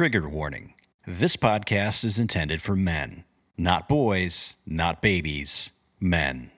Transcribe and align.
Trigger 0.00 0.30
warning 0.30 0.72
this 1.06 1.36
podcast 1.36 2.06
is 2.06 2.18
intended 2.18 2.62
for 2.62 2.74
men, 2.74 3.24
not 3.58 3.86
boys, 3.86 4.56
not 4.64 5.02
babies, 5.02 5.72
men. 6.00 6.50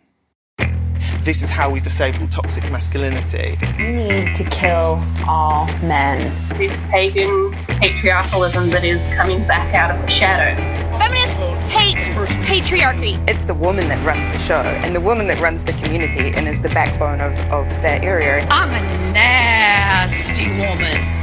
This 1.23 1.43
is 1.43 1.51
how 1.51 1.69
we 1.69 1.81
disable 1.81 2.29
toxic 2.29 2.63
masculinity. 2.71 3.59
We 3.79 3.95
need 3.95 4.37
to 4.37 4.45
kill 4.45 5.03
all 5.27 5.67
men. 5.83 6.33
This 6.57 6.79
pagan 6.83 7.53
patriarchalism 7.67 8.71
that 8.71 8.85
is 8.85 9.09
coming 9.09 9.45
back 9.49 9.75
out 9.75 9.91
of 9.91 10.01
the 10.01 10.07
shadows. 10.07 10.71
Feminists 11.01 11.37
hate 11.67 11.99
patriarchy. 12.47 13.29
It's 13.29 13.45
the 13.45 13.55
woman 13.55 13.89
that 13.89 14.07
runs 14.07 14.25
the 14.33 14.39
show 14.39 14.63
and 14.63 14.95
the 14.95 15.01
woman 15.01 15.27
that 15.27 15.41
runs 15.41 15.65
the 15.65 15.73
community 15.73 16.33
and 16.33 16.47
is 16.47 16.63
the 16.63 16.69
backbone 16.69 17.21
of, 17.21 17.33
of 17.51 17.67
that 17.83 18.05
area. 18.05 18.47
I'm 18.53 18.71
a 18.71 19.13
nasty 19.13 20.47
woman. 20.47 21.23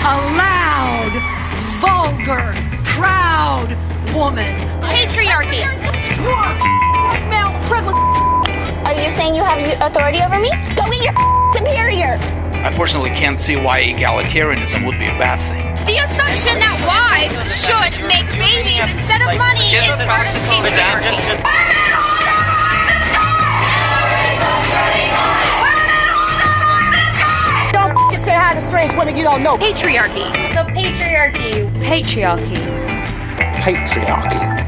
A 0.00 0.16
loud, 0.36 1.37
vulgar, 1.80 2.54
proud 2.84 3.70
woman. 4.14 4.54
Patriarchy. 4.82 5.62
Male 7.30 7.54
privilege. 7.68 7.96
Are 8.86 8.94
you 8.94 9.10
saying 9.10 9.34
you 9.34 9.44
have 9.44 9.58
authority 9.80 10.18
over 10.22 10.38
me? 10.38 10.50
Go 10.74 10.90
get 10.90 11.02
your 11.04 11.14
superior. 11.54 12.18
I 12.64 12.72
personally 12.74 13.10
can't 13.10 13.38
see 13.38 13.56
why 13.56 13.82
egalitarianism 13.82 14.84
would 14.86 14.98
be 14.98 15.06
a 15.06 15.16
bad 15.18 15.38
thing. 15.38 15.68
The 15.86 16.02
assumption 16.04 16.58
that 16.58 16.76
wives 16.84 17.38
should 17.48 17.94
make 18.04 18.26
babies 18.34 18.82
instead 18.90 19.22
of 19.22 19.38
money 19.38 19.70
is 19.72 19.86
part 20.04 20.26
of 20.26 20.34
the 20.34 20.42
patriarchy. 20.50 22.07
Say 28.28 28.34
hi 28.34 28.52
to 28.52 28.60
strange 28.60 28.94
women 28.94 29.16
you 29.16 29.24
don't 29.24 29.42
know. 29.42 29.56
Patriarchy. 29.56 30.30
The 30.52 30.70
patriarchy. 30.76 31.72
Patriarchy. 31.80 32.58
Patriarchy. 33.62 34.67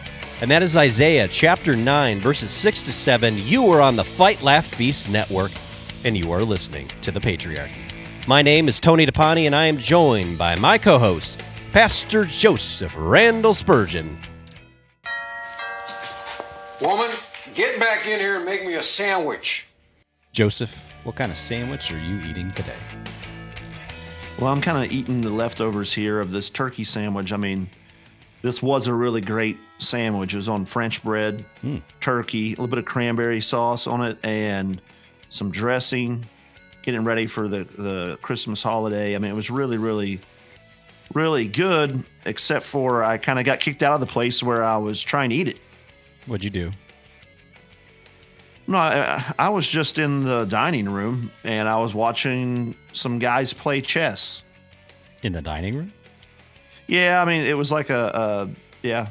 And 0.41 0.49
that 0.49 0.63
is 0.63 0.75
Isaiah 0.75 1.27
chapter 1.27 1.75
9, 1.75 2.17
verses 2.17 2.49
6 2.49 2.81
to 2.83 2.91
7. 2.91 3.35
You 3.37 3.67
are 3.67 3.79
on 3.79 3.95
the 3.95 4.03
Fight 4.03 4.41
Laugh 4.41 4.65
Feast 4.65 5.07
Network, 5.07 5.51
and 6.03 6.17
you 6.17 6.31
are 6.31 6.43
listening 6.43 6.87
to 7.01 7.11
the 7.11 7.19
Patriarchy. 7.19 8.27
My 8.27 8.41
name 8.41 8.67
is 8.67 8.79
Tony 8.79 9.05
DePani, 9.05 9.45
and 9.45 9.55
I 9.55 9.67
am 9.67 9.77
joined 9.77 10.39
by 10.39 10.55
my 10.55 10.79
co 10.79 10.97
host, 10.97 11.43
Pastor 11.73 12.25
Joseph 12.25 12.95
Randall 12.97 13.53
Spurgeon. 13.53 14.17
Woman, 16.81 17.11
get 17.53 17.79
back 17.79 18.07
in 18.07 18.19
here 18.19 18.37
and 18.37 18.45
make 18.45 18.65
me 18.65 18.73
a 18.73 18.83
sandwich. 18.83 19.67
Joseph, 20.31 20.75
what 21.03 21.15
kind 21.15 21.31
of 21.31 21.37
sandwich 21.37 21.91
are 21.91 21.99
you 21.99 22.19
eating 22.27 22.51
today? 22.53 22.73
Well, 24.39 24.51
I'm 24.51 24.61
kind 24.61 24.83
of 24.83 24.91
eating 24.91 25.21
the 25.21 25.29
leftovers 25.29 25.93
here 25.93 26.19
of 26.19 26.31
this 26.31 26.49
turkey 26.49 26.83
sandwich. 26.83 27.31
I 27.31 27.37
mean, 27.37 27.69
this 28.41 28.61
was 28.61 28.87
a 28.87 28.93
really 28.93 29.21
great 29.21 29.57
sandwich. 29.77 30.33
It 30.33 30.37
was 30.37 30.49
on 30.49 30.65
French 30.65 31.03
bread, 31.03 31.45
hmm. 31.61 31.77
turkey, 31.99 32.47
a 32.47 32.49
little 32.51 32.67
bit 32.67 32.79
of 32.79 32.85
cranberry 32.85 33.41
sauce 33.41 33.87
on 33.87 34.03
it, 34.03 34.17
and 34.23 34.81
some 35.29 35.51
dressing. 35.51 36.25
Getting 36.83 37.03
ready 37.03 37.27
for 37.27 37.47
the, 37.47 37.63
the 37.77 38.17
Christmas 38.23 38.63
holiday. 38.63 39.13
I 39.13 39.19
mean, 39.19 39.29
it 39.29 39.35
was 39.35 39.51
really, 39.51 39.77
really, 39.77 40.19
really 41.13 41.47
good, 41.47 42.03
except 42.25 42.65
for 42.65 43.03
I 43.03 43.17
kind 43.17 43.37
of 43.37 43.45
got 43.45 43.59
kicked 43.59 43.83
out 43.83 43.93
of 43.93 43.99
the 43.99 44.07
place 44.07 44.41
where 44.41 44.63
I 44.63 44.77
was 44.77 44.99
trying 44.99 45.29
to 45.29 45.35
eat 45.35 45.47
it. 45.47 45.59
What'd 46.25 46.43
you 46.43 46.49
do? 46.49 46.71
No, 48.67 48.77
I, 48.77 49.33
I 49.37 49.49
was 49.49 49.67
just 49.67 49.99
in 49.99 50.23
the 50.23 50.45
dining 50.45 50.89
room 50.89 51.29
and 51.43 51.67
I 51.67 51.77
was 51.77 51.93
watching 51.93 52.73
some 52.93 53.19
guys 53.19 53.53
play 53.53 53.81
chess. 53.81 54.41
In 55.23 55.33
the 55.33 55.41
dining 55.41 55.75
room? 55.75 55.93
Yeah, 56.91 57.21
I 57.21 57.25
mean, 57.25 57.47
it 57.47 57.57
was 57.57 57.71
like 57.71 57.89
a, 57.89 58.49
a 58.83 58.85
yeah. 58.85 59.07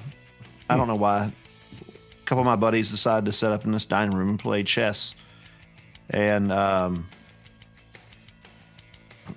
I 0.68 0.76
don't 0.76 0.86
know 0.86 0.96
why. 0.96 1.24
A 1.24 2.24
couple 2.26 2.40
of 2.40 2.44
my 2.44 2.54
buddies 2.54 2.90
decided 2.90 3.24
to 3.24 3.32
set 3.32 3.52
up 3.52 3.64
in 3.64 3.72
this 3.72 3.86
dining 3.86 4.14
room 4.14 4.28
and 4.28 4.38
play 4.38 4.62
chess, 4.62 5.14
and 6.10 6.52
um, 6.52 7.08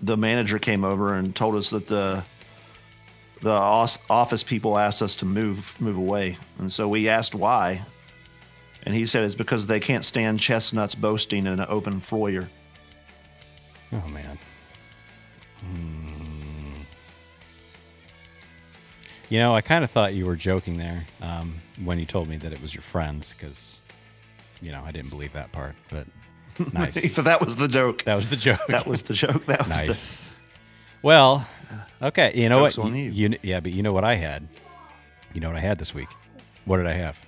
the 0.01 0.17
manager 0.17 0.59
came 0.59 0.83
over 0.83 1.13
and 1.13 1.33
told 1.33 1.55
us 1.55 1.69
that 1.69 1.87
the 1.87 2.21
the 3.39 3.49
office 3.49 4.43
people 4.43 4.77
asked 4.77 5.01
us 5.01 5.15
to 5.15 5.25
move 5.25 5.79
move 5.79 5.95
away, 5.95 6.37
and 6.59 6.69
so 6.69 6.89
we 6.89 7.07
asked 7.07 7.33
why, 7.33 7.81
and 8.85 8.93
he 8.93 9.05
said 9.05 9.23
it's 9.23 9.35
because 9.35 9.67
they 9.67 9.79
can't 9.79 10.03
stand 10.03 10.41
chestnuts 10.41 10.95
boasting 10.95 11.47
in 11.47 11.59
an 11.59 11.65
open 11.69 12.01
foyer. 12.01 12.49
Oh, 13.93 14.03
man. 14.09 14.37
You 19.33 19.39
know, 19.39 19.55
I 19.55 19.61
kind 19.61 19.83
of 19.83 19.89
thought 19.89 20.13
you 20.13 20.27
were 20.27 20.35
joking 20.35 20.77
there 20.77 21.05
um, 21.19 21.55
when 21.83 21.97
you 21.97 22.05
told 22.05 22.27
me 22.27 22.37
that 22.37 22.53
it 22.53 22.61
was 22.61 22.71
your 22.71 22.83
friends 22.83 23.33
because, 23.33 23.79
you 24.61 24.71
know, 24.71 24.83
I 24.85 24.91
didn't 24.91 25.09
believe 25.09 25.33
that 25.33 25.51
part. 25.51 25.73
But 25.89 26.05
nice. 26.71 27.11
so 27.11 27.23
that 27.23 27.43
was 27.43 27.55
the 27.55 27.67
joke. 27.67 28.03
That 28.03 28.13
was 28.13 28.29
the 28.29 28.35
joke. 28.35 28.59
That 28.67 28.85
was 28.85 29.01
the 29.01 29.15
joke. 29.15 29.43
That 29.47 29.67
was 29.67 29.69
nice. 29.69 30.29
Well, 31.01 31.47
okay. 31.99 32.31
You 32.35 32.47
know 32.47 32.59
Joke's 32.59 32.77
what? 32.77 32.93
You, 32.93 33.09
you. 33.09 33.39
yeah, 33.41 33.59
but 33.59 33.71
you 33.71 33.81
know 33.81 33.91
what 33.91 34.03
I 34.03 34.13
had? 34.13 34.47
You 35.33 35.41
know 35.41 35.47
what 35.47 35.57
I 35.57 35.61
had 35.61 35.79
this 35.79 35.95
week? 35.95 36.09
What 36.65 36.77
did 36.77 36.85
I 36.85 36.93
have? 36.93 37.19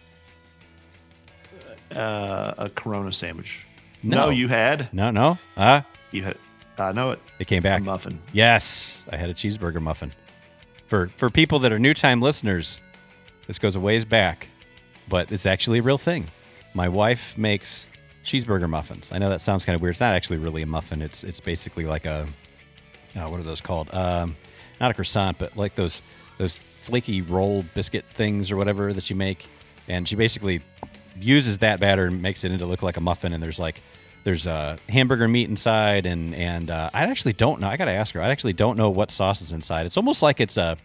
uh, 1.95 2.53
a 2.59 2.69
Corona 2.69 3.11
sandwich. 3.13 3.66
No. 4.03 4.25
no 4.25 4.29
you 4.29 4.47
had. 4.47 4.93
No, 4.93 5.09
no. 5.09 5.39
Huh? 5.55 5.81
You 6.11 6.22
had. 6.22 6.37
I 6.77 6.91
know 6.91 7.13
it. 7.13 7.19
It 7.39 7.47
came 7.47 7.63
back. 7.63 7.81
A 7.81 7.83
muffin. 7.83 8.22
Yes, 8.31 9.03
I 9.11 9.16
had 9.16 9.31
a 9.31 9.33
cheeseburger 9.33 9.81
muffin. 9.81 10.11
For 10.88 11.07
for 11.07 11.29
people 11.29 11.59
that 11.59 11.72
are 11.72 11.79
new 11.79 11.94
time 11.94 12.22
listeners, 12.22 12.79
this 13.47 13.59
goes 13.59 13.75
a 13.75 13.79
ways 13.79 14.06
back, 14.06 14.47
but 15.09 15.31
it's 15.31 15.46
actually 15.46 15.79
a 15.79 15.81
real 15.81 15.97
thing. 15.97 16.28
My 16.73 16.90
wife 16.90 17.38
makes 17.38 17.88
cheeseburger 18.23 18.69
muffins. 18.69 19.12
I 19.12 19.18
know 19.18 19.29
that 19.29 19.41
sounds 19.41 19.66
kind 19.66 19.75
of 19.75 19.81
weird. 19.81 19.94
It's 19.94 20.01
not 20.01 20.13
actually 20.13 20.38
really 20.38 20.62
a 20.62 20.68
muffin. 20.68 21.01
It's 21.01 21.23
it's 21.23 21.40
basically 21.40 21.85
like 21.85 22.06
a 22.06 22.28
oh, 23.16 23.29
what 23.29 23.40
are 23.40 23.44
those 23.44 23.62
called? 23.62 23.94
Um, 23.94 24.35
not 24.79 24.91
a 24.91 24.94
croissant, 24.94 25.38
but 25.38 25.56
like 25.56 25.75
those 25.75 26.01
those 26.38 26.57
flaky 26.57 27.22
roll 27.22 27.63
biscuit 27.73 28.06
things 28.06 28.52
or 28.52 28.57
whatever 28.57 28.94
that 28.94 29.09
you 29.09 29.16
make. 29.16 29.47
And 29.88 30.07
she 30.07 30.16
basically 30.16 30.61
uses 31.20 31.59
that 31.59 31.79
batter 31.79 32.05
and 32.05 32.22
makes 32.22 32.43
it 32.43 32.52
into 32.52 32.66
look 32.66 32.84
like 32.84 32.97
a 32.97 33.02
muffin. 33.02 33.34
And 33.34 33.41
there's 33.41 33.59
like 33.59 33.82
there's 34.25 34.45
uh, 34.47 34.75
hamburger 34.89 35.27
meat 35.29 35.47
inside, 35.47 36.05
and 36.05 36.35
and 36.35 36.69
uh, 36.69 36.89
I 36.93 37.03
actually 37.03 37.33
don't 37.33 37.61
know. 37.61 37.67
I 37.69 37.77
gotta 37.77 37.91
ask 37.91 38.13
her. 38.16 38.22
I 38.22 38.27
actually 38.29 38.53
don't 38.53 38.77
know 38.77 38.89
what 38.89 39.09
sauce 39.11 39.41
is 39.41 39.53
inside. 39.53 39.85
It's 39.85 39.95
almost 39.97 40.22
like 40.22 40.41
it's 40.41 40.57
a. 40.57 40.77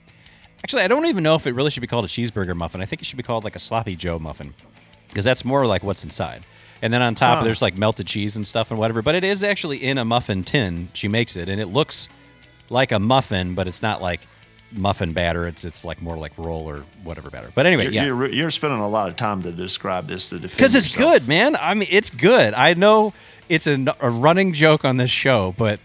Actually, 0.63 0.83
I 0.83 0.89
don't 0.89 1.07
even 1.07 1.25
know 1.25 1.35
if 1.35 1.47
it 1.47 1.53
really 1.53 1.71
should 1.71 1.81
be 1.81 1.87
called 1.87 2.05
a 2.05 2.09
cheeseburger 2.09 2.55
muffin. 2.55 2.81
I 2.83 2.85
think 2.85 3.03
it 3.03 3.07
should 3.07 3.17
be 3.17 3.23
called 3.23 3.43
like 3.45 3.57
a 3.57 3.59
sloppy 3.59 3.97
Joe 3.97 4.19
muffin, 4.19 4.55
because 5.09 5.25
that's 5.25 5.45
more 5.45 5.67
like 5.67 5.83
what's 5.83 6.05
inside. 6.05 6.45
And 6.83 6.93
then 6.93 7.03
on 7.03 7.15
top, 7.15 7.39
Huh. 7.39 7.45
there's 7.45 7.61
like 7.63 7.77
melted 7.77 8.07
cheese 8.07 8.37
and 8.37 8.47
stuff 8.47 8.71
and 8.71 8.79
whatever. 8.79 9.03
But 9.03 9.15
it 9.15 9.25
is 9.25 9.43
actually 9.43 9.83
in 9.83 9.99
a 9.99 10.05
muffin 10.05 10.45
tin. 10.45 10.89
She 10.93 11.09
makes 11.09 11.35
it, 11.35 11.49
and 11.49 11.61
it 11.61 11.67
looks 11.67 12.09
like 12.69 12.93
a 12.93 12.99
muffin, 12.99 13.55
but 13.55 13.67
it's 13.67 13.83
not 13.83 14.01
like 14.03 14.21
muffin 14.73 15.13
batter. 15.13 15.47
It's 15.47 15.65
it's 15.65 15.85
like 15.85 16.01
more 16.03 16.17
like 16.17 16.33
roll 16.37 16.69
or 16.69 16.85
whatever 17.03 17.31
batter. 17.31 17.51
But 17.55 17.67
anyway, 17.67 17.85
You're, 17.85 17.93
yeah, 17.93 18.05
you're, 18.07 18.29
you're 18.29 18.51
spending 18.51 18.81
a 18.81 18.89
lot 18.89 19.09
of 19.09 19.17
time 19.17 19.43
to 19.43 19.53
describe 19.53 20.07
this 20.07 20.31
to 20.31 20.39
defend 20.39 20.57
because 20.57 20.75
it's 20.75 20.95
yourself. 20.95 21.13
good, 21.13 21.29
man. 21.29 21.57
I 21.57 21.75
mean, 21.75 21.89
it's 21.91 22.11
good. 22.11 22.55
I 22.55 22.75
know 22.75 23.13
it's 23.49 23.67
a, 23.67 23.85
a 24.01 24.11
running 24.11 24.53
joke 24.53 24.85
on 24.85 24.97
this 24.97 25.11
show, 25.11 25.55
but 25.57 25.81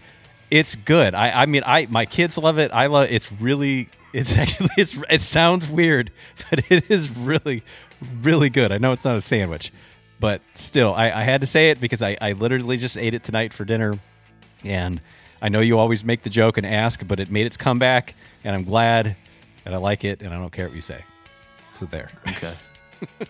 it's 0.50 0.74
good. 0.76 1.14
I, 1.14 1.42
I 1.42 1.46
mean, 1.46 1.62
I 1.66 1.86
my 1.86 2.06
kids 2.06 2.38
love 2.38 2.58
it. 2.58 2.70
I 2.72 2.86
love. 2.86 3.08
It's 3.10 3.32
really 3.32 3.88
It's 4.12 4.32
actually 4.36 4.70
it's 4.76 4.96
it 5.10 5.20
sounds 5.20 5.68
weird, 5.68 6.10
but 6.50 6.70
it 6.70 6.90
is 6.90 7.10
really 7.10 7.62
really 8.22 8.50
good. 8.50 8.72
I 8.72 8.78
know 8.78 8.92
it's 8.92 9.04
not 9.04 9.16
a 9.16 9.22
sandwich, 9.22 9.72
but 10.20 10.42
still, 10.54 10.94
I, 10.94 11.06
I 11.10 11.22
had 11.22 11.40
to 11.40 11.46
say 11.46 11.70
it 11.70 11.80
because 11.80 12.02
I, 12.02 12.16
I 12.20 12.32
literally 12.32 12.76
just 12.76 12.98
ate 12.98 13.14
it 13.14 13.24
tonight 13.24 13.52
for 13.52 13.64
dinner, 13.64 13.94
and 14.64 15.00
I 15.40 15.48
know 15.48 15.60
you 15.60 15.78
always 15.78 16.04
make 16.04 16.22
the 16.22 16.30
joke 16.30 16.56
and 16.58 16.66
ask, 16.66 17.06
but 17.06 17.20
it 17.20 17.30
made 17.30 17.46
its 17.46 17.56
comeback, 17.56 18.14
and 18.46 18.54
I'm 18.54 18.64
glad, 18.64 19.14
and 19.66 19.74
I 19.74 19.78
like 19.78 20.04
it, 20.04 20.22
and 20.22 20.32
I 20.32 20.38
don't 20.38 20.52
care 20.52 20.66
what 20.66 20.74
you 20.74 20.80
say. 20.80 21.02
So 21.74 21.84
there. 21.84 22.10
Okay. 22.28 22.54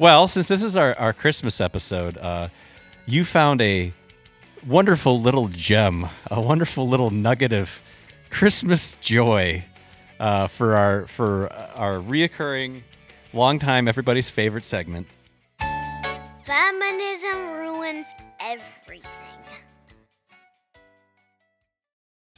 Well, 0.00 0.28
since 0.28 0.48
this 0.48 0.62
is 0.62 0.78
our, 0.78 0.98
our 0.98 1.12
Christmas 1.12 1.60
episode, 1.60 2.16
uh, 2.16 2.48
you 3.04 3.22
found 3.22 3.60
a 3.60 3.92
wonderful 4.66 5.20
little 5.20 5.48
gem, 5.48 6.06
a 6.30 6.40
wonderful 6.40 6.88
little 6.88 7.10
nugget 7.10 7.52
of 7.52 7.82
Christmas 8.30 8.96
joy 9.02 9.62
uh, 10.18 10.46
for 10.46 10.74
our 10.74 11.06
for 11.06 11.52
our 11.74 11.96
reoccurring, 11.96 12.80
long 13.34 13.58
time 13.58 13.86
everybody's 13.88 14.30
favorite 14.30 14.64
segment. 14.64 15.06
Feminism 16.46 17.50
ruins 17.50 18.06
everything. 18.40 19.04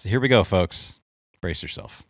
So 0.02 0.08
here 0.08 0.18
we 0.18 0.26
go, 0.26 0.42
folks. 0.42 0.98
Brace 1.40 1.62
yourself. 1.62 2.02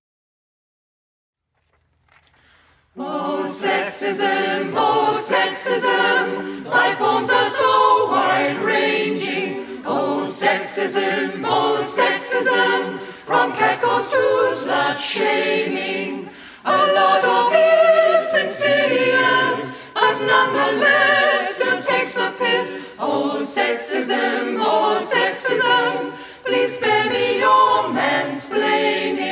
Oh, 2.97 3.45
sexism, 3.47 4.73
oh, 4.75 5.23
sexism, 5.23 6.65
life 6.65 6.97
forms 6.97 7.29
are 7.29 7.51
so 7.51 8.09
wide 8.09 8.57
ranging. 8.63 9.83
Oh, 9.85 10.23
sexism, 10.25 11.43
oh, 11.45 11.83
sexism, 11.85 12.99
from 12.99 13.53
catcalls 13.53 14.09
to 14.09 14.17
slut 14.17 14.99
shaming. 14.99 16.31
A 16.65 16.77
lot 16.95 17.23
of 17.23 17.53
it's 17.55 18.35
insidious, 18.39 19.75
but 19.93 20.19
nonetheless 20.23 21.57
still 21.57 21.83
takes 21.83 22.17
a 22.17 22.31
piss. 22.39 22.97
Oh, 22.99 23.41
sexism, 23.43 24.57
oh, 24.65 24.99
sexism, 25.05 26.15
please 26.45 26.77
spare 26.77 27.09
me 27.11 27.39
your 27.39 27.85
mansplaining. 27.95 29.23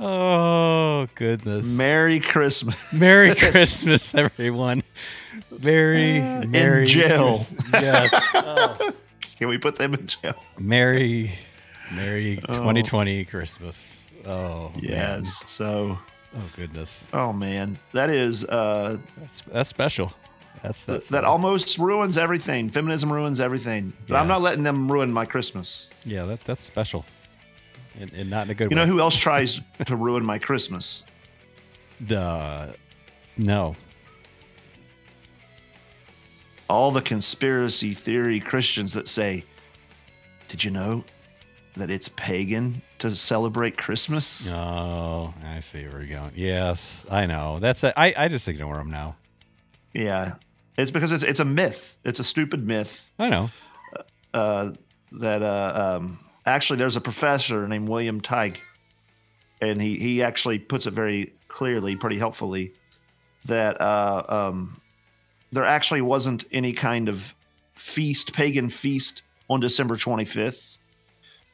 Oh 0.00 1.08
goodness! 1.16 1.66
Merry 1.76 2.20
Christmas. 2.20 2.76
Merry 2.92 3.34
Christmas, 3.36 4.14
everyone. 4.14 4.82
Merry, 5.60 6.20
Merry 6.46 6.82
in 6.82 6.86
jail. 6.86 7.34
Christ- 7.34 7.56
Yes. 7.72 8.10
Oh. 8.34 8.92
Can 9.38 9.48
we 9.48 9.58
put 9.58 9.76
them 9.76 9.94
in 9.94 10.06
jail? 10.06 10.34
Merry, 10.58 11.32
Merry 11.92 12.40
Oh. 12.48 12.54
2020 12.58 13.24
Christmas. 13.24 13.96
Oh 14.24 14.70
man. 14.76 14.82
Yes. 15.24 15.42
So. 15.46 15.98
Oh 16.36 16.44
goodness. 16.56 17.06
Oh 17.12 17.32
man, 17.32 17.78
that 17.92 18.10
is 18.10 18.44
uh, 18.44 18.98
that's 19.18 19.40
that's 19.42 19.68
special. 19.70 20.12
That's 20.62 20.84
that, 20.84 20.92
that's 20.92 21.08
that 21.10 21.24
almost 21.24 21.78
ruins 21.78 22.18
everything. 22.18 22.68
Feminism 22.68 23.12
ruins 23.12 23.40
everything. 23.40 23.92
But 24.08 24.16
I'm 24.16 24.28
not 24.28 24.42
letting 24.42 24.62
them 24.62 24.90
ruin 24.90 25.12
my 25.12 25.24
Christmas. 25.24 25.88
yeah. 26.04 26.24
That 26.24 26.40
that's 26.44 26.64
special, 26.64 27.04
and, 27.98 28.12
and 28.12 28.28
not 28.28 28.44
in 28.46 28.50
a 28.50 28.54
good 28.54 28.64
way. 28.68 28.74
You 28.74 28.80
way. 28.80 28.86
know 28.86 28.92
who 28.92 29.00
else 29.00 29.16
tries 29.16 29.60
to 29.86 29.96
ruin 29.96 30.24
my 30.24 30.38
Christmas? 30.38 31.04
The 32.00 32.74
no. 33.36 33.74
All 36.68 36.90
the 36.90 37.00
conspiracy 37.00 37.94
theory 37.94 38.40
Christians 38.40 38.92
that 38.92 39.08
say, 39.08 39.42
"Did 40.48 40.62
you 40.62 40.70
know 40.70 41.02
that 41.74 41.90
it's 41.90 42.08
pagan 42.08 42.82
to 42.98 43.14
celebrate 43.14 43.76
Christmas?" 43.76 44.50
Oh, 44.52 45.32
I 45.44 45.60
see 45.60 45.86
where 45.86 46.02
you're 46.02 46.18
going. 46.18 46.32
Yes, 46.34 47.06
I 47.10 47.26
know. 47.26 47.58
That's 47.58 47.84
a, 47.84 47.98
I. 47.98 48.14
I 48.16 48.28
just 48.28 48.48
ignore 48.48 48.76
them 48.76 48.90
now. 48.90 49.16
Yeah, 49.94 50.34
it's 50.76 50.90
because 50.90 51.12
it's 51.12 51.24
it's 51.24 51.40
a 51.40 51.44
myth. 51.44 51.96
It's 52.04 52.20
a 52.20 52.24
stupid 52.24 52.66
myth. 52.66 53.08
I 53.18 53.28
know. 53.28 53.50
Uh, 54.34 54.72
that 55.12 55.42
uh, 55.42 55.98
um, 55.98 56.18
actually, 56.46 56.78
there's 56.78 56.96
a 56.96 57.00
professor 57.00 57.66
named 57.66 57.88
William 57.88 58.20
Tighe, 58.20 58.58
and 59.60 59.80
he 59.80 59.96
he 59.96 60.22
actually 60.22 60.58
puts 60.58 60.86
it 60.86 60.92
very 60.92 61.32
clearly, 61.48 61.96
pretty 61.96 62.18
helpfully, 62.18 62.72
that 63.46 63.80
uh, 63.80 64.22
um, 64.28 64.80
there 65.52 65.64
actually 65.64 66.02
wasn't 66.02 66.44
any 66.52 66.72
kind 66.72 67.08
of 67.08 67.34
feast, 67.74 68.32
pagan 68.32 68.68
feast, 68.68 69.22
on 69.48 69.60
December 69.60 69.96
25th 69.96 70.67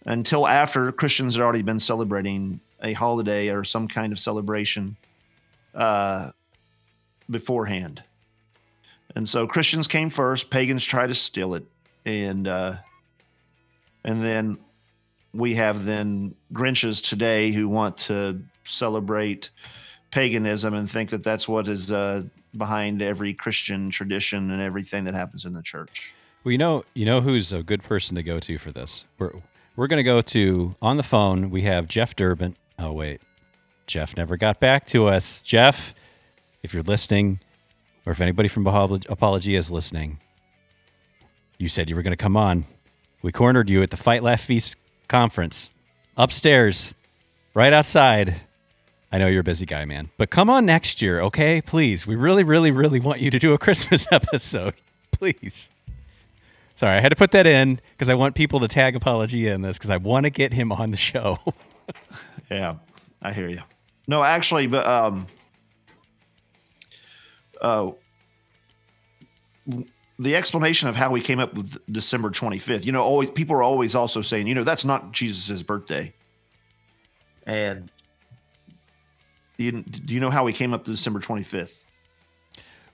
until 0.06 0.46
after 0.46 0.92
Christians 0.92 1.34
had 1.34 1.42
already 1.42 1.62
been 1.62 1.80
celebrating 1.80 2.60
a 2.82 2.92
holiday 2.92 3.48
or 3.48 3.64
some 3.64 3.88
kind 3.88 4.12
of 4.12 4.18
celebration 4.18 4.96
uh, 5.74 6.30
beforehand. 7.30 8.02
And 9.16 9.28
so 9.28 9.46
Christians 9.46 9.88
came 9.88 10.10
first, 10.10 10.50
pagans 10.50 10.84
try 10.84 11.06
to 11.06 11.14
steal 11.14 11.54
it, 11.54 11.64
and 12.04 12.48
uh, 12.48 12.74
and 14.04 14.22
then 14.22 14.58
we 15.32 15.54
have 15.54 15.84
then 15.84 16.34
Grinches 16.52 17.06
today 17.06 17.50
who 17.50 17.68
want 17.68 17.96
to 17.98 18.40
celebrate 18.64 19.50
paganism 20.10 20.74
and 20.74 20.90
think 20.90 21.10
that 21.10 21.22
that's 21.22 21.48
what 21.48 21.68
is 21.68 21.90
uh, 21.90 22.22
behind 22.56 23.02
every 23.02 23.34
Christian 23.34 23.90
tradition 23.90 24.50
and 24.50 24.60
everything 24.60 25.04
that 25.04 25.14
happens 25.14 25.44
in 25.44 25.52
the 25.52 25.62
church. 25.62 26.14
Well, 26.44 26.52
you 26.52 26.58
know, 26.58 26.84
you 26.94 27.04
know 27.04 27.20
who's 27.20 27.52
a 27.52 27.62
good 27.62 27.82
person 27.82 28.14
to 28.16 28.22
go 28.22 28.38
to 28.40 28.58
for 28.58 28.70
this. 28.70 29.04
We're 29.18 29.32
we're 29.76 29.86
going 29.86 29.98
to 29.98 30.02
go 30.04 30.20
to 30.20 30.74
on 30.80 30.96
the 30.96 31.02
phone. 31.02 31.50
We 31.50 31.62
have 31.62 31.88
Jeff 31.88 32.14
Durbin. 32.16 32.56
Oh 32.78 32.92
wait, 32.92 33.20
Jeff 33.86 34.16
never 34.16 34.36
got 34.36 34.60
back 34.60 34.86
to 34.86 35.06
us. 35.08 35.42
Jeff, 35.42 35.94
if 36.62 36.72
you're 36.72 36.82
listening, 36.82 37.40
or 38.06 38.12
if 38.12 38.20
anybody 38.20 38.48
from 38.48 38.64
Apolog- 38.64 39.06
Apologia 39.08 39.58
is 39.58 39.70
listening, 39.70 40.18
you 41.58 41.68
said 41.68 41.88
you 41.88 41.96
were 41.96 42.02
going 42.02 42.12
to 42.12 42.16
come 42.16 42.36
on. 42.36 42.66
We 43.22 43.32
cornered 43.32 43.70
you 43.70 43.82
at 43.82 43.90
the 43.90 43.96
Fight 43.96 44.22
Laugh 44.22 44.40
Feast 44.40 44.76
conference 45.08 45.70
upstairs, 46.16 46.94
right 47.54 47.72
outside. 47.72 48.34
I 49.10 49.18
know 49.18 49.28
you're 49.28 49.40
a 49.40 49.44
busy 49.44 49.64
guy, 49.66 49.84
man, 49.84 50.10
but 50.18 50.30
come 50.30 50.50
on 50.50 50.66
next 50.66 51.00
year, 51.00 51.20
okay? 51.20 51.60
Please, 51.60 52.06
we 52.06 52.16
really, 52.16 52.42
really, 52.42 52.70
really 52.70 52.98
want 53.00 53.20
you 53.20 53.30
to 53.30 53.38
do 53.38 53.52
a 53.52 53.58
Christmas 53.58 54.06
episode, 54.12 54.74
please. 55.12 55.70
Sorry, 56.74 56.96
I 56.96 57.00
had 57.00 57.10
to 57.10 57.16
put 57.16 57.30
that 57.32 57.46
in 57.46 57.80
because 57.92 58.08
I 58.08 58.14
want 58.14 58.34
people 58.34 58.60
to 58.60 58.68
tag 58.68 58.96
Apologia 58.96 59.54
in 59.54 59.62
this 59.62 59.78
because 59.78 59.90
I 59.90 59.96
want 59.96 60.24
to 60.24 60.30
get 60.30 60.52
him 60.52 60.72
on 60.72 60.90
the 60.90 60.96
show. 60.96 61.38
Yeah, 62.50 62.76
I 63.22 63.32
hear 63.32 63.48
you. 63.48 63.60
No, 64.06 64.22
actually, 64.22 64.66
but 64.66 64.86
um, 64.86 65.26
uh, 67.60 67.90
the 70.18 70.36
explanation 70.36 70.88
of 70.88 70.94
how 70.94 71.10
we 71.10 71.22
came 71.22 71.40
up 71.40 71.54
with 71.54 71.78
December 71.90 72.28
25th, 72.30 72.84
you 72.84 72.92
know, 72.92 73.02
always 73.02 73.30
people 73.30 73.56
are 73.56 73.62
always 73.62 73.94
also 73.94 74.20
saying, 74.20 74.46
you 74.46 74.54
know, 74.54 74.62
that's 74.62 74.84
not 74.84 75.12
Jesus's 75.12 75.62
birthday. 75.62 76.12
And 77.46 77.90
do 79.56 79.64
you, 79.64 79.82
do 79.82 80.12
you 80.12 80.20
know 80.20 80.30
how 80.30 80.44
we 80.44 80.52
came 80.52 80.74
up 80.74 80.84
to 80.84 80.90
December 80.90 81.20
25th? 81.20 81.84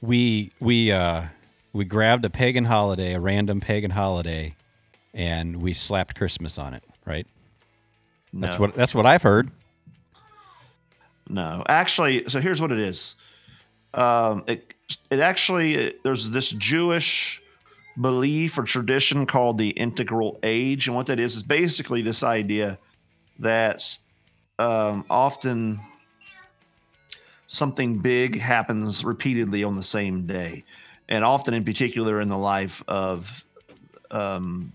we 0.02 0.50
we 0.60 0.92
uh 0.92 1.24
we 1.72 1.84
grabbed 1.84 2.24
a 2.24 2.30
pagan 2.30 2.64
holiday, 2.64 3.14
a 3.14 3.20
random 3.20 3.60
pagan 3.60 3.90
holiday, 3.90 4.54
and 5.14 5.62
we 5.62 5.74
slapped 5.74 6.16
Christmas 6.16 6.58
on 6.58 6.74
it, 6.74 6.82
right? 7.04 7.26
That's 8.32 8.58
what 8.58 8.74
that's 8.74 8.94
what 8.94 9.06
I've 9.06 9.22
heard. 9.22 9.50
No, 11.28 11.64
actually, 11.68 12.28
so 12.28 12.40
here's 12.40 12.60
what 12.60 12.72
it 12.72 12.78
is. 12.78 13.16
Um, 13.94 14.44
it 14.46 14.74
it 15.10 15.20
actually 15.20 15.94
there's 16.02 16.30
this 16.30 16.50
Jewish 16.50 17.42
belief 18.00 18.58
or 18.58 18.62
tradition 18.62 19.26
called 19.26 19.58
the 19.58 19.70
integral 19.70 20.38
age, 20.42 20.86
and 20.86 20.96
what 20.96 21.06
that 21.06 21.18
is 21.18 21.36
is 21.36 21.42
basically 21.42 22.02
this 22.02 22.22
idea 22.22 22.78
that 23.38 23.98
um, 24.58 25.04
often 25.10 25.80
something 27.46 27.98
big 27.98 28.38
happens 28.38 29.04
repeatedly 29.04 29.64
on 29.64 29.76
the 29.76 29.82
same 29.82 30.26
day, 30.26 30.64
and 31.10 31.24
often 31.24 31.52
in 31.52 31.64
particular 31.64 32.20
in 32.20 32.28
the 32.28 32.38
life 32.38 32.82
of 32.88 33.44
um, 34.10 34.72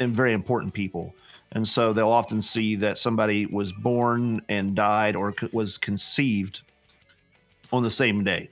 and 0.00 0.14
very 0.14 0.32
important 0.32 0.72
people. 0.72 1.14
And 1.52 1.66
so 1.66 1.92
they'll 1.92 2.10
often 2.10 2.40
see 2.40 2.76
that 2.76 2.98
somebody 2.98 3.46
was 3.46 3.72
born 3.72 4.42
and 4.48 4.74
died 4.74 5.16
or 5.16 5.32
co- 5.32 5.48
was 5.52 5.78
conceived 5.78 6.60
on 7.72 7.82
the 7.82 7.90
same 7.90 8.22
day. 8.22 8.50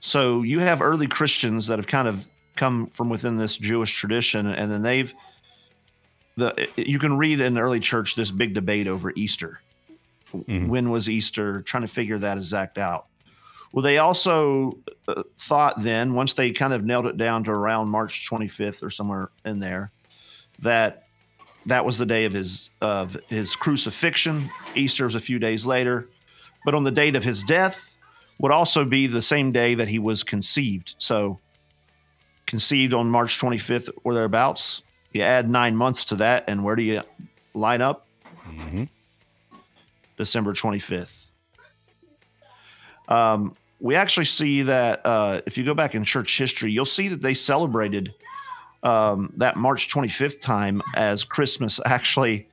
So 0.00 0.42
you 0.42 0.58
have 0.60 0.80
early 0.80 1.06
Christians 1.06 1.66
that 1.66 1.78
have 1.78 1.86
kind 1.86 2.08
of 2.08 2.28
come 2.56 2.88
from 2.88 3.08
within 3.08 3.36
this 3.36 3.56
Jewish 3.56 3.94
tradition, 3.96 4.46
and 4.46 4.70
then 4.70 4.82
they've 4.82 5.12
the 6.36 6.68
you 6.76 6.98
can 6.98 7.16
read 7.16 7.40
in 7.40 7.54
the 7.54 7.60
early 7.60 7.80
church 7.80 8.14
this 8.14 8.30
big 8.30 8.54
debate 8.54 8.86
over 8.86 9.12
Easter. 9.16 9.60
When 10.68 10.90
was 10.90 11.08
Easter? 11.08 11.62
Trying 11.62 11.82
to 11.82 11.88
figure 11.88 12.18
that 12.18 12.36
exact 12.38 12.76
out. 12.78 13.06
Well, 13.74 13.82
they 13.82 13.98
also 13.98 14.78
uh, 15.08 15.24
thought 15.36 15.82
then, 15.82 16.14
once 16.14 16.34
they 16.34 16.52
kind 16.52 16.72
of 16.72 16.84
nailed 16.84 17.06
it 17.06 17.16
down 17.16 17.42
to 17.42 17.50
around 17.50 17.88
March 17.88 18.30
25th 18.30 18.84
or 18.84 18.88
somewhere 18.88 19.30
in 19.44 19.58
there, 19.58 19.90
that 20.60 21.08
that 21.66 21.84
was 21.84 21.98
the 21.98 22.06
day 22.06 22.24
of 22.24 22.32
his 22.32 22.70
of 22.80 23.16
his 23.26 23.56
crucifixion. 23.56 24.48
Easter 24.76 25.06
was 25.06 25.16
a 25.16 25.20
few 25.20 25.40
days 25.40 25.66
later, 25.66 26.08
but 26.64 26.76
on 26.76 26.84
the 26.84 26.90
date 26.92 27.16
of 27.16 27.24
his 27.24 27.42
death 27.42 27.96
would 28.38 28.52
also 28.52 28.84
be 28.84 29.08
the 29.08 29.20
same 29.20 29.50
day 29.50 29.74
that 29.74 29.88
he 29.88 29.98
was 29.98 30.22
conceived. 30.22 30.94
So, 30.98 31.40
conceived 32.46 32.94
on 32.94 33.10
March 33.10 33.40
25th 33.40 33.90
or 34.04 34.14
thereabouts. 34.14 34.84
You 35.10 35.22
add 35.22 35.50
nine 35.50 35.74
months 35.74 36.04
to 36.06 36.16
that, 36.16 36.44
and 36.46 36.62
where 36.62 36.76
do 36.76 36.84
you 36.84 37.02
line 37.54 37.80
up? 37.80 38.06
Mm-hmm. 38.46 38.84
December 40.16 40.52
25th. 40.52 41.26
Um, 43.08 43.56
we 43.80 43.94
actually 43.94 44.24
see 44.24 44.62
that 44.62 45.04
uh, 45.04 45.40
if 45.46 45.58
you 45.58 45.64
go 45.64 45.74
back 45.74 45.94
in 45.94 46.04
church 46.04 46.38
history, 46.38 46.70
you'll 46.70 46.84
see 46.84 47.08
that 47.08 47.20
they 47.20 47.34
celebrated 47.34 48.14
um, 48.82 49.32
that 49.36 49.56
March 49.56 49.92
25th 49.92 50.40
time 50.40 50.82
as 50.94 51.24
Christmas 51.24 51.80
actually 51.86 52.48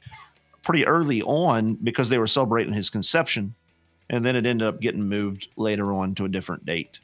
pretty 0.64 0.86
early 0.86 1.22
on 1.24 1.76
because 1.84 2.10
they 2.10 2.18
were 2.18 2.28
celebrating 2.28 2.74
his 2.74 2.90
conception. 2.90 3.54
And 4.10 4.26
then 4.26 4.36
it 4.36 4.46
ended 4.46 4.68
up 4.68 4.82
getting 4.82 5.08
moved 5.08 5.50
later 5.56 5.94
on 5.94 6.16
to 6.16 6.26
a 6.26 6.30
different 6.30 6.66
date, 6.66 7.00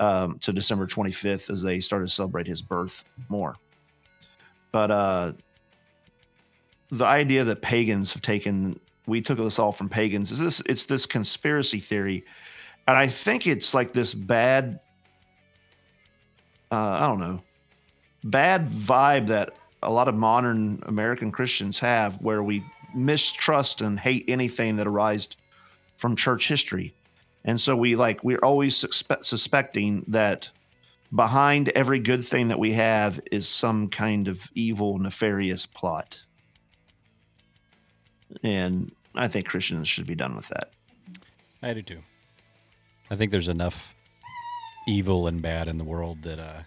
um, 0.00 0.38
to 0.38 0.52
December 0.52 0.86
25th, 0.86 1.50
as 1.50 1.62
they 1.62 1.78
started 1.80 2.08
to 2.08 2.12
celebrate 2.12 2.46
his 2.46 2.62
birth 2.62 3.04
more. 3.28 3.56
But 4.72 4.90
uh, 4.90 5.32
the 6.90 7.04
idea 7.04 7.44
that 7.44 7.60
pagans 7.60 8.12
have 8.14 8.22
taken, 8.22 8.80
we 9.06 9.20
took 9.20 9.38
this 9.38 9.58
all 9.58 9.72
from 9.72 9.88
pagans, 9.88 10.32
is 10.32 10.40
this, 10.40 10.62
it's 10.66 10.86
this 10.86 11.04
conspiracy 11.04 11.80
theory 11.80 12.24
and 12.88 12.96
I 12.96 13.06
think 13.06 13.46
it's 13.46 13.74
like 13.74 13.92
this 13.92 14.14
bad, 14.14 14.80
uh, 16.72 16.74
I 16.74 17.06
don't 17.06 17.20
know, 17.20 17.42
bad 18.24 18.70
vibe 18.70 19.26
that 19.26 19.54
a 19.82 19.92
lot 19.92 20.08
of 20.08 20.14
modern 20.14 20.82
American 20.86 21.30
Christians 21.30 21.78
have, 21.80 22.16
where 22.22 22.42
we 22.42 22.64
mistrust 22.94 23.82
and 23.82 24.00
hate 24.00 24.24
anything 24.26 24.76
that 24.76 24.86
arises 24.86 25.28
from 25.98 26.16
church 26.16 26.48
history, 26.48 26.94
and 27.44 27.60
so 27.60 27.76
we 27.76 27.94
like 27.94 28.24
we're 28.24 28.38
always 28.38 28.74
suspe- 28.74 29.22
suspecting 29.22 30.02
that 30.08 30.48
behind 31.14 31.68
every 31.70 32.00
good 32.00 32.24
thing 32.24 32.48
that 32.48 32.58
we 32.58 32.72
have 32.72 33.20
is 33.30 33.46
some 33.46 33.88
kind 33.88 34.28
of 34.28 34.50
evil, 34.54 34.98
nefarious 34.98 35.66
plot. 35.66 36.22
And 38.42 38.94
I 39.14 39.28
think 39.28 39.46
Christians 39.46 39.88
should 39.88 40.06
be 40.06 40.14
done 40.14 40.34
with 40.36 40.48
that. 40.48 40.70
I 41.62 41.74
do 41.74 41.82
too. 41.82 42.00
I 43.10 43.16
think 43.16 43.30
there's 43.30 43.48
enough 43.48 43.94
evil 44.86 45.26
and 45.26 45.40
bad 45.40 45.68
in 45.68 45.78
the 45.78 45.84
world 45.84 46.22
that 46.22 46.38
uh, 46.38 46.60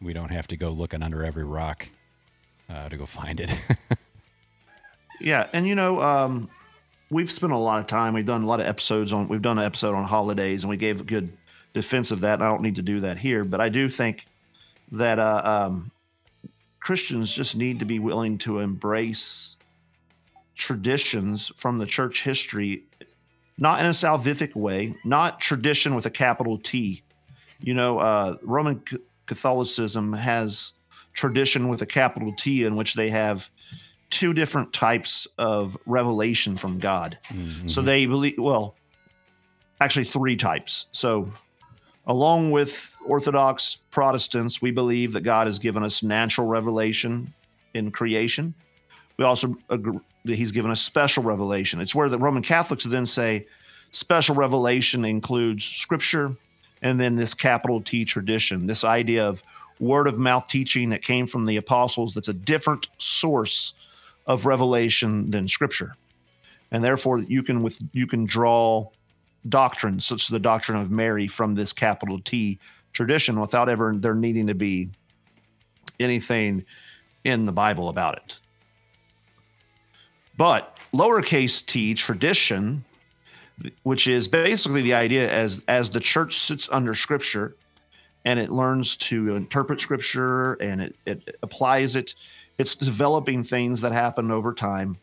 we 0.00 0.12
don't 0.12 0.30
have 0.30 0.46
to 0.48 0.56
go 0.56 0.70
looking 0.70 1.02
under 1.02 1.24
every 1.24 1.44
rock 1.44 1.88
uh, 2.68 2.88
to 2.88 2.96
go 2.96 3.06
find 3.06 3.40
it. 3.40 3.50
yeah, 5.20 5.48
and 5.52 5.66
you 5.66 5.74
know, 5.74 6.00
um, 6.00 6.50
we've 7.10 7.30
spent 7.30 7.52
a 7.52 7.56
lot 7.56 7.80
of 7.80 7.86
time. 7.86 8.14
We've 8.14 8.26
done 8.26 8.42
a 8.42 8.46
lot 8.46 8.60
of 8.60 8.66
episodes 8.66 9.12
on. 9.12 9.28
We've 9.28 9.42
done 9.42 9.58
an 9.58 9.64
episode 9.64 9.94
on 9.94 10.04
holidays, 10.04 10.64
and 10.64 10.70
we 10.70 10.76
gave 10.76 11.00
a 11.00 11.04
good 11.04 11.32
defense 11.72 12.10
of 12.10 12.20
that. 12.20 12.34
And 12.34 12.42
I 12.42 12.50
don't 12.50 12.62
need 12.62 12.76
to 12.76 12.82
do 12.82 13.00
that 13.00 13.18
here, 13.18 13.44
but 13.44 13.60
I 13.60 13.68
do 13.68 13.88
think 13.88 14.26
that 14.92 15.18
uh, 15.18 15.42
um, 15.44 15.90
Christians 16.80 17.32
just 17.32 17.56
need 17.56 17.78
to 17.78 17.84
be 17.84 17.98
willing 17.98 18.38
to 18.38 18.60
embrace 18.60 19.56
traditions 20.54 21.52
from 21.56 21.78
the 21.78 21.86
church 21.86 22.22
history 22.22 22.82
not 23.58 23.80
in 23.80 23.86
a 23.86 23.90
salvific 23.90 24.54
way, 24.54 24.94
not 25.04 25.40
tradition 25.40 25.94
with 25.94 26.06
a 26.06 26.10
capital 26.10 26.58
T. 26.58 27.02
You 27.60 27.74
know, 27.74 27.98
uh, 27.98 28.36
Roman 28.42 28.82
C- 28.88 28.98
Catholicism 29.26 30.12
has 30.12 30.74
tradition 31.14 31.68
with 31.68 31.80
a 31.82 31.86
capital 31.86 32.34
T, 32.36 32.64
in 32.64 32.76
which 32.76 32.94
they 32.94 33.08
have 33.08 33.50
two 34.10 34.32
different 34.32 34.72
types 34.72 35.26
of 35.38 35.76
revelation 35.86 36.56
from 36.56 36.78
God. 36.78 37.18
Mm-hmm. 37.28 37.68
So 37.68 37.82
they 37.82 38.06
believe, 38.06 38.34
well, 38.38 38.76
actually, 39.80 40.04
three 40.04 40.36
types. 40.36 40.86
So, 40.92 41.30
along 42.06 42.50
with 42.50 42.94
Orthodox 43.04 43.78
Protestants, 43.90 44.62
we 44.62 44.70
believe 44.70 45.12
that 45.14 45.22
God 45.22 45.46
has 45.46 45.58
given 45.58 45.82
us 45.82 46.02
natural 46.02 46.46
revelation 46.46 47.32
in 47.74 47.90
creation. 47.90 48.54
We 49.18 49.24
also 49.24 49.56
agree 49.70 49.98
he's 50.34 50.52
given 50.52 50.70
us 50.70 50.80
special 50.80 51.22
revelation. 51.22 51.80
It's 51.80 51.94
where 51.94 52.08
the 52.08 52.18
Roman 52.18 52.42
Catholics 52.42 52.84
then 52.84 53.06
say 53.06 53.46
special 53.90 54.34
revelation 54.34 55.04
includes 55.04 55.64
scripture 55.64 56.36
and 56.82 57.00
then 57.00 57.16
this 57.16 57.34
capital 57.34 57.80
T 57.80 58.04
tradition, 58.04 58.66
this 58.66 58.84
idea 58.84 59.26
of 59.26 59.42
word 59.80 60.06
of 60.06 60.18
mouth 60.18 60.48
teaching 60.48 60.90
that 60.90 61.02
came 61.02 61.26
from 61.26 61.44
the 61.44 61.56
apostles 61.56 62.14
that's 62.14 62.28
a 62.28 62.34
different 62.34 62.88
source 62.98 63.74
of 64.26 64.46
revelation 64.46 65.30
than 65.30 65.48
scripture. 65.48 65.96
And 66.72 66.82
therefore 66.82 67.20
you 67.20 67.42
can 67.42 67.62
with 67.62 67.80
you 67.92 68.06
can 68.06 68.24
draw 68.24 68.88
doctrines 69.48 70.04
such 70.04 70.24
as 70.24 70.28
the 70.28 70.40
doctrine 70.40 70.78
of 70.78 70.90
Mary 70.90 71.28
from 71.28 71.54
this 71.54 71.72
capital 71.72 72.18
T 72.20 72.58
tradition 72.92 73.40
without 73.40 73.68
ever 73.68 73.94
there 73.96 74.14
needing 74.14 74.46
to 74.46 74.54
be 74.54 74.88
anything 76.00 76.64
in 77.24 77.44
the 77.44 77.52
Bible 77.52 77.88
about 77.88 78.16
it. 78.16 78.38
But 80.36 80.76
lowercase 80.92 81.64
t 81.64 81.94
tradition, 81.94 82.84
which 83.82 84.06
is 84.06 84.28
basically 84.28 84.82
the 84.82 84.94
idea 84.94 85.30
as 85.30 85.62
as 85.68 85.90
the 85.90 86.00
church 86.00 86.38
sits 86.38 86.68
under 86.70 86.94
scripture 86.94 87.56
and 88.26 88.40
it 88.40 88.50
learns 88.50 88.96
to 88.96 89.36
interpret 89.36 89.80
scripture 89.80 90.54
and 90.54 90.82
it, 90.82 90.96
it 91.06 91.38
applies 91.44 91.94
it, 91.94 92.16
it's 92.58 92.74
developing 92.74 93.44
things 93.44 93.80
that 93.80 93.92
happen 93.92 94.32
over 94.32 94.52
time. 94.52 94.98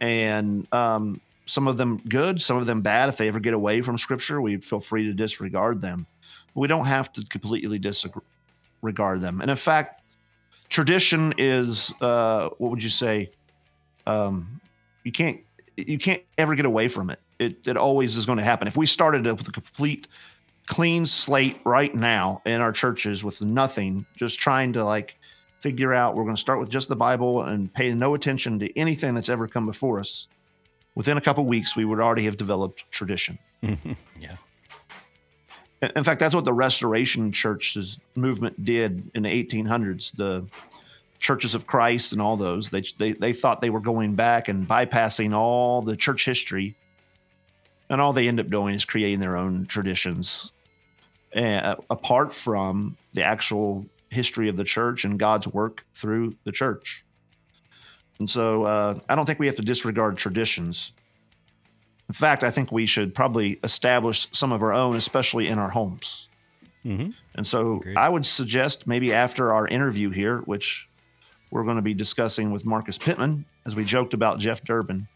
And 0.00 0.66
um, 0.72 1.20
some 1.44 1.68
of 1.68 1.76
them 1.76 2.00
good, 2.08 2.40
some 2.40 2.56
of 2.56 2.64
them 2.64 2.80
bad. 2.80 3.10
If 3.10 3.18
they 3.18 3.28
ever 3.28 3.38
get 3.38 3.52
away 3.52 3.82
from 3.82 3.98
scripture, 3.98 4.40
we 4.40 4.56
feel 4.56 4.80
free 4.80 5.04
to 5.04 5.12
disregard 5.12 5.82
them. 5.82 6.06
We 6.54 6.66
don't 6.66 6.86
have 6.86 7.12
to 7.12 7.24
completely 7.26 7.78
disregard 7.78 9.20
them. 9.20 9.42
And 9.42 9.50
in 9.50 9.56
fact, 9.56 10.02
tradition 10.70 11.34
is 11.36 11.92
uh, 12.00 12.48
what 12.56 12.70
would 12.70 12.82
you 12.82 12.88
say? 12.88 13.30
Um, 14.06 14.60
you 15.04 15.12
can't 15.12 15.40
you 15.76 15.98
can't 15.98 16.22
ever 16.38 16.54
get 16.54 16.66
away 16.66 16.88
from 16.88 17.10
it. 17.10 17.20
It 17.38 17.66
it 17.66 17.76
always 17.76 18.16
is 18.16 18.26
going 18.26 18.38
to 18.38 18.44
happen. 18.44 18.66
If 18.66 18.76
we 18.76 18.86
started 18.86 19.26
with 19.26 19.48
a 19.48 19.52
complete 19.52 20.08
clean 20.66 21.04
slate 21.06 21.60
right 21.64 21.94
now 21.94 22.40
in 22.46 22.60
our 22.60 22.72
churches 22.72 23.22
with 23.22 23.42
nothing, 23.42 24.06
just 24.16 24.38
trying 24.38 24.72
to 24.72 24.84
like 24.84 25.16
figure 25.60 25.94
out 25.94 26.14
we're 26.14 26.24
going 26.24 26.36
to 26.36 26.40
start 26.40 26.60
with 26.60 26.70
just 26.70 26.88
the 26.88 26.96
Bible 26.96 27.42
and 27.42 27.72
pay 27.72 27.92
no 27.92 28.14
attention 28.14 28.58
to 28.58 28.78
anything 28.78 29.14
that's 29.14 29.28
ever 29.28 29.46
come 29.46 29.66
before 29.66 30.00
us. 30.00 30.28
Within 30.94 31.16
a 31.16 31.20
couple 31.20 31.44
weeks, 31.44 31.74
we 31.74 31.84
would 31.84 32.00
already 32.00 32.24
have 32.24 32.36
developed 32.36 32.84
tradition. 32.90 33.38
Mm-hmm. 33.62 33.92
yeah. 34.20 34.36
In 35.96 36.04
fact, 36.04 36.20
that's 36.20 36.34
what 36.34 36.44
the 36.44 36.52
Restoration 36.52 37.32
Church's 37.32 37.98
movement 38.14 38.64
did 38.64 39.10
in 39.14 39.24
the 39.24 39.44
1800s. 39.44 40.16
The 40.16 40.46
churches 41.24 41.54
of 41.54 41.66
Christ 41.66 42.12
and 42.12 42.20
all 42.20 42.36
those. 42.36 42.68
They, 42.68 42.82
they, 42.98 43.12
they 43.14 43.32
thought 43.32 43.62
they 43.62 43.70
were 43.70 43.80
going 43.80 44.14
back 44.14 44.48
and 44.48 44.68
bypassing 44.68 45.34
all 45.34 45.80
the 45.80 45.96
church 45.96 46.26
history. 46.26 46.76
And 47.88 47.98
all 47.98 48.12
they 48.12 48.28
end 48.28 48.40
up 48.40 48.50
doing 48.50 48.74
is 48.74 48.84
creating 48.84 49.20
their 49.20 49.34
own 49.34 49.64
traditions 49.64 50.52
uh, 51.34 51.76
apart 51.88 52.34
from 52.34 52.98
the 53.14 53.22
actual 53.22 53.86
history 54.10 54.50
of 54.50 54.58
the 54.58 54.64
church 54.64 55.06
and 55.06 55.18
God's 55.18 55.48
work 55.48 55.86
through 55.94 56.36
the 56.44 56.52
church. 56.52 57.02
And 58.18 58.28
so 58.28 58.64
uh, 58.64 58.98
I 59.08 59.14
don't 59.14 59.24
think 59.24 59.38
we 59.38 59.46
have 59.46 59.56
to 59.56 59.62
disregard 59.62 60.18
traditions. 60.18 60.92
In 62.06 62.14
fact, 62.14 62.44
I 62.44 62.50
think 62.50 62.70
we 62.70 62.84
should 62.84 63.14
probably 63.14 63.58
establish 63.64 64.28
some 64.32 64.52
of 64.52 64.62
our 64.62 64.74
own, 64.74 64.96
especially 64.96 65.48
in 65.48 65.58
our 65.58 65.70
homes. 65.70 66.28
Mm-hmm. 66.84 67.12
And 67.34 67.46
so 67.46 67.76
Agreed. 67.76 67.96
I 67.96 68.10
would 68.10 68.26
suggest 68.26 68.86
maybe 68.86 69.14
after 69.14 69.54
our 69.54 69.66
interview 69.66 70.10
here, 70.10 70.40
which 70.40 70.86
we're 71.54 71.62
going 71.62 71.76
to 71.76 71.82
be 71.82 71.94
discussing 71.94 72.50
with 72.50 72.66
Marcus 72.66 72.98
Pittman 72.98 73.44
as 73.64 73.76
we 73.76 73.84
joked 73.84 74.12
about 74.12 74.40
Jeff 74.40 74.64
Durbin. 74.64 75.06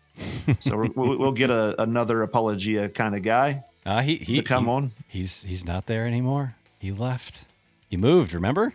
so 0.60 0.88
we'll, 0.94 1.18
we'll 1.18 1.32
get 1.32 1.50
a, 1.50 1.80
another 1.82 2.22
apologia 2.22 2.88
kind 2.88 3.16
of 3.16 3.22
guy. 3.22 3.64
Uh, 3.84 4.02
he, 4.02 4.16
he 4.16 4.36
to 4.36 4.42
come 4.42 4.64
he, 4.64 4.70
on. 4.70 4.90
He's 5.08 5.42
he's 5.42 5.64
not 5.64 5.86
there 5.86 6.06
anymore. 6.06 6.54
He 6.78 6.92
left. 6.92 7.44
He 7.90 7.96
moved. 7.96 8.32
Remember? 8.34 8.72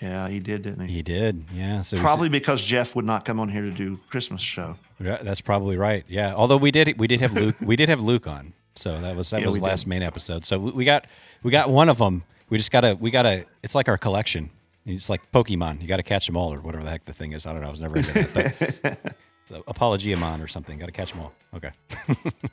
Yeah, 0.00 0.28
he 0.28 0.38
did, 0.38 0.62
didn't 0.62 0.86
he? 0.86 0.94
He 0.94 1.02
did. 1.02 1.44
Yeah. 1.52 1.82
So 1.82 1.96
probably 1.96 2.28
because 2.28 2.62
Jeff 2.62 2.94
would 2.94 3.04
not 3.04 3.24
come 3.24 3.40
on 3.40 3.48
here 3.48 3.62
to 3.62 3.70
do 3.70 3.98
Christmas 4.08 4.40
show. 4.40 4.76
Yeah, 5.00 5.18
that's 5.22 5.40
probably 5.40 5.76
right. 5.76 6.04
Yeah. 6.08 6.32
Although 6.34 6.58
we 6.58 6.70
did 6.70 6.96
we 6.96 7.08
did 7.08 7.20
have 7.20 7.32
Luke 7.34 7.56
we 7.60 7.74
did 7.74 7.88
have 7.88 8.00
Luke 8.00 8.28
on. 8.28 8.52
So 8.76 9.00
that 9.00 9.16
was 9.16 9.30
that 9.30 9.40
Yeah, 9.40 9.46
was 9.48 9.60
last 9.60 9.82
did. 9.84 9.90
main 9.90 10.02
episode. 10.02 10.44
So 10.44 10.58
we, 10.58 10.70
we 10.70 10.84
got 10.84 11.06
we 11.42 11.50
got 11.50 11.70
one 11.70 11.88
of 11.88 11.98
them. 11.98 12.22
We 12.50 12.58
just 12.58 12.70
gotta 12.70 12.96
we 12.98 13.10
gotta. 13.10 13.46
It's 13.64 13.74
like 13.74 13.88
our 13.88 13.98
collection. 13.98 14.50
It's 14.84 15.08
like 15.08 15.30
Pokemon. 15.32 15.80
You 15.80 15.86
got 15.86 15.98
to 15.98 16.02
catch 16.02 16.26
them 16.26 16.36
all, 16.36 16.52
or 16.52 16.60
whatever 16.60 16.84
the 16.84 16.90
heck 16.90 17.04
the 17.04 17.12
thing 17.12 17.32
is. 17.32 17.46
I 17.46 17.52
don't 17.52 17.60
know. 17.60 17.68
I 17.68 17.70
was 17.70 17.80
never 17.80 17.96
into 17.96 18.12
that. 18.12 18.78
But 18.82 19.16
so 19.44 19.62
Apologiamon 19.68 20.42
or 20.42 20.48
something. 20.48 20.78
Got 20.78 20.86
to 20.86 20.92
catch 20.92 21.12
them 21.12 21.20
all. 21.20 21.32
Okay. 21.54 21.70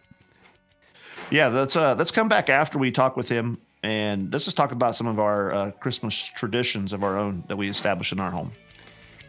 Yeah, 1.31 1.47
let's 1.47 1.75
uh, 1.75 1.95
let's 1.95 2.11
come 2.11 2.27
back 2.27 2.49
after 2.49 2.79
we 2.79 2.91
talk 2.91 3.15
with 3.15 3.29
him, 3.29 3.61
and 3.83 4.33
let's 4.33 4.45
just 4.45 4.57
talk 4.57 4.71
about 4.71 4.95
some 4.95 5.05
of 5.05 5.19
our 5.19 5.53
uh, 5.53 5.71
Christmas 5.71 6.15
traditions 6.15 6.91
of 6.91 7.03
our 7.03 7.17
own 7.17 7.43
that 7.47 7.55
we 7.55 7.69
establish 7.69 8.11
in 8.11 8.19
our 8.19 8.31
home. 8.31 8.51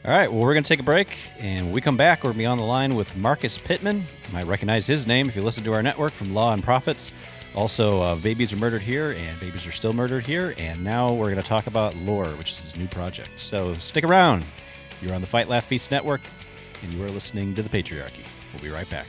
All 0.07 0.11
right, 0.11 0.33
well, 0.33 0.41
we're 0.41 0.55
going 0.55 0.65
to 0.65 0.69
take 0.69 0.81
a 0.81 0.85
break, 0.85 1.19
and 1.41 1.67
when 1.67 1.75
we 1.75 1.83
come 1.83 1.99
back, 1.99 2.21
we're 2.21 2.29
going 2.29 2.37
to 2.37 2.39
be 2.39 2.47
on 2.47 2.57
the 2.57 2.65
line 2.65 2.97
with 2.97 3.15
Marcus 3.19 3.59
Pittman. 3.59 3.99
You 3.99 4.33
might 4.33 4.47
recognize 4.47 4.87
his 4.87 5.07
name 5.07 5.29
if 5.29 5.37
you 5.37 5.43
listen 5.43 5.63
to 5.65 5.75
our 5.75 5.83
network 5.83 6.13
from 6.13 6.33
Law 6.33 6.55
and 6.55 6.65
Profits. 6.65 7.13
Also, 7.55 8.01
uh, 8.01 8.17
Babies 8.17 8.53
Are 8.53 8.57
Murdered 8.57 8.83
Here 8.83 9.11
and 9.11 9.41
Babies 9.41 9.67
Are 9.67 9.73
Still 9.73 9.93
Murdered 9.93 10.27
Here. 10.27 10.55
And 10.57 10.85
now 10.85 11.13
we're 11.13 11.31
going 11.31 11.43
to 11.43 11.49
talk 11.49 11.67
about 11.67 11.97
Loor, 11.97 12.27
which 12.37 12.51
is 12.53 12.61
his 12.61 12.77
new 12.77 12.87
project. 12.87 13.31
So 13.39 13.75
stick 13.75 14.05
around. 14.05 14.45
You're 15.03 15.15
on 15.15 15.21
the 15.21 15.27
Fight 15.27 15.49
Laugh 15.49 15.65
Feast 15.65 15.91
Network, 15.91 16.21
and 16.83 16.93
you 16.93 17.05
are 17.05 17.11
listening 17.11 17.55
to 17.57 17.63
The 17.63 17.69
Patriarchy. 17.69 18.25
We'll 18.53 18.63
be 18.63 18.71
right 18.71 18.89
back. 18.91 19.07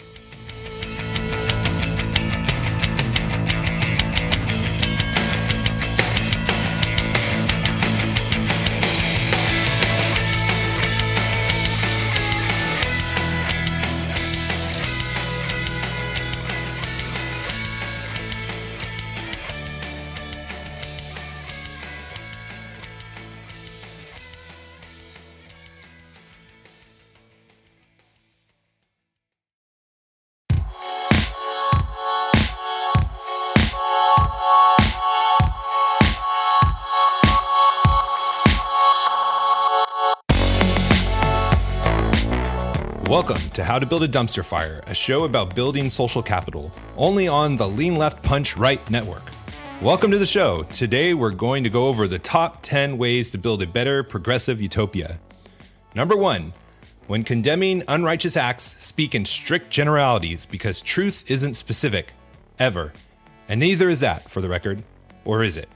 Build 43.92 44.04
a 44.04 44.08
Dumpster 44.08 44.46
Fire, 44.46 44.82
a 44.88 44.96
show 44.96 45.26
about 45.26 45.54
building 45.54 45.90
social 45.90 46.24
capital, 46.24 46.72
only 46.96 47.28
on 47.28 47.58
the 47.58 47.68
Lean 47.68 47.98
Left 47.98 48.24
Punch 48.24 48.56
Right 48.56 48.90
network. 48.90 49.30
Welcome 49.82 50.12
to 50.12 50.18
the 50.18 50.26
show. 50.26 50.64
Today 50.64 51.14
we're 51.14 51.32
going 51.32 51.66
to 51.66 51.70
go 51.70 51.88
over 51.88 52.08
the 52.08 52.18
top 52.18 52.62
10 52.62 52.98
ways 52.98 53.32
to 53.32 53.38
build 53.38 53.62
a 53.62 53.68
better 53.68 54.02
progressive 54.02 54.62
utopia. 54.62 55.20
Number 55.94 56.16
one, 56.16 56.54
when 57.08 57.26
condemning 57.26 57.84
unrighteous 57.86 58.38
acts, 58.38 58.82
speak 58.82 59.14
in 59.14 59.26
strict 59.26 59.70
generalities 59.72 60.46
because 60.46 60.80
truth 60.80 61.30
isn't 61.30 61.56
specific, 61.56 62.14
ever. 62.58 62.94
And 63.50 63.60
neither 63.60 63.90
is 63.90 64.00
that, 64.00 64.30
for 64.30 64.40
the 64.40 64.48
record. 64.48 64.84
Or 65.26 65.44
is 65.44 65.58
it? 65.58 65.68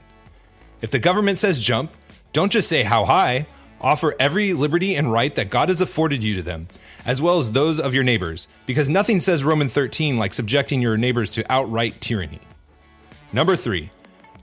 If 0.80 0.90
the 0.90 0.98
government 0.98 1.36
says 1.36 1.60
jump, 1.60 1.92
don't 2.32 2.50
just 2.50 2.70
say 2.70 2.82
how 2.82 3.04
high, 3.04 3.46
offer 3.78 4.14
every 4.18 4.54
liberty 4.54 4.96
and 4.96 5.12
right 5.12 5.34
that 5.34 5.50
God 5.50 5.68
has 5.68 5.82
afforded 5.82 6.24
you 6.24 6.34
to 6.36 6.42
them, 6.42 6.68
as 7.06 7.22
well 7.22 7.38
as 7.38 7.52
those 7.52 7.80
of 7.80 7.94
your 7.94 8.04
neighbors, 8.04 8.48
because 8.66 8.88
nothing 8.88 9.20
says 9.20 9.44
Roman 9.44 9.68
13 9.68 10.18
like 10.18 10.34
subjecting 10.34 10.82
your 10.82 10.96
neighbors 10.96 11.30
to 11.30 11.50
outright 11.50 12.00
tyranny. 12.00 12.40
Number 13.32 13.56
three, 13.56 13.90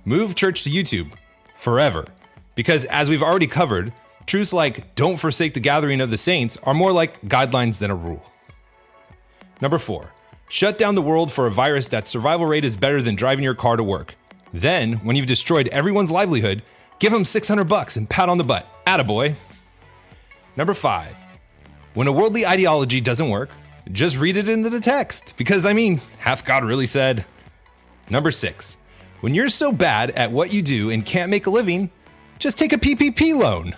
move 0.06 0.34
church 0.34 0.64
to 0.64 0.70
YouTube 0.70 1.14
forever, 1.56 2.06
because 2.56 2.86
as 2.86 3.10
we've 3.10 3.22
already 3.22 3.48
covered, 3.48 3.94
truths 4.26 4.54
like 4.54 4.96
don't 4.96 5.18
forsake 5.18 5.54
the 5.54 5.60
gathering 5.60 6.02
of 6.02 6.10
the 6.10 6.18
saints 6.18 6.58
are 6.64 6.74
more 6.74 6.94
like 6.94 7.22
guidelines 7.24 7.80
than 7.80 7.92
a 7.92 7.96
rule. 7.96 8.24
Number 9.62 9.78
four, 9.78 10.14
shut 10.48 10.78
down 10.78 10.96
the 10.96 11.02
world 11.02 11.32
for 11.32 11.48
a 11.48 11.52
virus 11.52 11.88
that 11.90 12.08
survival 12.08 12.46
rate 12.46 12.66
is 12.66 12.78
better 12.78 13.02
than 13.02 13.16
driving 13.16 13.44
your 13.44 13.56
car 13.56 13.76
to 13.76 13.84
work. 13.84 14.16
Then, 14.54 14.94
when 14.98 15.16
you've 15.16 15.26
destroyed 15.26 15.68
everyone's 15.70 16.12
livelihood, 16.12 16.64
give 17.00 17.12
them 17.12 17.26
600 17.26 17.64
bucks 17.66 17.96
and 17.96 18.10
pat 18.10 18.30
on 18.30 18.38
the 18.38 18.44
butt. 18.44 18.68
Attaboy. 18.86 19.36
Number 20.56 20.76
five, 20.76 21.23
when 21.94 22.08
a 22.08 22.12
worldly 22.12 22.46
ideology 22.46 23.00
doesn't 23.02 23.30
work, 23.30 23.50
just 23.92 24.18
read 24.18 24.38
it 24.38 24.50
into 24.50 24.70
the 24.70 24.80
text, 24.80 25.36
because 25.38 25.66
I 25.66 25.74
mean, 25.74 26.02
hath 26.20 26.46
God 26.46 26.64
really 26.64 26.86
said? 26.86 27.26
Number 28.10 28.32
six, 28.32 28.78
when 29.22 29.34
you're 29.34 29.50
so 29.50 29.72
bad 29.72 30.10
at 30.12 30.32
what 30.32 30.54
you 30.54 30.62
do 30.62 30.90
and 30.90 31.06
can't 31.06 31.32
make 31.32 31.46
a 31.46 31.50
living, 31.50 31.92
just 32.40 32.58
take 32.58 32.74
a 32.74 32.78
PPP 32.78 33.36
loan. 33.36 33.76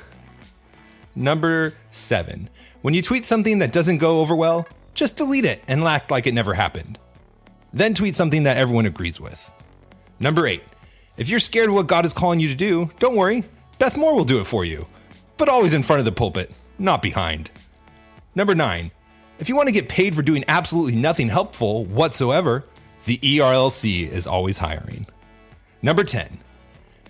Number 1.15 1.75
seven, 1.91 2.49
when 2.81 2.93
you 2.93 3.01
tweet 3.01 3.25
something 3.25 3.59
that 3.59 3.73
doesn't 3.73 3.97
go 3.97 4.21
over 4.21 4.35
well, 4.35 4.67
just 4.93 5.17
delete 5.17 5.45
it 5.45 5.63
and 5.67 5.83
act 5.83 6.11
like 6.11 6.27
it 6.27 6.33
never 6.33 6.53
happened. 6.53 6.97
Then 7.73 7.93
tweet 7.93 8.15
something 8.15 8.43
that 8.43 8.57
everyone 8.57 8.85
agrees 8.85 9.19
with. 9.19 9.51
Number 10.19 10.47
eight, 10.47 10.63
if 11.17 11.29
you're 11.29 11.39
scared 11.39 11.69
of 11.69 11.75
what 11.75 11.87
God 11.87 12.05
is 12.05 12.13
calling 12.13 12.39
you 12.39 12.47
to 12.47 12.55
do, 12.55 12.91
don't 12.99 13.15
worry, 13.15 13.43
Beth 13.79 13.97
Moore 13.97 14.15
will 14.15 14.23
do 14.23 14.39
it 14.39 14.45
for 14.45 14.63
you, 14.63 14.87
but 15.37 15.49
always 15.49 15.73
in 15.73 15.83
front 15.83 15.99
of 15.99 16.05
the 16.05 16.11
pulpit, 16.11 16.51
not 16.79 17.01
behind. 17.01 17.51
Number 18.37 18.53
nine, 18.53 18.91
if 19.39 19.47
you 19.47 19.55
want 19.55 19.67
to 19.69 19.73
get 19.73 19.87
paid 19.87 20.13
for 20.13 20.21
doing 20.21 20.43
absolutely 20.49 20.95
nothing 20.95 21.29
helpful 21.29 21.85
whatsoever, 21.85 22.65
the 23.05 23.17
ERLC 23.17 24.09
is 24.09 24.27
always 24.27 24.57
hiring. 24.57 25.07
Number 25.81 26.03
10, 26.03 26.39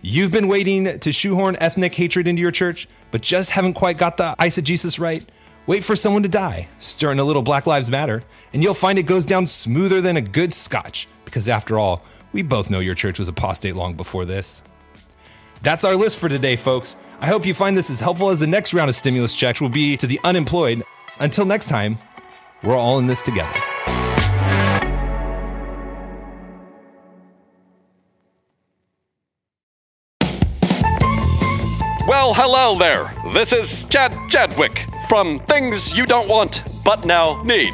you've 0.04 0.32
been 0.32 0.48
waiting 0.48 1.00
to 1.00 1.12
shoehorn 1.12 1.58
ethnic 1.60 1.96
hatred 1.96 2.28
into 2.28 2.44
your 2.44 2.52
church, 2.52 2.88
but 3.10 3.24
just 3.24 3.52
haven't 3.52 3.74
quite 3.74 3.98
got 3.98 4.18
the 4.18 4.36
eisegesis 4.38 5.00
right? 5.00 5.28
Wait 5.66 5.84
for 5.84 5.96
someone 5.96 6.22
to 6.22 6.30
die, 6.30 6.68
stir 6.78 7.12
in 7.12 7.18
a 7.18 7.24
little 7.24 7.42
Black 7.42 7.66
Lives 7.66 7.90
Matter, 7.90 8.22
and 8.54 8.62
you'll 8.62 8.76
find 8.76 9.00
it 9.00 9.04
goes 9.04 9.26
down 9.26 9.48
smoother 9.48 10.02
than 10.02 10.18
a 10.18 10.22
good 10.22 10.54
scotch, 10.54 11.08
because 11.26 11.50
after 11.50 11.80
all, 11.80 12.04
we 12.34 12.44
both 12.44 12.70
know 12.70 12.80
your 12.80 12.94
church 12.94 13.18
was 13.18 13.28
apostate 13.28 13.76
long 13.76 13.96
before 13.96 14.26
this. 14.26 14.62
That's 15.64 15.84
our 15.84 15.96
list 15.96 16.20
for 16.20 16.30
today, 16.30 16.56
folks. 16.56 16.98
I 17.20 17.26
hope 17.26 17.48
you 17.48 17.56
find 17.56 17.76
this 17.76 17.90
as 17.90 18.00
helpful 18.00 18.30
as 18.30 18.40
the 18.40 18.46
next 18.46 18.76
round 18.76 18.90
of 18.90 18.96
stimulus 18.96 19.34
checks 19.34 19.60
will 19.60 19.70
be 19.70 19.98
to 19.98 20.06
the 20.06 20.20
unemployed. 20.24 20.84
Until 21.20 21.46
next 21.46 21.70
time, 21.70 21.98
we're 22.62 22.76
all 22.76 23.00
in 23.00 23.08
this 23.08 23.22
together. 23.22 23.54
Well, 32.08 32.34
hello 32.34 32.78
there. 32.78 33.14
This 33.34 33.54
is 33.54 33.86
Chad 33.86 34.14
Chadwick 34.30 34.86
from 35.08 35.40
Things 35.48 35.94
You 35.94 36.06
Don't 36.06 36.28
Want 36.28 36.64
But 36.84 37.06
Now 37.06 37.42
Need. 37.44 37.74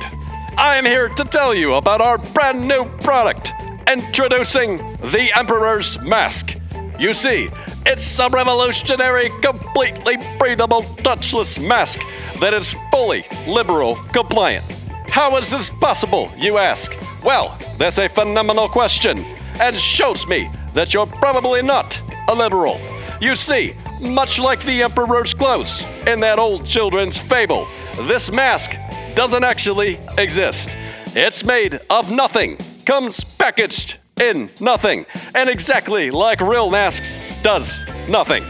I 0.57 0.77
am 0.77 0.85
here 0.85 1.09
to 1.09 1.23
tell 1.23 1.55
you 1.55 1.73
about 1.73 1.99
our 1.99 2.17
brand 2.17 2.65
new 2.67 2.85
product, 2.99 3.53
introducing 3.89 4.77
the 4.99 5.31
Emperor's 5.35 5.99
Mask. 5.99 6.60
You 7.01 7.15
see, 7.15 7.49
it's 7.83 8.19
a 8.19 8.29
revolutionary, 8.29 9.31
completely 9.41 10.17
breathable, 10.37 10.83
touchless 11.01 11.57
mask 11.59 11.99
that 12.39 12.53
is 12.53 12.75
fully 12.91 13.25
liberal 13.47 13.95
compliant. 14.13 14.63
How 15.09 15.35
is 15.37 15.49
this 15.49 15.71
possible, 15.71 16.31
you 16.37 16.59
ask? 16.59 16.95
Well, 17.23 17.57
that's 17.79 17.97
a 17.97 18.07
phenomenal 18.07 18.69
question, 18.69 19.25
and 19.59 19.75
shows 19.79 20.27
me 20.27 20.47
that 20.75 20.93
you're 20.93 21.07
probably 21.07 21.63
not 21.63 21.99
a 22.27 22.35
liberal. 22.35 22.79
You 23.19 23.35
see, 23.35 23.73
much 23.99 24.37
like 24.37 24.63
the 24.63 24.83
Emperor's 24.83 25.33
clothes 25.33 25.83
in 26.05 26.19
that 26.19 26.37
old 26.37 26.67
children's 26.67 27.17
fable, 27.17 27.67
this 28.01 28.31
mask 28.31 28.75
doesn't 29.15 29.43
actually 29.43 29.99
exist. 30.19 30.77
It's 31.15 31.43
made 31.43 31.79
of 31.89 32.11
nothing, 32.11 32.57
comes 32.85 33.23
packaged 33.23 33.97
in 34.19 34.49
nothing, 34.59 35.05
and 35.33 35.49
exactly 35.49 36.11
like 36.11 36.41
real 36.41 36.69
masks, 36.69 37.17
does 37.41 37.85
nothing. 38.07 38.43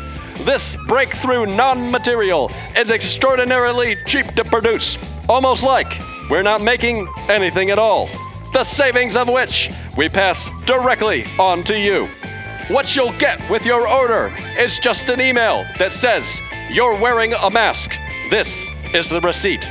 This 0.45 0.75
breakthrough 0.87 1.45
non 1.45 1.91
material 1.91 2.51
is 2.75 2.89
extraordinarily 2.89 3.95
cheap 4.07 4.25
to 4.35 4.43
produce, 4.43 4.97
almost 5.29 5.63
like 5.63 6.01
we're 6.29 6.41
not 6.41 6.61
making 6.61 7.07
anything 7.29 7.69
at 7.69 7.79
all. 7.79 8.09
The 8.53 8.63
savings 8.63 9.15
of 9.15 9.29
which 9.29 9.69
we 9.95 10.09
pass 10.09 10.49
directly 10.65 11.25
on 11.39 11.63
to 11.65 11.77
you. 11.77 12.07
What 12.67 12.95
you'll 12.95 13.17
get 13.17 13.49
with 13.49 13.65
your 13.65 13.87
order 13.87 14.33
is 14.57 14.79
just 14.79 15.09
an 15.09 15.21
email 15.21 15.65
that 15.77 15.93
says 15.93 16.41
you're 16.69 16.99
wearing 16.99 17.33
a 17.33 17.49
mask. 17.49 17.91
This 18.29 18.67
is 18.93 19.09
the 19.09 19.21
receipt. 19.21 19.65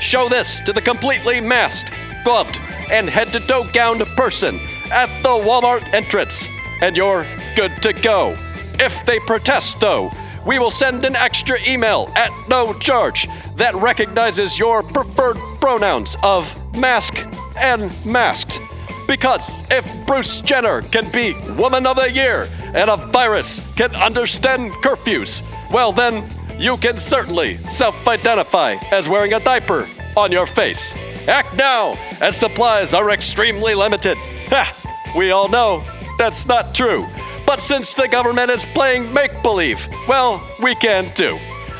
Show 0.00 0.28
this 0.28 0.60
to 0.60 0.72
the 0.72 0.80
completely 0.80 1.40
masked, 1.40 1.92
gloved, 2.24 2.58
and 2.90 3.08
head 3.08 3.32
to 3.32 3.40
toe 3.40 3.66
gowned 3.72 4.06
person 4.16 4.60
at 4.90 5.22
the 5.22 5.28
Walmart 5.28 5.82
entrance, 5.92 6.48
and 6.80 6.96
you're 6.96 7.26
good 7.56 7.82
to 7.82 7.92
go. 7.92 8.36
If 8.80 9.04
they 9.06 9.18
protest, 9.20 9.80
though, 9.80 10.10
we 10.46 10.58
will 10.58 10.70
send 10.70 11.04
an 11.04 11.16
extra 11.16 11.58
email 11.66 12.10
at 12.16 12.30
no 12.48 12.72
charge 12.74 13.28
that 13.56 13.74
recognizes 13.74 14.58
your 14.58 14.82
preferred 14.82 15.36
pronouns 15.60 16.16
of 16.22 16.46
mask 16.76 17.26
and 17.58 17.92
masked. 18.06 18.58
Because 19.06 19.50
if 19.70 19.84
Bruce 20.06 20.40
Jenner 20.40 20.82
can 20.82 21.10
be 21.10 21.34
Woman 21.52 21.86
of 21.86 21.96
the 21.96 22.10
Year 22.10 22.48
and 22.74 22.90
a 22.90 22.96
virus 22.96 23.60
can 23.74 23.94
understand 23.96 24.72
curfews, 24.84 25.42
well, 25.72 25.92
then 25.92 26.26
you 26.58 26.76
can 26.76 26.96
certainly 26.98 27.56
self 27.68 28.06
identify 28.06 28.76
as 28.90 29.08
wearing 29.08 29.34
a 29.34 29.40
diaper 29.40 29.86
on 30.16 30.32
your 30.32 30.46
face. 30.46 30.94
Act 31.28 31.56
now, 31.56 31.94
as 32.20 32.36
supplies 32.36 32.94
are 32.94 33.10
extremely 33.10 33.74
limited. 33.74 34.16
Ha! 34.50 35.12
we 35.16 35.30
all 35.30 35.48
know 35.48 35.84
that's 36.18 36.46
not 36.46 36.74
true. 36.74 37.06
But 37.46 37.60
since 37.60 37.94
the 37.94 38.08
government 38.08 38.50
is 38.50 38.64
playing 38.66 39.12
make 39.12 39.30
believe, 39.42 39.86
well, 40.06 40.42
we 40.62 40.74
can 40.74 41.12
too. 41.14 41.38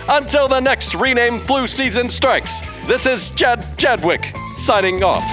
Until 0.08 0.48
the 0.48 0.60
next 0.60 0.94
rename 0.94 1.38
flu 1.38 1.66
season 1.66 2.08
strikes, 2.08 2.60
this 2.86 3.04
is 3.04 3.30
Jed 3.30 3.64
Chadwick 3.76 4.34
signing 4.56 5.02
off. 5.02 5.24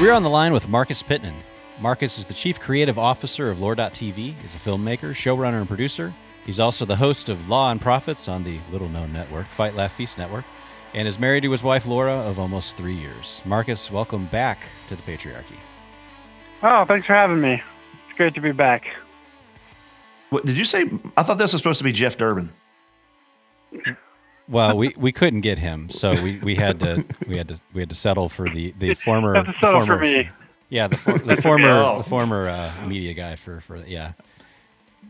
We're 0.00 0.12
on 0.12 0.24
the 0.24 0.30
line 0.30 0.52
with 0.52 0.68
Marcus 0.68 1.00
Pittman. 1.00 1.34
Marcus 1.82 2.16
is 2.16 2.24
the 2.24 2.32
chief 2.32 2.60
creative 2.60 2.96
officer 2.96 3.50
of 3.50 3.60
Loor.tv. 3.60 4.14
He's 4.40 4.54
a 4.54 4.58
filmmaker, 4.58 5.10
showrunner, 5.10 5.58
and 5.58 5.66
producer. 5.66 6.12
He's 6.46 6.60
also 6.60 6.84
the 6.84 6.94
host 6.94 7.28
of 7.28 7.48
Law 7.48 7.72
and 7.72 7.80
Profits 7.80 8.28
on 8.28 8.44
the 8.44 8.60
little 8.70 8.88
known 8.88 9.12
network, 9.12 9.48
Fight 9.48 9.74
Laugh 9.74 9.92
Feast 9.92 10.16
Network, 10.16 10.44
and 10.94 11.08
is 11.08 11.18
married 11.18 11.42
to 11.42 11.50
his 11.50 11.64
wife 11.64 11.88
Laura 11.88 12.14
of 12.14 12.38
almost 12.38 12.76
three 12.76 12.94
years. 12.94 13.42
Marcus, 13.44 13.90
welcome 13.90 14.26
back 14.26 14.60
to 14.86 14.94
the 14.94 15.02
patriarchy. 15.02 15.56
Oh, 16.62 16.84
thanks 16.84 17.08
for 17.08 17.14
having 17.14 17.40
me. 17.40 17.60
It's 18.08 18.16
great 18.16 18.34
to 18.34 18.40
be 18.40 18.52
back. 18.52 18.86
What 20.30 20.46
did 20.46 20.56
you 20.56 20.64
say? 20.64 20.88
I 21.16 21.24
thought 21.24 21.38
this 21.38 21.52
was 21.52 21.62
supposed 21.62 21.78
to 21.78 21.84
be 21.84 21.92
Jeff 21.92 22.16
Durbin. 22.16 22.52
Well, 24.46 24.76
we, 24.76 24.94
we 24.96 25.10
couldn't 25.10 25.40
get 25.40 25.58
him, 25.58 25.88
so 25.88 26.12
we, 26.22 26.38
we 26.38 26.54
had 26.54 26.78
to 26.80 27.04
we 27.26 27.36
had 27.36 27.48
to 27.48 27.60
we 27.72 27.80
had 27.80 27.88
to 27.88 27.94
settle 27.96 28.28
for 28.28 28.48
the, 28.48 28.72
the 28.78 28.94
former. 29.04 29.34
Have 29.34 29.46
to 29.46 29.52
settle 29.54 29.80
the 29.80 29.86
former, 29.86 29.98
for 29.98 30.04
me. 30.04 30.28
Yeah, 30.72 30.88
the, 30.88 30.96
for, 30.96 31.18
the 31.18 31.36
former 31.42 31.68
Oh. 31.68 31.98
the 31.98 32.08
former 32.08 32.48
uh, 32.48 32.72
media 32.86 33.12
guy 33.12 33.36
for 33.36 33.60
for 33.60 33.76
yeah. 33.86 34.12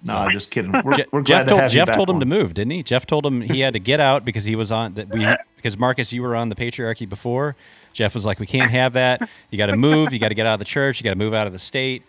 No, 0.04 0.16
I'm 0.16 0.32
just 0.32 0.50
kidding. 0.50 0.72
We're, 0.82 0.94
Je- 0.94 1.04
we're 1.12 1.22
glad 1.22 1.26
Jeff 1.26 1.42
to 1.44 1.48
told 1.50 1.60
have 1.60 1.70
you 1.72 1.78
Jeff 1.78 1.86
back 1.86 1.94
told 1.96 2.10
him 2.10 2.16
on. 2.16 2.20
to 2.20 2.26
move, 2.26 2.54
didn't 2.54 2.72
he? 2.72 2.82
Jeff 2.82 3.06
told 3.06 3.24
him 3.24 3.40
he 3.40 3.60
had 3.60 3.74
to 3.74 3.78
get 3.78 4.00
out 4.00 4.24
because 4.24 4.42
he 4.42 4.56
was 4.56 4.72
on 4.72 4.94
that 4.94 5.08
we 5.10 5.24
because 5.54 5.78
Marcus, 5.78 6.12
you 6.12 6.22
were 6.22 6.34
on 6.34 6.48
the 6.48 6.56
patriarchy 6.56 7.08
before. 7.08 7.54
Jeff 7.92 8.12
was 8.12 8.26
like, 8.26 8.40
"We 8.40 8.46
can't 8.46 8.72
have 8.72 8.94
that. 8.94 9.28
You 9.50 9.58
got 9.58 9.66
to 9.66 9.76
move. 9.76 10.12
You 10.12 10.18
got 10.18 10.30
to 10.30 10.34
get 10.34 10.44
out 10.46 10.54
of 10.54 10.58
the 10.58 10.64
church. 10.64 10.98
You 10.98 11.04
got 11.04 11.10
to 11.10 11.16
move 11.18 11.32
out 11.34 11.46
of 11.46 11.52
the 11.52 11.60
state." 11.60 12.02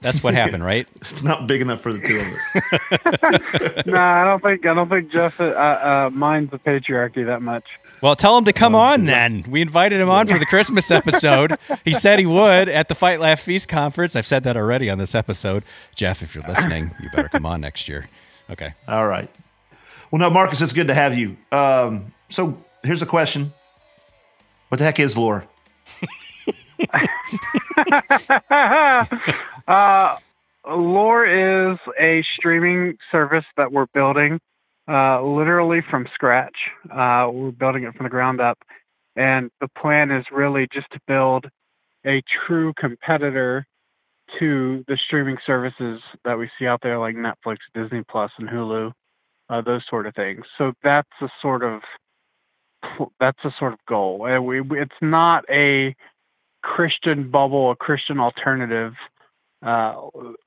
That's 0.00 0.22
what 0.22 0.34
happened, 0.34 0.64
right? 0.64 0.86
It's 1.00 1.22
not 1.22 1.46
big 1.46 1.60
enough 1.62 1.80
for 1.80 1.92
the 1.92 2.00
two 2.00 2.14
of 2.14 2.26
us. 2.26 3.86
no, 3.86 3.96
I 3.96 4.24
don't 4.24 4.42
think 4.42 4.66
I 4.66 4.74
don't 4.74 4.88
think 4.88 5.12
Jeff 5.12 5.40
uh, 5.40 5.44
uh, 5.44 6.10
minds 6.12 6.50
the 6.50 6.58
patriarchy 6.58 7.24
that 7.24 7.40
much. 7.40 7.64
Well, 8.00 8.16
tell 8.16 8.38
him 8.38 8.44
to 8.44 8.52
come 8.52 8.74
on 8.74 9.06
then. 9.06 9.44
We 9.48 9.60
invited 9.60 10.00
him 10.00 10.08
on 10.08 10.26
for 10.26 10.38
the 10.38 10.46
Christmas 10.46 10.90
episode. 10.90 11.54
He 11.84 11.94
said 11.94 12.18
he 12.18 12.26
would 12.26 12.68
at 12.68 12.88
the 12.88 12.94
Fight 12.94 13.20
Laugh 13.20 13.40
Feast 13.40 13.68
conference. 13.68 14.14
I've 14.14 14.26
said 14.26 14.44
that 14.44 14.56
already 14.56 14.90
on 14.90 14.98
this 14.98 15.14
episode. 15.14 15.64
Jeff, 15.94 16.22
if 16.22 16.34
you're 16.34 16.46
listening, 16.46 16.94
you 17.02 17.10
better 17.10 17.28
come 17.28 17.46
on 17.46 17.60
next 17.60 17.88
year. 17.88 18.08
Okay. 18.50 18.72
All 18.86 19.06
right. 19.06 19.28
Well, 20.10 20.20
no, 20.20 20.30
Marcus, 20.30 20.60
it's 20.60 20.72
good 20.72 20.88
to 20.88 20.94
have 20.94 21.18
you. 21.18 21.36
Um, 21.52 22.12
so 22.28 22.56
here's 22.82 23.02
a 23.02 23.06
question: 23.06 23.52
What 24.68 24.78
the 24.78 24.84
heck 24.84 25.00
is 25.00 25.18
Loor? 25.18 25.46
uh, 29.68 30.16
Loor 30.66 31.72
is 31.72 31.78
a 32.00 32.24
streaming 32.36 32.96
service 33.10 33.44
that 33.56 33.72
we're 33.72 33.86
building 33.86 34.40
uh, 34.88 35.22
literally 35.22 35.80
from 35.90 36.06
scratch. 36.14 36.56
Uh, 36.90 37.28
we're 37.30 37.50
building 37.50 37.84
it 37.84 37.94
from 37.94 38.04
the 38.04 38.10
ground 38.10 38.40
up. 38.40 38.58
And 39.16 39.50
the 39.60 39.68
plan 39.80 40.10
is 40.10 40.24
really 40.32 40.66
just 40.72 40.86
to 40.92 41.00
build 41.06 41.46
a 42.06 42.22
true 42.46 42.72
competitor 42.78 43.66
to 44.38 44.84
the 44.86 44.98
streaming 45.06 45.36
services 45.46 46.00
that 46.24 46.38
we 46.38 46.48
see 46.58 46.66
out 46.66 46.80
there, 46.82 46.98
like 46.98 47.16
Netflix, 47.16 47.56
Disney 47.74 48.02
Plus, 48.08 48.30
and 48.38 48.48
Hulu, 48.48 48.92
uh, 49.50 49.62
those 49.62 49.82
sort 49.88 50.06
of 50.06 50.14
things. 50.14 50.44
So 50.56 50.72
that's 50.82 51.08
a 51.20 51.28
sort 51.42 51.62
of 51.64 51.80
that's 53.18 53.38
a 53.44 53.50
sort 53.58 53.72
of 53.72 53.78
goal. 53.88 54.26
And 54.26 54.46
we, 54.46 54.60
it's 54.80 54.92
not 55.02 55.44
a 55.50 55.94
Christian 56.62 57.30
bubble, 57.30 57.70
a 57.70 57.76
Christian 57.76 58.20
alternative, 58.20 58.92
uh, 59.64 59.94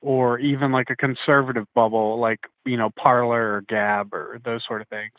or 0.00 0.38
even 0.38 0.72
like 0.72 0.88
a 0.90 0.96
conservative 0.96 1.66
bubble, 1.74 2.18
like 2.18 2.40
you 2.64 2.76
know 2.76 2.90
Parler 2.96 3.54
or 3.54 3.62
Gab 3.68 4.12
or 4.14 4.40
those 4.44 4.62
sort 4.66 4.80
of 4.80 4.88
things. 4.88 5.12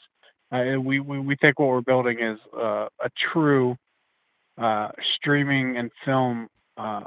Uh, 0.51 0.79
we, 0.79 0.99
we 0.99 1.19
we 1.19 1.35
think 1.35 1.59
what 1.59 1.69
we're 1.69 1.81
building 1.81 2.19
is 2.19 2.39
uh, 2.55 2.87
a 3.03 3.09
true 3.33 3.75
uh, 4.57 4.89
streaming 5.15 5.77
and 5.77 5.91
film 6.05 6.47
uh, 6.77 7.03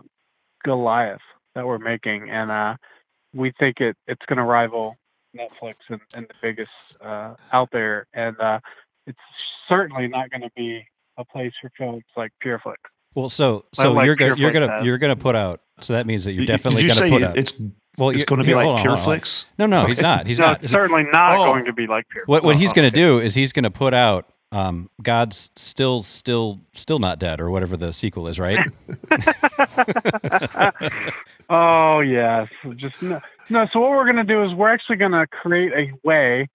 Goliath 0.65 1.21
that 1.55 1.67
we're 1.67 1.79
making, 1.79 2.31
and 2.31 2.51
uh, 2.51 2.75
we 3.35 3.53
think 3.59 3.81
it 3.81 3.97
it's 4.07 4.25
going 4.27 4.39
to 4.39 4.45
rival 4.45 4.97
Netflix 5.37 5.75
and, 5.89 6.01
and 6.15 6.27
the 6.29 6.35
biggest 6.41 6.71
out 7.53 7.69
there, 7.73 8.07
and 8.15 8.37
it's 9.07 9.19
certainly 9.69 10.09
not 10.09 10.31
going 10.31 10.43
to 10.43 10.51
be 10.57 10.85
a 11.19 11.25
place 11.25 11.53
for 11.61 11.71
films 11.77 12.05
like 12.17 12.33
PureFlix. 12.45 12.77
Well, 13.17 13.29
so 13.31 13.65
so 13.75 13.93
like 13.93 14.07
you're 14.07 14.15
gonna 14.15 14.37
you're 14.37 14.51
Pureflix 14.51 14.53
gonna 14.53 14.71
has. 14.73 14.85
you're 14.85 14.99
gonna 14.99 15.17
put 15.17 15.35
out. 15.35 15.61
So 15.81 15.95
that 15.95 16.07
means 16.07 16.25
that 16.25 16.33
you're 16.33 16.43
Did- 16.43 16.47
did 16.47 16.53
definitely 16.53 16.83
you 16.83 16.89
gonna 16.89 17.01
say 17.01 17.11
put 17.11 17.23
out. 17.25 17.37
it's- 17.37 17.61
well, 17.99 18.11
it's 18.11 18.25
gonna 18.25 18.43
be 18.43 18.49
here, 18.49 18.57
like 18.57 18.67
on. 18.69 18.85
Pureflix? 18.87 19.47
No, 19.59 19.67
no, 19.67 19.87
he's 19.87 20.03
not. 20.03 20.27
He's 20.27 20.39
no, 20.39 20.47
not. 20.49 20.63
it's 20.63 20.71
certainly 20.71 21.05
not 21.13 21.41
Oh. 21.41 21.47
going 21.47 21.65
to 21.65 21.73
be 21.73 21.87
like 21.89 22.05
PureFlix. 22.15 22.27
What 22.29 22.45
what 22.45 22.57
he's 22.57 22.73
going 22.75 22.87
okay. 22.87 22.95
to 22.95 23.01
do 23.01 23.19
is 23.19 23.35
he's 23.35 23.53
going 23.55 23.63
to 23.65 23.71
put 23.71 23.95
out 23.95 24.27
um, 24.53 24.91
God's 25.03 25.51
still 25.57 26.03
still 26.03 26.61
still 26.75 26.99
not 26.99 27.19
dead 27.19 27.41
or 27.41 27.51
whatever 27.51 27.77
the 27.77 27.93
sequel 27.93 28.29
is, 28.29 28.39
right? 28.39 28.59
oh 31.51 32.01
yes, 32.01 32.49
just 32.77 33.01
no, 33.03 33.21
no. 33.51 33.67
So 33.73 33.81
what 33.81 33.91
we're 33.91 34.07
gonna 34.07 34.25
do 34.25 34.45
is 34.45 34.55
we're 34.55 34.73
actually 34.73 34.97
gonna 34.97 35.27
create 35.27 35.73
a 35.73 35.93
way. 36.07 36.49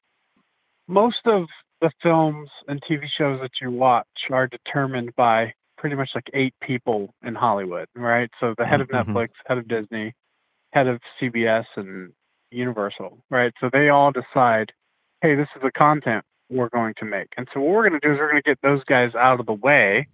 Most 0.87 1.25
of 1.25 1.45
the 1.81 1.91
films 2.03 2.49
and 2.67 2.81
TV 2.89 3.05
shows 3.17 3.39
that 3.41 3.51
you 3.61 3.71
watch 3.71 4.05
are 4.31 4.47
determined 4.47 5.15
by 5.15 5.53
pretty 5.81 5.95
much 5.97 6.11
like 6.15 6.29
eight 6.35 6.53
people 6.61 7.11
in 7.23 7.33
Hollywood, 7.35 7.87
right? 7.95 8.29
So 8.39 8.53
the 8.59 8.67
head 8.67 8.81
of 8.81 8.89
Mhm. 8.89 9.05
Netflix, 9.07 9.29
head 9.47 9.57
of 9.57 9.67
Disney, 9.67 10.13
head 10.73 10.87
of 10.87 11.01
CBS, 11.19 11.65
and 11.75 12.13
Universal, 12.51 13.23
right? 13.31 13.51
So 13.59 13.69
they 13.73 13.89
all 13.89 14.11
decide, 14.11 14.71
hey, 15.21 15.35
this 15.35 15.49
is 15.55 15.63
the 15.63 15.71
content 15.71 16.23
we're 16.51 16.69
going 16.69 16.93
to 16.99 17.05
make. 17.05 17.29
And 17.35 17.47
so 17.53 17.61
what 17.61 17.71
we're 17.73 17.89
going 17.89 17.99
to 17.99 18.07
do 18.07 18.13
is 18.13 18.19
we're 18.19 18.29
going 18.29 18.43
to 18.43 18.49
get 18.49 18.61
those 18.61 18.83
guys 18.85 19.15
out 19.15 19.39
of 19.39 19.47
the 19.47 19.53
way, 19.53 20.07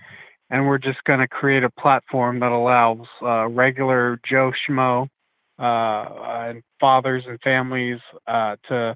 and 0.50 0.68
we're 0.68 0.78
just 0.78 1.04
going 1.04 1.20
to 1.20 1.28
create 1.28 1.64
a 1.64 1.70
platform 1.72 2.40
that 2.40 2.52
allows 2.54 3.06
uh, 3.22 3.48
regular 3.50 4.20
Joe 4.30 4.54
Schmo 4.70 5.10
uh, 5.60 6.06
and 6.50 6.64
fathers 6.80 7.26
and 7.28 7.40
families 7.42 8.00
uh, 8.28 8.56
to 8.70 8.96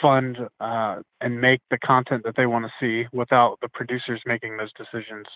fund 0.00 0.38
uh, 0.60 1.02
and 1.20 1.40
make 1.40 1.60
the 1.70 1.78
content 1.78 2.22
that 2.24 2.36
they 2.36 2.46
want 2.46 2.64
to 2.64 2.72
see 2.80 3.08
without 3.12 3.58
the 3.60 3.68
producers 3.68 4.22
making 4.26 4.56
those 4.56 4.72
decisions 4.74 5.26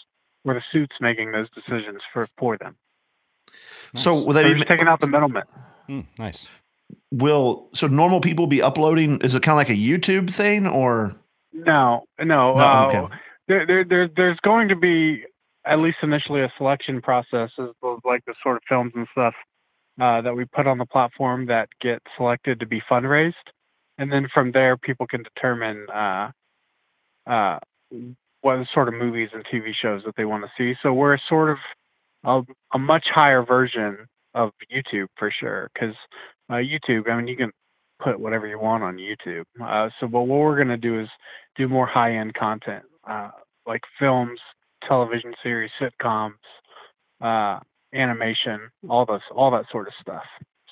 or 0.45 0.55
the 0.55 0.63
suits 0.73 0.97
making 1.01 1.33
those 1.33 1.49
decisions 1.51 2.01
for 2.13 2.27
for 2.37 2.57
them. 2.59 2.77
So 3.95 4.15
will 4.15 4.33
They're 4.33 4.45
they 4.45 4.55
be 4.55 4.65
taking 4.65 4.89
out 4.89 5.01
the 5.01 5.07
middleman. 5.07 5.45
Hmm, 5.87 6.01
nice. 6.19 6.49
will 7.11 7.69
so 7.75 7.87
normal 7.87 8.21
people 8.21 8.47
be 8.47 8.63
uploading? 8.63 9.21
Is 9.21 9.35
it 9.35 9.43
kind 9.43 9.55
of 9.55 9.59
like 9.59 9.71
a 9.71 9.81
YouTube 9.81 10.33
thing 10.33 10.67
or? 10.67 11.15
No, 11.53 12.05
no. 12.19 12.55
No, 12.55 12.55
uh, 12.55 12.87
okay. 12.89 13.15
there, 13.49 13.67
there, 13.67 13.85
there, 13.85 14.11
there's 14.17 14.39
going 14.43 14.69
to 14.69 14.77
be 14.77 15.25
at 15.67 15.79
least 15.79 15.99
initially 16.03 16.43
a 16.43 16.53
selection 16.59 17.01
process 17.01 17.51
of 17.59 17.75
of, 17.83 18.01
like 18.05 18.25
the 18.27 18.35
sort 18.43 18.57
of 18.57 18.63
films 18.69 18.93
and 18.95 19.07
stuff 19.13 19.35
uh, 20.01 20.21
that 20.23 20.35
we 20.35 20.45
put 20.45 20.67
on 20.67 20.79
the 20.79 20.87
platform 20.87 21.47
that 21.47 21.69
get 21.81 22.03
selected 22.17 22.61
to 22.61 22.67
be 22.67 22.83
fundraised, 22.91 23.33
and 23.99 24.11
then 24.11 24.29
from 24.35 24.53
there 24.53 24.77
people 24.77 25.07
can 25.07 25.23
determine 25.23 25.87
uh, 25.91 26.31
uh, 27.27 27.59
what 28.45 28.59
sort 28.75 28.89
of 28.89 28.95
movies 28.95 29.31
and 29.33 29.43
TV 29.47 29.73
shows 29.75 30.03
that 30.05 30.15
they 30.17 30.27
want 30.27 30.45
to 30.45 30.51
see. 30.59 30.77
So 30.83 30.93
we're 30.93 31.17
sort 31.31 31.51
of 31.51 31.57
a, 32.25 32.43
a 32.75 32.79
much 32.79 33.07
higher 33.11 33.43
version 33.43 33.97
of 34.35 34.51
YouTube 34.71 35.07
for 35.17 35.33
sure, 35.41 35.71
because 35.73 35.95
uh, 36.51 36.57
YouTube, 36.57 37.09
I 37.09 37.17
mean, 37.17 37.27
you 37.27 37.39
can 37.39 37.53
put 38.03 38.21
whatever 38.21 38.47
you 38.47 38.59
want 38.59 38.83
on 38.83 38.99
YouTube. 38.99 39.45
Uh, 39.63 39.89
so, 39.99 40.07
but 40.07 40.23
what 40.23 40.41
we're 40.41 40.57
going 40.57 40.69
to 40.69 40.77
do 40.77 41.01
is 41.01 41.09
do 41.57 41.69
more 41.69 41.87
high-end 41.87 42.35
content, 42.35 42.85
uh, 43.09 43.31
like 43.67 43.81
films, 43.99 44.39
television 44.87 45.33
series, 45.43 45.71
sitcoms, 45.81 46.33
uh, 47.23 47.61
animation, 47.95 48.61
all 48.91 49.07
this, 49.07 49.23
all 49.35 49.51
that 49.53 49.65
sort 49.73 49.87
of 49.87 49.95
stuff. 50.03 50.25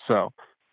So, 0.07 0.29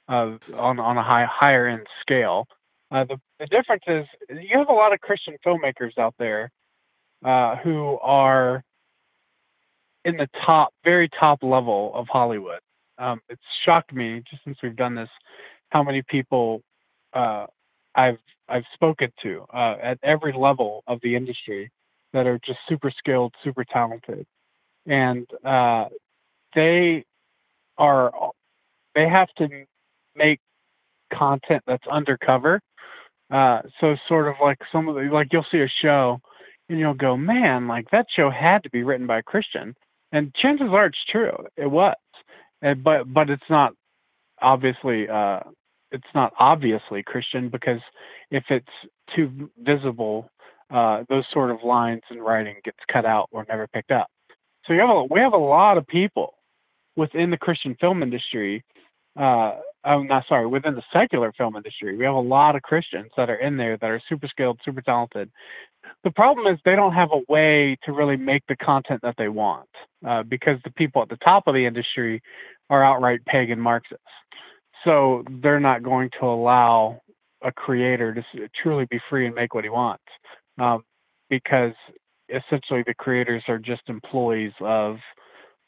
uh, 0.09 0.35
on 0.57 0.79
on 0.79 0.97
a 0.97 1.03
high 1.03 1.27
higher 1.31 1.65
end 1.65 1.87
scale, 2.01 2.45
uh, 2.91 3.05
the 3.05 3.15
the 3.39 3.45
difference 3.45 3.83
is 3.87 4.05
you 4.29 4.57
have 4.57 4.67
a 4.67 4.73
lot 4.73 4.91
of 4.91 4.99
Christian 4.99 5.37
filmmakers 5.45 5.97
out 5.97 6.15
there 6.19 6.51
uh, 7.23 7.57
who 7.57 7.97
are 8.01 8.63
in 10.05 10.17
the 10.17 10.27
top, 10.45 10.73
very 10.83 11.09
top 11.19 11.43
level 11.43 11.91
of 11.93 12.07
Hollywood. 12.07 12.59
Um, 12.97 13.21
it's 13.29 13.41
shocked 13.65 13.93
me 13.93 14.23
just 14.29 14.43
since 14.43 14.57
we've 14.61 14.75
done 14.75 14.95
this, 14.95 15.09
how 15.69 15.83
many 15.83 16.01
people 16.01 16.61
uh, 17.13 17.45
I've 17.95 18.17
I've 18.47 18.63
spoken 18.73 19.11
to 19.23 19.45
uh, 19.53 19.75
at 19.81 19.99
every 20.03 20.33
level 20.33 20.83
of 20.87 20.99
the 21.01 21.15
industry 21.15 21.71
that 22.13 22.25
are 22.25 22.39
just 22.45 22.59
super 22.67 22.91
skilled, 22.97 23.33
super 23.43 23.63
talented, 23.63 24.25
and 24.85 25.27
uh, 25.45 25.85
they 26.55 27.05
are 27.77 28.11
they 28.95 29.07
have 29.07 29.29
to 29.37 29.47
make 30.15 30.39
content 31.13 31.63
that's 31.67 31.85
undercover. 31.87 32.59
Uh, 33.31 33.61
so 33.79 33.95
sort 34.07 34.27
of 34.27 34.35
like 34.41 34.57
some 34.71 34.87
of 34.87 34.95
the 34.95 35.01
like 35.01 35.27
you'll 35.31 35.45
see 35.51 35.59
a 35.61 35.69
show 35.81 36.19
and 36.69 36.79
you'll 36.79 36.93
go, 36.93 37.17
man, 37.17 37.67
like 37.67 37.87
that 37.91 38.05
show 38.15 38.29
had 38.29 38.63
to 38.63 38.69
be 38.69 38.83
written 38.83 39.07
by 39.07 39.19
a 39.19 39.23
Christian, 39.23 39.75
and 40.11 40.33
chances 40.35 40.67
are 40.71 40.85
it's 40.85 40.97
true, 41.11 41.35
it 41.57 41.69
was, 41.69 41.95
and, 42.61 42.83
but 42.83 43.11
but 43.11 43.29
it's 43.29 43.49
not 43.49 43.73
obviously 44.41 45.07
uh, 45.09 45.39
it's 45.91 46.03
not 46.13 46.33
obviously 46.39 47.03
Christian 47.03 47.49
because 47.49 47.81
if 48.31 48.43
it's 48.49 48.67
too 49.15 49.49
visible, 49.57 50.29
uh, 50.71 51.03
those 51.09 51.25
sort 51.33 51.51
of 51.51 51.57
lines 51.63 52.01
in 52.11 52.19
writing 52.19 52.55
gets 52.63 52.77
cut 52.91 53.05
out 53.05 53.27
or 53.31 53.45
never 53.49 53.67
picked 53.67 53.91
up. 53.91 54.07
So 54.65 54.73
you 54.73 54.81
have 54.81 54.89
a, 54.89 55.03
we 55.05 55.19
have 55.19 55.33
a 55.33 55.37
lot 55.37 55.77
of 55.77 55.87
people 55.87 56.35
within 56.95 57.31
the 57.31 57.37
Christian 57.37 57.75
film 57.79 58.03
industry. 58.03 58.63
Uh, 59.19 59.55
I'm 59.83 60.07
not 60.07 60.25
sorry, 60.27 60.45
within 60.45 60.75
the 60.75 60.83
secular 60.91 61.31
film 61.37 61.55
industry, 61.55 61.95
we 61.97 62.03
have 62.05 62.15
a 62.15 62.19
lot 62.19 62.55
of 62.55 62.61
Christians 62.61 63.11
that 63.17 63.29
are 63.29 63.35
in 63.39 63.57
there 63.57 63.77
that 63.77 63.89
are 63.89 64.01
super 64.09 64.27
skilled, 64.27 64.59
super 64.65 64.81
talented. 64.81 65.31
The 66.03 66.11
problem 66.11 66.53
is 66.53 66.59
they 66.65 66.75
don't 66.75 66.93
have 66.93 67.09
a 67.13 67.21
way 67.31 67.77
to 67.85 67.93
really 67.93 68.17
make 68.17 68.43
the 68.47 68.57
content 68.57 69.01
that 69.03 69.15
they 69.17 69.29
want 69.29 69.69
uh, 70.07 70.23
because 70.23 70.57
the 70.63 70.71
people 70.71 71.01
at 71.01 71.09
the 71.09 71.17
top 71.17 71.47
of 71.47 71.53
the 71.53 71.65
industry 71.65 72.21
are 72.69 72.83
outright 72.83 73.25
pagan 73.25 73.59
Marxists. 73.59 74.03
So 74.83 75.23
they're 75.41 75.59
not 75.59 75.83
going 75.83 76.09
to 76.19 76.25
allow 76.25 77.01
a 77.41 77.51
creator 77.51 78.13
to 78.13 78.49
truly 78.61 78.85
be 78.89 78.99
free 79.09 79.25
and 79.25 79.35
make 79.35 79.53
what 79.53 79.63
he 79.63 79.69
wants 79.69 80.03
um, 80.59 80.83
because 81.29 81.73
essentially 82.29 82.83
the 82.85 82.93
creators 82.93 83.43
are 83.47 83.57
just 83.57 83.81
employees 83.87 84.51
of 84.59 84.97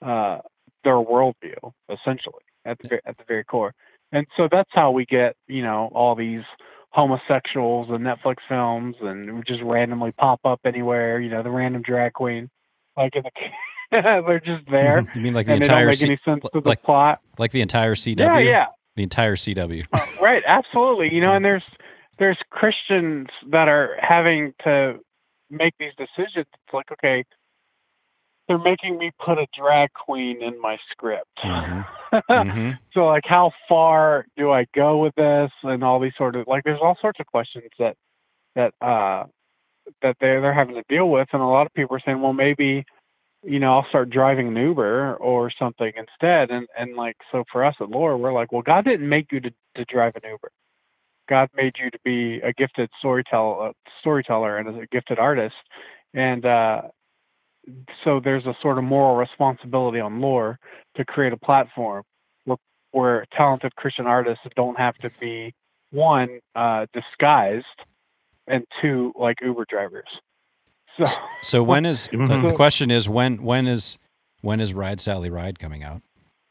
uh, 0.05 0.39
their 0.83 0.95
worldview, 0.95 1.55
essentially 1.89 2.43
at 2.65 2.77
the 2.79 2.99
at 3.05 3.17
the 3.17 3.23
very 3.27 3.43
core. 3.43 3.73
And 4.11 4.27
so 4.37 4.47
that's 4.51 4.69
how 4.73 4.91
we 4.91 5.05
get 5.05 5.35
you 5.47 5.63
know 5.63 5.89
all 5.93 6.15
these 6.15 6.43
homosexuals 6.89 7.87
and 7.89 7.99
Netflix 7.99 8.37
films, 8.49 8.95
and 9.01 9.45
just 9.45 9.61
randomly 9.63 10.11
pop 10.11 10.41
up 10.45 10.59
anywhere. 10.65 11.19
You 11.19 11.29
know, 11.29 11.43
the 11.43 11.51
random 11.51 11.81
drag 11.81 12.13
queen, 12.13 12.49
like 12.97 13.15
in 13.15 13.23
the. 13.23 13.31
they're 13.91 14.39
just 14.39 14.63
there. 14.71 15.01
Mm-hmm. 15.01 15.17
You 15.17 15.23
mean 15.23 15.33
like 15.33 15.47
the 15.47 15.55
entire 15.55 15.59
they 15.59 15.81
don't 15.81 15.85
make 15.87 15.95
C- 15.95 16.05
any 16.05 16.19
sense 16.23 16.43
to 16.53 16.61
the 16.61 16.69
like 16.69 16.81
plot. 16.81 17.19
like 17.37 17.51
the 17.51 17.59
entire 17.61 17.93
CW? 17.93 18.19
Yeah, 18.19 18.39
yeah. 18.39 18.65
The 18.95 19.03
entire 19.03 19.35
CW. 19.35 19.85
Uh, 19.91 20.05
right 20.21 20.43
absolutely 20.45 21.13
you 21.13 21.19
know 21.19 21.33
and 21.33 21.43
there's 21.43 21.63
there's 22.19 22.37
christians 22.51 23.27
that 23.49 23.67
are 23.67 23.97
having 23.99 24.53
to 24.63 24.99
make 25.49 25.73
these 25.79 25.91
decisions 25.97 26.45
it's 26.53 26.73
like 26.73 26.91
okay 26.91 27.25
they're 28.51 28.57
making 28.59 28.97
me 28.97 29.11
put 29.25 29.37
a 29.37 29.47
drag 29.57 29.93
queen 29.93 30.41
in 30.43 30.59
my 30.59 30.77
script. 30.91 31.39
Mhm. 31.41 32.77
so 32.93 33.05
like 33.05 33.23
how 33.25 33.49
far 33.69 34.25
do 34.35 34.51
i 34.51 34.65
go 34.75 34.97
with 34.97 35.15
this 35.15 35.49
and 35.63 35.81
all 35.81 35.97
these 35.97 36.11
sort 36.17 36.35
of 36.35 36.45
like 36.45 36.61
there's 36.65 36.81
all 36.83 36.97
sorts 36.99 37.21
of 37.21 37.25
questions 37.25 37.69
that 37.79 37.95
that 38.53 38.73
uh 38.81 39.23
that 40.01 40.17
they're 40.19 40.41
they're 40.41 40.53
having 40.53 40.75
to 40.75 40.83
deal 40.89 41.09
with 41.09 41.29
and 41.31 41.41
a 41.41 41.45
lot 41.45 41.65
of 41.65 41.73
people 41.73 41.95
are 41.95 42.01
saying 42.05 42.21
well 42.21 42.33
maybe 42.33 42.83
you 43.43 43.59
know 43.59 43.75
i'll 43.75 43.85
start 43.87 44.09
driving 44.09 44.49
an 44.49 44.57
uber 44.57 45.15
or 45.15 45.49
something 45.57 45.93
instead. 45.95 46.51
And 46.51 46.67
and 46.77 46.97
like 46.97 47.15
so 47.31 47.45
for 47.49 47.63
us 47.63 47.75
at 47.79 47.89
loor 47.89 48.17
we're 48.17 48.33
like 48.33 48.51
well 48.51 48.61
god 48.61 48.83
didn't 48.83 49.07
make 49.07 49.31
you 49.31 49.39
to, 49.39 49.51
to 49.77 49.85
drive 49.85 50.17
an 50.17 50.29
uber. 50.29 50.51
God 51.29 51.47
made 51.55 51.75
you 51.81 51.89
to 51.91 51.99
be 52.03 52.41
a 52.41 52.51
gifted 52.51 52.89
storyteller 52.99 53.69
uh, 53.69 53.71
storyteller 54.01 54.57
and 54.57 54.67
a 54.67 54.85
gifted 54.87 55.17
artist. 55.17 55.55
And 56.13 56.45
uh 56.45 56.81
so 58.03 58.19
there's 58.23 58.45
a 58.45 58.55
sort 58.61 58.77
of 58.77 58.83
moral 58.83 59.15
responsibility 59.15 59.99
on 59.99 60.21
loor 60.21 60.57
to 60.97 61.05
create 61.05 61.33
a 61.33 61.37
platform 61.37 62.03
where, 62.45 62.57
where 62.91 63.25
talented 63.37 63.75
christian 63.75 64.07
artists 64.07 64.43
don't 64.55 64.77
have 64.77 64.95
to 64.97 65.09
be 65.19 65.53
one 65.91 66.39
uh 66.55 66.85
disguised 66.93 67.65
and 68.47 68.63
two 68.81 69.13
like 69.19 69.37
uber 69.41 69.65
drivers 69.69 70.09
so 70.99 71.05
So 71.43 71.63
when 71.63 71.85
is 71.85 72.07
the, 72.11 72.17
the 72.17 72.35
Mhm. 72.35 72.55
question 72.55 72.91
is 72.91 73.07
when 73.09 73.43
when 73.43 73.67
is 73.67 73.97
when 74.41 74.59
is 74.59 74.73
Ride 74.73 74.99
Sally 74.99 75.29
Ride 75.29 75.59
coming 75.59 75.83
out? 75.83 76.01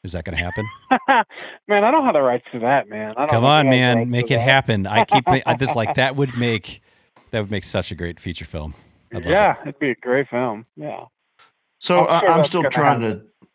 Is 0.04 0.12
that 0.12 0.24
going 0.24 0.36
to 0.36 0.42
happen? 0.42 0.64
man, 1.68 1.84
I 1.84 1.90
don't 1.90 2.04
have 2.04 2.14
the 2.14 2.22
rights 2.22 2.46
to 2.52 2.60
that, 2.60 2.88
man. 2.88 3.10
I 3.16 3.26
don't 3.26 3.28
Come 3.30 3.44
on, 3.44 3.66
I 3.66 3.70
have 3.70 3.70
the 3.70 3.80
man, 3.80 4.10
make 4.10 4.30
it 4.30 4.36
that. 4.36 4.48
happen. 4.48 4.86
I 4.86 5.04
keep 5.04 5.26
I 5.46 5.54
just 5.54 5.76
like 5.76 5.94
that 5.94 6.16
would 6.16 6.36
make 6.38 6.80
that 7.32 7.40
would 7.40 7.50
make 7.50 7.64
such 7.64 7.90
a 7.92 7.94
great 7.94 8.18
feature 8.20 8.44
film. 8.46 8.74
I'd 9.12 9.16
love 9.16 9.26
it. 9.26 9.30
yeah, 9.30 9.56
it'd 9.62 9.78
be 9.78 9.90
a 9.90 9.94
great 9.96 10.28
film. 10.28 10.66
Yeah. 10.76 11.04
So 11.78 12.06
I'm 12.06 12.20
sure 12.20 12.30
I'm 12.30 12.44
still 12.44 12.62
trying 12.70 13.02
happen. 13.02 13.20
to. 13.20 13.48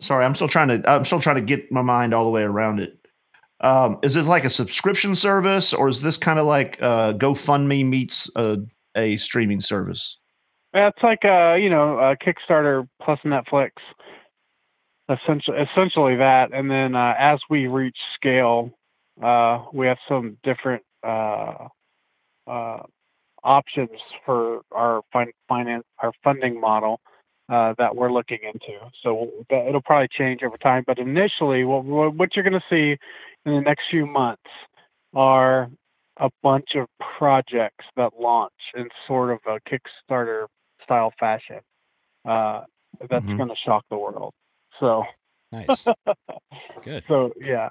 Sorry, 0.00 0.24
I'm 0.24 0.34
still 0.34 0.48
trying 0.48 0.68
to. 0.68 0.90
I'm 0.90 1.04
still 1.04 1.20
trying 1.20 1.36
to 1.36 1.42
get 1.42 1.70
my 1.70 1.82
mind 1.82 2.14
all 2.14 2.24
the 2.24 2.30
way 2.30 2.42
around 2.42 2.80
it. 2.80 2.98
Um, 3.60 3.98
is 4.02 4.14
this 4.14 4.26
like 4.26 4.44
a 4.44 4.50
subscription 4.50 5.14
service, 5.14 5.74
or 5.74 5.88
is 5.88 6.02
this 6.02 6.16
kind 6.16 6.38
of 6.38 6.46
like 6.46 6.78
uh, 6.80 7.12
GoFundMe 7.14 7.84
meets 7.84 8.30
a, 8.36 8.58
a 8.96 9.16
streaming 9.16 9.60
service? 9.60 10.18
Yeah, 10.74 10.88
it's 10.88 11.02
like 11.02 11.24
uh, 11.24 11.54
you 11.54 11.68
know, 11.68 11.98
uh, 11.98 12.14
Kickstarter 12.14 12.88
plus 13.02 13.18
Netflix. 13.24 13.70
Essentially, 15.10 15.56
essentially 15.58 16.16
that, 16.16 16.52
and 16.52 16.70
then 16.70 16.94
uh, 16.94 17.14
as 17.18 17.40
we 17.48 17.66
reach 17.66 17.96
scale, 18.14 18.70
uh, 19.22 19.64
we 19.72 19.86
have 19.86 19.96
some 20.06 20.36
different 20.44 20.82
uh, 21.02 21.68
uh, 22.46 22.82
options 23.44 23.90
for 24.24 24.60
our 24.72 25.02
fin- 25.12 25.32
finance, 25.48 25.84
our 26.02 26.12
funding 26.24 26.60
model 26.60 27.00
uh, 27.48 27.74
that 27.78 27.94
we're 27.96 28.12
looking 28.12 28.38
into. 28.42 28.78
So 29.02 29.30
it'll 29.50 29.82
probably 29.82 30.08
change 30.16 30.42
over 30.42 30.56
time, 30.58 30.84
but 30.86 30.98
initially, 30.98 31.64
what 31.64 31.84
what 31.84 32.36
you're 32.36 32.48
going 32.48 32.60
to 32.60 32.64
see 32.68 32.98
in 33.46 33.54
the 33.54 33.60
next 33.60 33.82
few 33.90 34.06
months 34.06 34.42
are 35.14 35.70
a 36.18 36.30
bunch 36.42 36.70
of 36.74 36.86
projects 37.18 37.84
that 37.96 38.10
launch 38.18 38.52
in 38.74 38.88
sort 39.06 39.30
of 39.30 39.38
a 39.46 39.58
Kickstarter 39.70 40.46
style 40.82 41.12
fashion. 41.18 41.60
Uh, 42.24 42.64
that's 43.08 43.24
Mhm. 43.26 43.36
going 43.36 43.48
to 43.48 43.56
shock 43.64 43.84
the 43.90 43.96
world. 43.96 44.34
So 44.80 45.04
Nice. 45.52 45.86
Good. 46.82 47.04
So 47.08 47.32
yeah. 47.40 47.70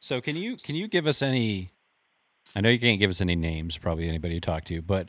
So 0.00 0.20
can 0.20 0.36
you 0.36 0.56
can 0.56 0.76
you 0.76 0.86
give 0.88 1.06
us 1.06 1.22
any? 1.22 1.72
I 2.54 2.60
know 2.60 2.68
you 2.68 2.78
can't 2.78 2.98
give 2.98 3.10
us 3.10 3.20
any 3.20 3.36
names, 3.36 3.78
probably 3.78 4.08
anybody 4.08 4.34
you 4.34 4.40
talk 4.40 4.64
to, 4.64 4.82
but 4.82 5.08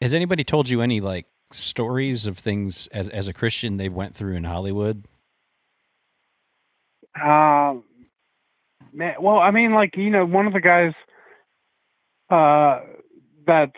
has 0.00 0.12
anybody 0.12 0.44
told 0.44 0.68
you 0.68 0.80
any 0.82 1.00
like 1.00 1.26
stories 1.52 2.26
of 2.26 2.38
things 2.38 2.86
as 2.88 3.08
as 3.08 3.28
a 3.28 3.32
Christian 3.32 3.76
they 3.76 3.88
went 3.88 4.14
through 4.14 4.34
in 4.36 4.44
Hollywood? 4.44 5.04
Um, 7.20 7.84
man, 8.92 9.14
well, 9.20 9.38
I 9.38 9.50
mean, 9.50 9.72
like 9.72 9.96
you 9.96 10.10
know, 10.10 10.24
one 10.24 10.46
of 10.46 10.52
the 10.52 10.60
guys 10.60 10.92
uh, 12.30 12.80
that's 13.46 13.72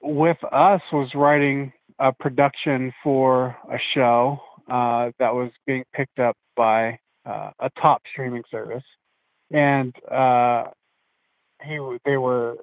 with 0.00 0.38
us 0.52 0.80
was 0.92 1.10
writing 1.14 1.72
a 1.98 2.12
production 2.12 2.92
for 3.02 3.56
a 3.70 3.78
show 3.94 4.38
uh, 4.68 5.10
that 5.18 5.34
was 5.34 5.50
being 5.66 5.84
picked 5.94 6.18
up 6.18 6.36
by 6.56 6.98
uh, 7.24 7.50
a 7.60 7.70
top 7.80 8.02
streaming 8.12 8.42
service, 8.50 8.84
and 9.50 9.94
uh, 10.10 10.64
he 11.62 11.78
they 12.04 12.16
were 12.16 12.56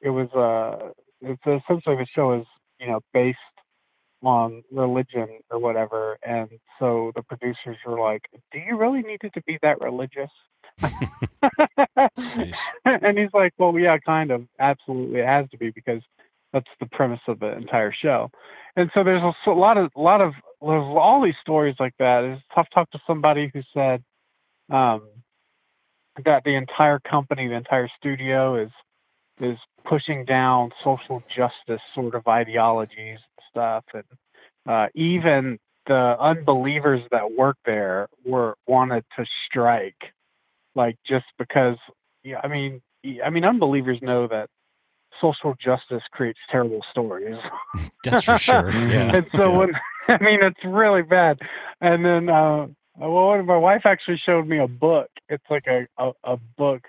it 0.00 0.10
was 0.10 0.28
uh 0.34 0.90
it's 1.20 1.42
essentially 1.46 1.96
the 1.96 2.06
show 2.14 2.40
is 2.40 2.46
you 2.78 2.88
know 2.88 3.00
based 3.12 3.38
on 4.22 4.62
religion 4.70 5.28
or 5.50 5.58
whatever. 5.58 6.18
And 6.22 6.50
so 6.78 7.12
the 7.14 7.22
producers 7.22 7.76
were 7.86 7.98
like 7.98 8.22
do 8.52 8.58
you 8.58 8.76
really 8.76 9.02
need 9.02 9.20
it 9.22 9.32
to 9.34 9.42
be 9.42 9.58
that 9.62 9.80
religious? 9.80 10.30
And 12.84 13.18
he's 13.18 13.32
like 13.34 13.52
well 13.58 13.78
yeah 13.78 13.98
kind 13.98 14.30
of. 14.30 14.46
Absolutely 14.58 15.20
it 15.20 15.26
has 15.26 15.48
to 15.50 15.58
be 15.58 15.70
because 15.70 16.02
that's 16.52 16.66
the 16.80 16.86
premise 16.86 17.20
of 17.28 17.40
the 17.40 17.56
entire 17.56 17.92
show. 17.92 18.30
And 18.76 18.90
so 18.94 19.04
there's 19.04 19.22
a 19.46 19.50
lot 19.50 19.78
of 19.78 19.90
a 19.96 20.00
lot 20.00 20.20
of 20.20 20.32
there's 20.60 20.84
all 20.84 21.22
these 21.24 21.34
stories 21.40 21.76
like 21.80 21.94
that. 21.98 22.24
It's 22.24 22.42
tough 22.54 22.68
to 22.70 22.74
talk 22.74 22.90
to 22.90 23.00
somebody 23.06 23.50
who 23.52 23.62
said 23.74 24.02
um 24.70 25.02
that 26.24 26.42
the 26.44 26.54
entire 26.54 26.98
company 26.98 27.48
the 27.48 27.54
entire 27.54 27.88
studio 27.98 28.62
is 28.62 28.70
is 29.40 29.56
pushing 29.88 30.24
down 30.24 30.70
social 30.84 31.22
justice 31.34 31.80
sort 31.94 32.14
of 32.14 32.26
ideologies 32.28 33.18
and 33.18 33.44
stuff 33.50 33.84
and 33.94 34.04
uh, 34.68 34.86
even 34.94 35.58
the 35.86 36.16
unbelievers 36.20 37.00
that 37.10 37.32
work 37.32 37.56
there 37.64 38.06
were 38.24 38.54
wanted 38.66 39.04
to 39.16 39.24
strike 39.46 40.12
like 40.74 40.96
just 41.08 41.24
because 41.38 41.76
yeah 42.22 42.40
i 42.44 42.48
mean 42.48 42.80
i 43.24 43.30
mean 43.30 43.44
unbelievers 43.44 43.98
know 44.02 44.28
that 44.28 44.48
social 45.20 45.54
justice 45.62 46.02
creates 46.12 46.38
terrible 46.50 46.80
stories 46.90 47.36
That's 48.04 48.24
for 48.24 48.38
sure. 48.38 48.70
Yeah. 48.90 49.16
and 49.16 49.26
so 49.36 49.50
when 49.50 49.70
i 50.08 50.22
mean 50.22 50.40
it's 50.42 50.64
really 50.64 51.02
bad 51.02 51.38
and 51.80 52.04
then 52.04 52.28
uh 52.28 52.66
well 53.08 53.42
my 53.42 53.56
wife 53.56 53.82
actually 53.84 54.20
showed 54.24 54.46
me 54.46 54.58
a 54.58 54.68
book 54.68 55.08
it's 55.28 55.44
like 55.50 55.66
a 55.66 55.86
a, 55.98 56.12
a 56.24 56.36
book 56.58 56.82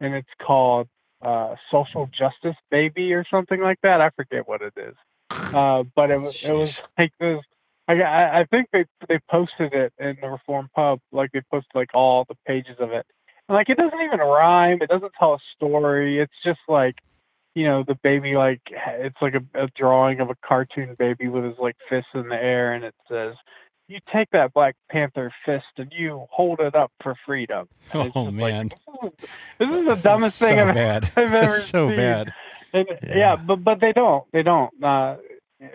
and 0.00 0.14
it's 0.14 0.28
called 0.44 0.88
uh 1.22 1.54
social 1.70 2.08
justice 2.16 2.56
baby 2.70 3.12
or 3.12 3.24
something 3.30 3.60
like 3.60 3.78
that 3.82 4.00
i 4.00 4.10
forget 4.10 4.46
what 4.48 4.60
it 4.62 4.74
is 4.76 4.94
uh 5.54 5.82
but 5.94 6.10
it 6.10 6.20
was 6.20 6.42
it 6.42 6.52
was 6.52 6.78
like 6.98 7.12
this 7.20 7.40
I, 7.88 7.94
I 8.00 8.40
I 8.40 8.44
think 8.44 8.68
they 8.72 8.84
they 9.08 9.18
posted 9.30 9.72
it 9.72 9.92
in 9.98 10.16
the 10.20 10.28
Reform 10.28 10.68
Pub, 10.74 11.00
like 11.10 11.32
they 11.32 11.42
posted 11.50 11.74
like 11.74 11.90
all 11.94 12.24
the 12.28 12.36
pages 12.46 12.76
of 12.78 12.92
it. 12.92 13.04
like 13.48 13.68
it 13.68 13.76
doesn't 13.76 14.00
even 14.00 14.20
rhyme. 14.20 14.78
It 14.80 14.88
doesn't 14.88 15.12
tell 15.18 15.34
a 15.34 15.38
story. 15.56 16.20
It's 16.20 16.32
just 16.44 16.60
like, 16.68 16.96
you 17.54 17.64
know, 17.64 17.84
the 17.86 17.96
baby 18.02 18.36
like 18.36 18.60
it's 18.70 19.16
like 19.20 19.34
a, 19.34 19.64
a 19.64 19.68
drawing 19.76 20.20
of 20.20 20.30
a 20.30 20.36
cartoon 20.46 20.96
baby 20.98 21.28
with 21.28 21.44
his 21.44 21.58
like 21.58 21.76
fists 21.88 22.10
in 22.14 22.28
the 22.28 22.36
air, 22.36 22.74
and 22.74 22.84
it 22.84 22.94
says, 23.10 23.34
"You 23.92 24.00
take 24.12 24.30
that 24.32 24.52
Black 24.54 24.76
Panther 24.90 25.32
fist 25.44 25.64
and 25.76 25.92
you 25.96 26.26
hold 26.30 26.60
it 26.60 26.74
up 26.74 26.92
for 27.02 27.14
freedom." 27.26 27.68
And 27.92 28.00
Oh 28.02 28.04
just 28.04 28.16
like, 28.16 28.34
man, 28.34 28.70
this 29.02 29.68
is 29.68 29.86
the 29.86 30.00
dumbest 30.02 30.38
so 30.38 30.48
thing 30.48 30.58
I've, 30.58 30.74
bad. 30.74 31.04
I've 31.16 31.34
ever 31.34 31.54
It's 31.56 31.64
so 31.64 31.88
seen. 31.88 31.96
bad. 31.96 32.32
And, 32.72 32.86
yeah. 33.02 33.36
but 33.36 33.56
but 33.62 33.80
they 33.80 33.92
don't. 33.92 34.24
They 34.32 34.42
don't. 34.42 34.72
Uh, 34.82 35.16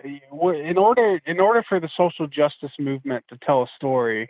in 0.04 0.76
order 0.78 1.20
in 1.26 1.40
order 1.40 1.64
for 1.68 1.80
the 1.80 1.88
social 1.96 2.26
justice 2.26 2.72
movement 2.78 3.24
to 3.28 3.38
tell 3.44 3.62
a 3.62 3.66
story, 3.76 4.28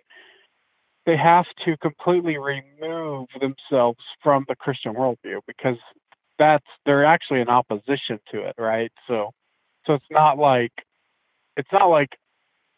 they 1.07 1.17
have 1.17 1.47
to 1.65 1.77
completely 1.79 2.37
remove 2.39 3.29
themselves 3.41 3.99
from 4.23 4.45
the 4.49 4.55
Christian 4.57 4.95
worldview 4.95 5.41
because 5.47 5.79
that's 6.39 6.67
they're 6.87 7.05
actually 7.05 7.41
in 7.41 7.49
opposition 7.49 8.21
to 8.33 8.43
it, 8.47 8.55
right? 8.59 8.93
So 9.09 9.31
so 9.87 9.95
it's 9.95 10.05
not 10.11 10.39
like 10.39 10.73
it's 11.57 11.73
not 11.73 11.87
like 11.87 12.11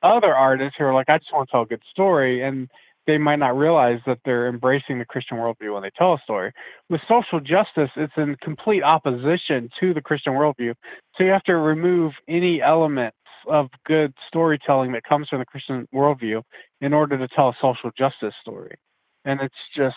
other 0.03 0.35
artists 0.35 0.77
who 0.79 0.85
are 0.85 0.95
like, 0.95 1.09
I 1.09 1.19
just 1.19 1.33
want 1.33 1.49
to 1.49 1.53
tell 1.53 1.63
a 1.63 1.67
good 1.67 1.83
story 1.91 2.43
and 2.43 2.69
they 3.07 3.19
might 3.19 3.37
not 3.39 3.57
realize 3.57 3.99
that 4.07 4.19
they're 4.25 4.49
embracing 4.49 4.99
the 4.99 5.05
Christian 5.05 5.39
worldview 5.39 5.73
when 5.75 5.83
they 5.83 5.91
tell 5.97 6.15
a 6.15 6.19
story. 6.23 6.53
With 6.91 7.01
social 7.09 7.41
justice, 7.41 7.91
it's 7.97 8.13
in 8.17 8.37
complete 8.43 8.83
opposition 8.83 9.69
to 9.81 9.95
the 9.95 10.03
Christian 10.03 10.35
worldview. 10.35 10.75
So 11.17 11.25
you 11.25 11.31
have 11.31 11.43
to 11.45 11.57
remove 11.57 12.13
any 12.29 12.61
elements 12.63 13.17
of 13.49 13.69
good 13.87 14.13
storytelling 14.29 14.93
that 14.93 15.03
comes 15.05 15.29
from 15.29 15.39
the 15.41 15.47
Christian 15.47 15.89
worldview 15.95 16.43
in 16.81 16.93
order 16.93 17.19
to 17.19 17.29
tell 17.29 17.49
a 17.49 17.55
social 17.61 17.91
justice 17.97 18.35
story. 18.43 18.77
And 19.25 19.41
it's 19.41 19.55
just, 19.77 19.97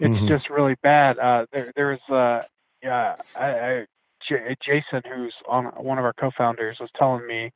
it's 0.00 0.14
Mm-hmm. 0.14 0.24
Mhm. 0.26 0.28
just 0.28 0.50
really 0.50 0.76
bad. 0.82 1.18
Uh, 1.18 1.46
there, 1.52 1.72
there's, 1.76 2.00
uh, 2.10 2.42
yeah, 2.82 3.16
I, 3.34 3.46
I, 3.46 3.86
J- 4.28 4.56
Jason, 4.64 5.02
who's 5.12 5.34
on 5.48 5.66
one 5.76 5.98
of 5.98 6.04
our 6.04 6.14
co-founders, 6.14 6.78
was 6.80 6.90
telling 6.96 7.26
me 7.26 7.50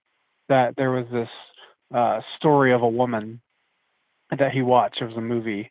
that 0.49 0.75
there 0.77 0.91
was 0.91 1.07
this 1.13 1.29
uh, 1.95 2.21
story 2.37 2.73
of 2.73 2.83
a 2.83 2.89
woman 2.89 3.41
that 4.37 4.53
he 4.53 4.63
watched. 4.63 5.01
It 5.01 5.07
was 5.07 5.17
a 5.17 5.21
movie, 5.21 5.71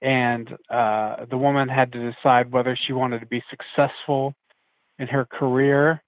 and 0.00 0.48
uh, 0.70 1.26
the 1.30 1.38
woman 1.38 1.68
had 1.68 1.92
to 1.92 2.12
decide 2.12 2.52
whether 2.52 2.78
she 2.86 2.92
wanted 2.92 3.20
to 3.20 3.26
be 3.26 3.42
successful 3.50 4.34
in 4.98 5.08
her 5.08 5.24
career 5.24 6.02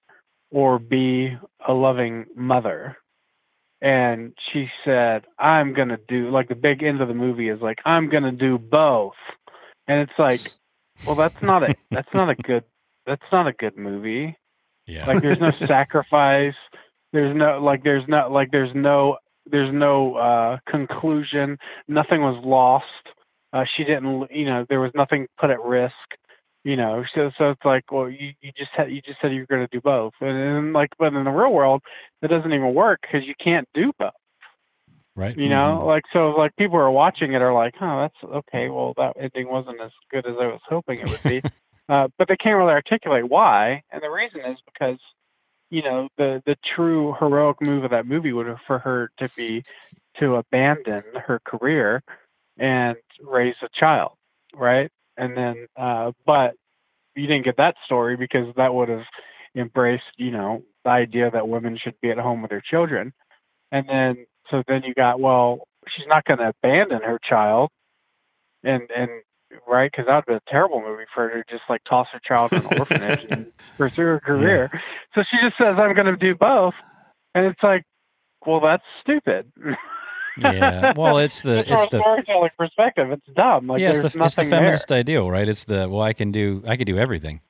or 0.51 0.79
be 0.79 1.37
a 1.67 1.73
loving 1.73 2.25
mother. 2.35 2.97
And 3.81 4.33
she 4.51 4.67
said, 4.83 5.23
"I'm 5.37 5.73
gonna 5.73 5.99
do 6.07 6.29
like 6.31 6.49
the 6.49 6.55
big 6.55 6.83
end 6.83 7.01
of 7.01 7.07
the 7.07 7.13
movie 7.13 7.49
is 7.49 7.61
like 7.61 7.79
I'm 7.85 8.09
gonna 8.09 8.31
do 8.31 8.57
both," 8.57 9.13
and 9.87 10.01
it's 10.01 10.19
like, 10.19 10.41
well, 11.05 11.15
that's 11.15 11.41
not 11.41 11.63
a 11.63 11.75
that's 11.91 12.13
not 12.13 12.29
a 12.29 12.35
good 12.35 12.63
that's 13.05 13.31
not 13.31 13.47
a 13.47 13.53
good 13.53 13.77
movie. 13.77 14.37
Yeah. 14.85 15.07
Like 15.07 15.21
there's 15.21 15.39
no 15.39 15.51
sacrifice. 15.67 16.55
There's 17.13 17.35
no 17.35 17.59
like 17.63 17.83
there's 17.83 18.07
not 18.07 18.31
like 18.31 18.49
there's 18.51 18.73
no 18.75 19.17
there's 19.49 19.73
no 19.73 20.15
uh 20.15 20.57
conclusion. 20.69 21.57
Nothing 21.87 22.21
was 22.21 22.41
lost. 22.43 22.85
Uh 23.53 23.63
she 23.75 23.83
didn't 23.83 24.27
you 24.31 24.45
know, 24.45 24.65
there 24.69 24.79
was 24.79 24.91
nothing 24.95 25.27
put 25.39 25.49
at 25.49 25.61
risk. 25.61 25.93
You 26.65 26.75
know, 26.75 27.03
so 27.15 27.31
so 27.37 27.51
it's 27.51 27.63
like, 27.63 27.89
well, 27.89 28.09
you, 28.09 28.33
you 28.41 28.51
just 28.57 28.71
had 28.75 28.91
you 28.91 29.01
just 29.01 29.19
said 29.21 29.31
you 29.31 29.39
were 29.39 29.55
going 29.55 29.65
to 29.65 29.71
do 29.71 29.79
both, 29.79 30.11
and, 30.19 30.37
and 30.37 30.73
like, 30.73 30.89
but 30.99 31.13
in 31.13 31.23
the 31.23 31.31
real 31.31 31.53
world, 31.53 31.81
that 32.21 32.29
doesn't 32.29 32.51
even 32.51 32.73
work 32.73 32.99
because 33.01 33.25
you 33.25 33.33
can't 33.41 33.67
do 33.73 33.93
both. 33.97 34.11
Right. 35.19 35.37
You 35.37 35.49
know, 35.49 35.83
like 35.85 36.03
so, 36.13 36.29
like 36.29 36.55
people 36.55 36.77
are 36.77 36.89
watching 36.89 37.33
it 37.33 37.41
are 37.41 37.53
like, 37.53 37.73
"Oh, 37.81 38.01
that's 38.07 38.33
okay. 38.35 38.69
Well, 38.69 38.93
that 38.95 39.13
ending 39.19 39.49
wasn't 39.49 39.81
as 39.81 39.91
good 40.09 40.25
as 40.25 40.35
I 40.39 40.47
was 40.47 40.61
hoping 40.65 40.99
it 40.99 41.09
would 41.09 41.23
be," 41.23 41.41
uh, 41.89 42.07
but 42.17 42.29
they 42.29 42.37
can't 42.37 42.57
really 42.57 42.71
articulate 42.71 43.27
why. 43.27 43.83
And 43.91 44.01
the 44.01 44.09
reason 44.09 44.39
is 44.49 44.57
because, 44.65 44.97
you 45.69 45.83
know, 45.83 46.09
the 46.17 46.41
the 46.45 46.55
true 46.75 47.15
heroic 47.19 47.61
move 47.61 47.83
of 47.83 47.91
that 47.91 48.07
movie 48.07 48.33
would 48.33 48.47
have 48.47 48.59
for 48.67 48.79
her 48.79 49.11
to 49.19 49.29
be 49.35 49.63
to 50.19 50.35
abandon 50.35 51.03
her 51.15 51.39
career 51.45 52.03
and 52.57 52.97
raise 53.21 53.55
a 53.61 53.69
child, 53.73 54.13
right? 54.53 54.91
And 55.17 55.35
then, 55.35 55.67
uh, 55.77 56.11
but 56.25 56.55
you 57.15 57.27
didn't 57.27 57.45
get 57.45 57.57
that 57.57 57.75
story 57.85 58.15
because 58.17 58.53
that 58.55 58.73
would 58.73 58.89
have 58.89 59.05
embraced, 59.55 60.03
you 60.17 60.31
know, 60.31 60.63
the 60.83 60.89
idea 60.89 61.31
that 61.31 61.47
women 61.47 61.77
should 61.81 61.99
be 62.01 62.09
at 62.11 62.17
home 62.17 62.41
with 62.41 62.49
their 62.49 62.61
children. 62.61 63.13
And 63.71 63.87
then, 63.87 64.25
so 64.49 64.63
then 64.67 64.83
you 64.83 64.93
got, 64.93 65.19
well, 65.19 65.67
she's 65.87 66.07
not 66.07 66.25
going 66.25 66.39
to 66.39 66.53
abandon 66.63 67.01
her 67.01 67.19
child, 67.27 67.69
and 68.63 68.89
and 68.95 69.09
right, 69.67 69.91
because 69.91 70.05
that 70.07 70.15
would 70.15 70.25
be 70.25 70.33
a 70.33 70.51
terrible 70.51 70.81
movie 70.81 71.05
for 71.13 71.29
her 71.29 71.43
to 71.43 71.51
just 71.51 71.63
like 71.69 71.81
toss 71.89 72.07
her 72.13 72.19
child 72.27 72.51
in 72.53 72.59
an 72.59 72.65
orphanage 72.65 73.19
and 73.31 73.47
pursue 73.77 74.01
her 74.03 74.19
career. 74.19 74.69
So 75.15 75.21
she 75.29 75.37
just 75.43 75.57
says, 75.57 75.75
"I'm 75.77 75.95
going 75.95 76.05
to 76.07 76.17
do 76.17 76.35
both," 76.35 76.73
and 77.35 77.45
it's 77.45 77.61
like, 77.63 77.83
well, 78.45 78.59
that's 78.61 78.83
stupid. 79.01 79.51
Yeah. 80.37 80.93
Well, 80.95 81.17
it's 81.19 81.41
the 81.41 81.59
From 81.67 81.71
it's 81.71 81.83
a 81.83 81.89
the 81.89 81.99
storytelling 82.01 82.51
perspective, 82.57 83.11
it's 83.11 83.25
dumb. 83.35 83.67
Like 83.67 83.81
yeah, 83.81 83.89
it's 83.89 83.99
the, 83.99 84.05
it's 84.23 84.35
the 84.35 84.43
nothing 84.43 84.49
there. 84.51 84.61
feminist 84.61 84.91
ideal, 84.91 85.29
right? 85.29 85.47
It's 85.47 85.65
the 85.65 85.89
well, 85.89 86.01
I 86.01 86.13
can 86.13 86.31
do 86.31 86.63
I 86.67 86.77
can 86.77 86.85
do 86.85 86.97
everything, 86.97 87.41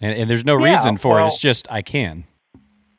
and, 0.00 0.12
and 0.18 0.30
there's 0.30 0.44
no 0.44 0.54
Yeah, 0.54 0.62
reason 0.64 0.96
for 0.98 1.20
it. 1.20 1.26
It's 1.26 1.38
just 1.38 1.70
I 1.70 1.82
can, 1.82 2.24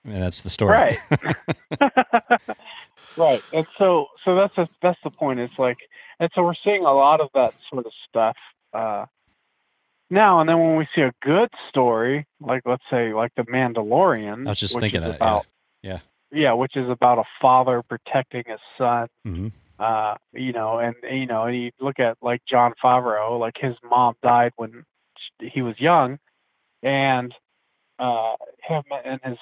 and 0.06 0.22
that's 0.24 0.42
the 0.42 0.50
story. 0.50 0.76
Right. 0.76 0.98
right. 3.18 3.44
And 3.52 3.66
so 3.78 4.08
so 4.26 4.36
that's 4.36 4.56
the 4.56 4.68
that's 4.82 5.00
the 5.04 5.12
point. 5.12 5.40
It's 5.40 5.54
like 5.60 5.78
and 6.20 6.30
so 6.34 6.44
we're 6.44 6.54
seeing 6.64 6.86
a 6.86 6.94
lot 6.94 7.22
of 7.22 7.30
that 7.34 7.54
sort 7.72 7.86
of 7.86 7.92
stuff 8.08 8.36
uh 8.74 9.06
now 10.10 10.40
and 10.40 10.50
then 10.50 10.60
when 10.60 10.76
we 10.76 10.88
see 10.96 11.02
a 11.02 11.12
good 11.22 11.50
story, 11.70 12.26
like 12.42 12.64
let's 12.66 12.84
say 12.90 13.14
like 13.14 13.32
the 13.36 13.44
Mandalorian, 13.44 14.48
I 14.48 14.50
was 14.50 14.60
just 14.60 14.80
thinking 14.80 15.02
that. 15.02 15.16
about 15.16 15.46
yeah. 15.84 16.00
yeah, 16.32 16.54
which 16.54 16.76
is 16.76 16.90
about 16.90 17.20
a 17.20 17.24
father 17.42 17.84
protecting 17.88 18.44
his 18.48 18.60
son. 18.78 19.08
Yeah. 19.24 19.32
hmm 19.32 19.48
Uh, 19.80 20.16
you 20.34 20.52
know, 20.52 20.78
and 20.80 20.96
you 21.10 21.26
know, 21.26 21.46
and 21.46 21.56
you 21.56 21.72
look 21.80 22.00
at 22.00 22.18
like 22.22 22.42
Jon 22.50 22.74
Favreau, 22.84 23.40
like 23.40 23.56
his 23.58 23.76
mom 23.90 24.16
died 24.22 24.52
when 24.58 24.84
he 25.40 25.62
was 25.62 25.76
young, 25.80 26.20
and 26.84 27.34
uh, 27.98 28.36
him 28.68 28.84
and 29.06 29.22
his 29.24 29.38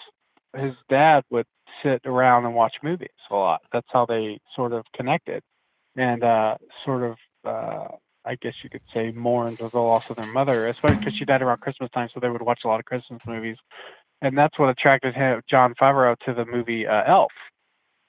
his 0.56 0.74
dad 0.90 1.24
would 1.32 1.48
sit 1.84 2.02
around 2.06 2.46
and 2.46 2.54
watch 2.54 2.76
movies 2.84 3.10
a 3.32 3.36
lot. 3.36 3.62
That's 3.74 3.88
how 3.90 4.06
they 4.06 4.40
sort 4.56 4.74
of 4.74 4.86
connected, 4.96 5.42
and 5.98 6.24
uh, 6.24 6.56
sort 6.86 7.04
of, 7.04 7.18
uh, 7.46 7.88
I 8.26 8.36
guess 8.42 8.54
you 8.64 8.70
could 8.70 8.82
say, 8.94 9.12
mourned 9.12 9.58
the 9.58 9.68
loss 9.80 10.04
of 10.10 10.16
their 10.18 10.32
mother, 10.32 10.68
especially 10.68 10.98
because 10.98 11.14
she 11.18 11.26
died 11.26 11.42
around 11.42 11.60
Christmas 11.62 11.90
time, 11.92 12.10
so 12.14 12.20
they 12.20 12.30
would 12.30 12.42
watch 12.42 12.60
a 12.64 12.68
lot 12.68 12.80
of 12.80 12.86
Christmas 12.86 13.20
movies, 13.28 13.58
and 14.22 14.38
that's 14.38 14.58
what 14.60 14.70
attracted 14.70 15.14
him, 15.16 15.42
Jon 15.50 15.74
Favreau, 15.82 16.16
to 16.26 16.34
the 16.34 16.46
movie 16.46 16.86
uh, 16.88 17.04
Elf, 17.08 17.32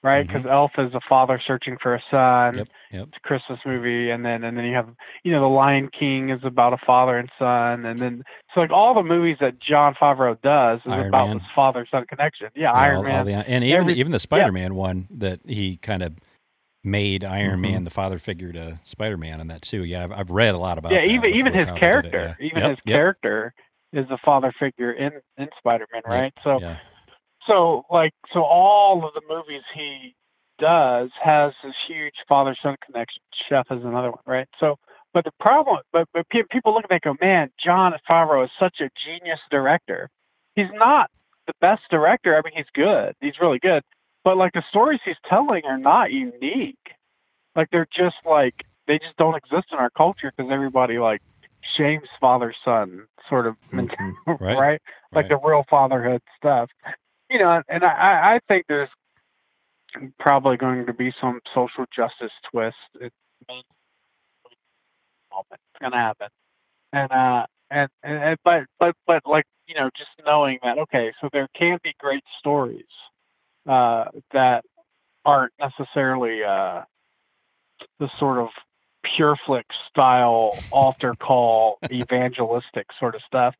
right? 0.03 0.25
Because 0.27 0.45
Elf 0.49 0.71
is 0.77 0.93
a 0.93 0.99
father 1.07 1.39
searching 1.45 1.77
for 1.81 1.95
a 1.95 2.01
son. 2.11 2.57
Yep. 2.57 2.67
Yep. 2.91 3.07
It's 3.09 3.17
a 3.17 3.27
Christmas 3.27 3.59
movie, 3.65 4.09
and 4.09 4.25
then 4.25 4.43
and 4.43 4.57
then 4.57 4.65
you 4.65 4.73
have 4.75 4.89
you 5.23 5.31
know 5.31 5.41
the 5.41 5.47
Lion 5.47 5.89
King 5.97 6.31
is 6.31 6.39
about 6.43 6.73
a 6.73 6.77
father 6.85 7.17
and 7.17 7.29
son, 7.37 7.85
and 7.85 7.99
then 7.99 8.23
so 8.55 8.61
like 8.61 8.71
all 8.71 8.93
the 8.95 9.03
movies 9.03 9.37
that 9.41 9.59
Jon 9.61 9.93
Favreau 10.01 10.41
does 10.41 10.79
is 10.85 10.91
Iron 10.91 11.07
about 11.07 11.27
Man. 11.27 11.37
this 11.37 11.47
father 11.55 11.87
son 11.91 12.05
connection. 12.09 12.47
Yeah, 12.55 12.63
Yeah, 12.63 12.71
Iron 12.73 12.95
all- 12.97 13.03
all 13.05 13.09
Man, 13.09 13.25
the- 13.27 13.33
and 13.47 13.63
even 13.63 13.81
every- 13.81 13.93
even 13.93 14.11
the. 14.11 14.19
Spider-Man 14.19 14.73
one 14.75 15.07
that 15.11 15.39
he 15.45 15.77
kind 15.77 16.01
of 16.03 16.15
made 16.83 17.23
Iron 17.23 17.59
Mhm. 17.59 17.71
Man 17.71 17.83
the 17.83 17.89
father 17.89 18.19
figure 18.19 18.51
to 18.53 18.79
Spider-Man 18.83 19.41
and 19.41 19.49
that 19.51 19.61
too. 19.61 19.83
Yeah, 19.83 20.03
I've, 20.05 20.11
I've 20.11 20.29
read 20.31 20.55
a 20.55 20.57
lot 20.57 20.77
about. 20.77 20.91
Yeah, 20.91 21.03
even 21.03 21.31
even 21.31 21.53
his 21.53 21.65
character, 21.77 22.35
yeah. 22.39 22.45
even 22.45 22.59
Yep, 22.61 22.69
his 22.69 22.79
yep. 22.85 22.95
character 22.95 23.53
is 23.93 24.05
a 24.09 24.17
father 24.23 24.53
figure 24.59 24.91
in 24.93 25.11
in 25.37 25.49
Spider-Man, 25.57 26.03
Yep, 26.05 26.13
right? 26.13 26.33
So 26.43 26.59
yeah. 26.61 26.77
so 27.47 27.83
like 27.89 28.13
so 28.33 28.43
all 28.43 29.05
of 29.05 29.13
the 29.13 29.21
movies 29.27 29.63
he 29.75 30.15
does 30.59 31.09
has 31.21 31.53
this 31.63 31.73
huge 31.87 32.15
father 32.27 32.55
son 32.61 32.75
connection. 32.85 33.21
Chef 33.49 33.65
is 33.71 33.83
another 33.83 34.11
one, 34.11 34.21
right? 34.25 34.47
So 34.59 34.77
but 35.13 35.25
the 35.25 35.31
problem 35.39 35.79
but 35.91 36.07
but 36.13 36.27
people 36.29 36.73
look 36.73 36.83
at 36.85 36.89
that 36.89 37.01
and 37.05 37.17
go, 37.19 37.25
man, 37.25 37.49
Jon 37.63 37.93
Favreau 38.09 38.45
is 38.45 38.51
such 38.59 38.79
a 38.79 38.89
genius 39.05 39.39
director. 39.51 40.09
He's 40.55 40.71
not 40.73 41.09
the 41.47 41.53
best 41.61 41.81
director. 41.89 42.37
I 42.37 42.41
mean, 42.43 42.53
he's 42.55 42.69
good. 42.73 43.15
He's 43.21 43.33
really 43.41 43.59
good. 43.59 43.81
But 44.23 44.37
like 44.37 44.53
the 44.53 44.63
stories 44.69 44.99
he's 45.05 45.15
telling 45.29 45.63
are 45.65 45.77
not 45.77 46.11
unique. 46.11 46.77
Like 47.55 47.69
they're 47.71 47.87
just 47.95 48.17
like 48.25 48.55
they 48.87 48.99
just 48.99 49.17
don't 49.17 49.35
exist 49.35 49.67
in 49.71 49.79
our 49.79 49.89
culture 49.89 50.31
because 50.35 50.51
everybody 50.51 50.99
like 50.99 51.21
shames 51.77 52.07
father 52.19 52.53
son 52.65 53.07
sort 53.29 53.47
of 53.47 53.55
mentality, 53.71 54.17
Right. 54.27 54.57
right? 54.57 54.81
Like 55.13 55.29
the 55.29 55.37
real 55.43 55.63
fatherhood 55.69 56.21
stuff. 56.37 56.69
You 57.29 57.39
know, 57.39 57.61
and 57.69 57.83
I, 57.83 58.35
I 58.35 58.39
think 58.47 58.65
there's 58.67 58.89
probably 60.19 60.57
going 60.57 60.85
to 60.85 60.93
be 60.93 61.11
some 61.21 61.39
social 61.53 61.85
justice 61.95 62.31
twist. 62.51 62.75
It's 62.95 63.15
going 65.79 65.91
to 65.91 65.97
happen, 65.97 66.27
and 66.93 67.11
uh, 67.11 67.45
and, 67.71 67.89
and 68.03 68.23
and 68.23 68.37
but 68.43 68.63
but 68.79 68.95
but 69.07 69.21
like 69.25 69.45
you 69.67 69.75
know, 69.75 69.89
just 69.97 70.09
knowing 70.25 70.59
that 70.63 70.77
okay, 70.79 71.11
so 71.21 71.29
there 71.31 71.47
can 71.57 71.77
be 71.83 71.93
great 71.99 72.23
stories 72.39 72.85
uh, 73.67 74.05
that 74.33 74.63
aren't 75.25 75.53
necessarily 75.59 76.43
uh, 76.43 76.81
the 77.99 78.09
sort 78.19 78.39
of 78.39 78.49
pure 79.15 79.35
flick 79.45 79.65
style 79.89 80.63
altar 80.71 81.15
call 81.15 81.79
evangelistic 81.91 82.87
sort 82.99 83.15
of 83.15 83.21
stuff. 83.27 83.55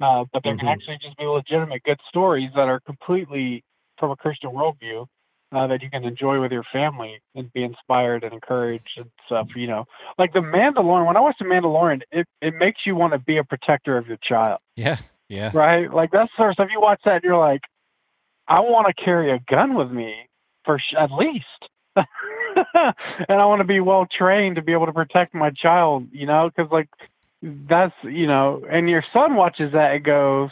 Uh, 0.00 0.24
but 0.32 0.42
there 0.42 0.56
can 0.56 0.66
Mhm. 0.66 0.72
actually 0.72 0.98
just 1.00 1.16
be 1.16 1.24
legitimate 1.24 1.82
good 1.84 2.00
stories 2.08 2.50
that 2.54 2.68
are 2.68 2.80
completely 2.80 3.62
from 3.98 4.10
a 4.10 4.16
Christian 4.16 4.50
worldview 4.50 5.06
uh, 5.52 5.66
that 5.68 5.82
you 5.82 5.90
can 5.90 6.04
enjoy 6.04 6.40
with 6.40 6.50
your 6.50 6.64
family 6.72 7.20
and 7.34 7.52
be 7.52 7.62
inspired 7.62 8.24
and 8.24 8.32
encouraged 8.32 8.90
and 8.96 9.10
stuff. 9.26 9.48
You 9.54 9.66
know, 9.68 9.84
like 10.18 10.32
the 10.32 10.40
Mandalorian. 10.40 11.06
When 11.06 11.16
I 11.16 11.20
watch 11.20 11.36
the 11.38 11.44
Mandalorian, 11.44 12.02
it 12.10 12.26
it 12.40 12.54
makes 12.54 12.80
you 12.84 12.96
want 12.96 13.12
to 13.12 13.18
be 13.18 13.36
a 13.36 13.44
protector 13.44 13.96
of 13.96 14.08
your 14.08 14.18
child 14.22 14.60
Yeah, 14.76 14.96
yeah. 15.28 15.52
right? 15.54 15.92
Like 15.92 16.10
that's 16.10 16.30
the 16.36 16.40
sort 16.40 16.50
of 16.50 16.54
stuff 16.54 16.68
you 16.72 16.80
watch 16.80 17.00
that 17.04 17.16
and 17.16 17.24
you're 17.24 17.38
like, 17.38 17.60
I 18.48 18.60
want 18.60 18.86
to 18.88 19.04
carry 19.04 19.32
a 19.32 19.38
gun 19.48 19.74
with 19.74 19.90
me 19.90 20.14
for 20.64 20.78
sh- 20.78 20.94
at 20.98 21.10
least, 21.10 21.44
and 21.96 22.06
I 23.40 23.46
want 23.46 23.60
to 23.60 23.66
be 23.66 23.80
well 23.80 24.06
trained 24.06 24.56
to 24.56 24.62
be 24.62 24.72
able 24.72 24.86
to 24.86 24.92
protect 24.92 25.34
my 25.34 25.50
child, 25.50 26.08
you 26.12 26.26
know, 26.26 26.50
because 26.54 26.70
like 26.70 26.88
that's 27.42 27.94
you 28.02 28.26
know, 28.26 28.64
and 28.70 28.88
your 28.88 29.04
son 29.12 29.36
watches 29.36 29.72
that 29.72 29.94
and 29.94 30.04
goes, 30.04 30.50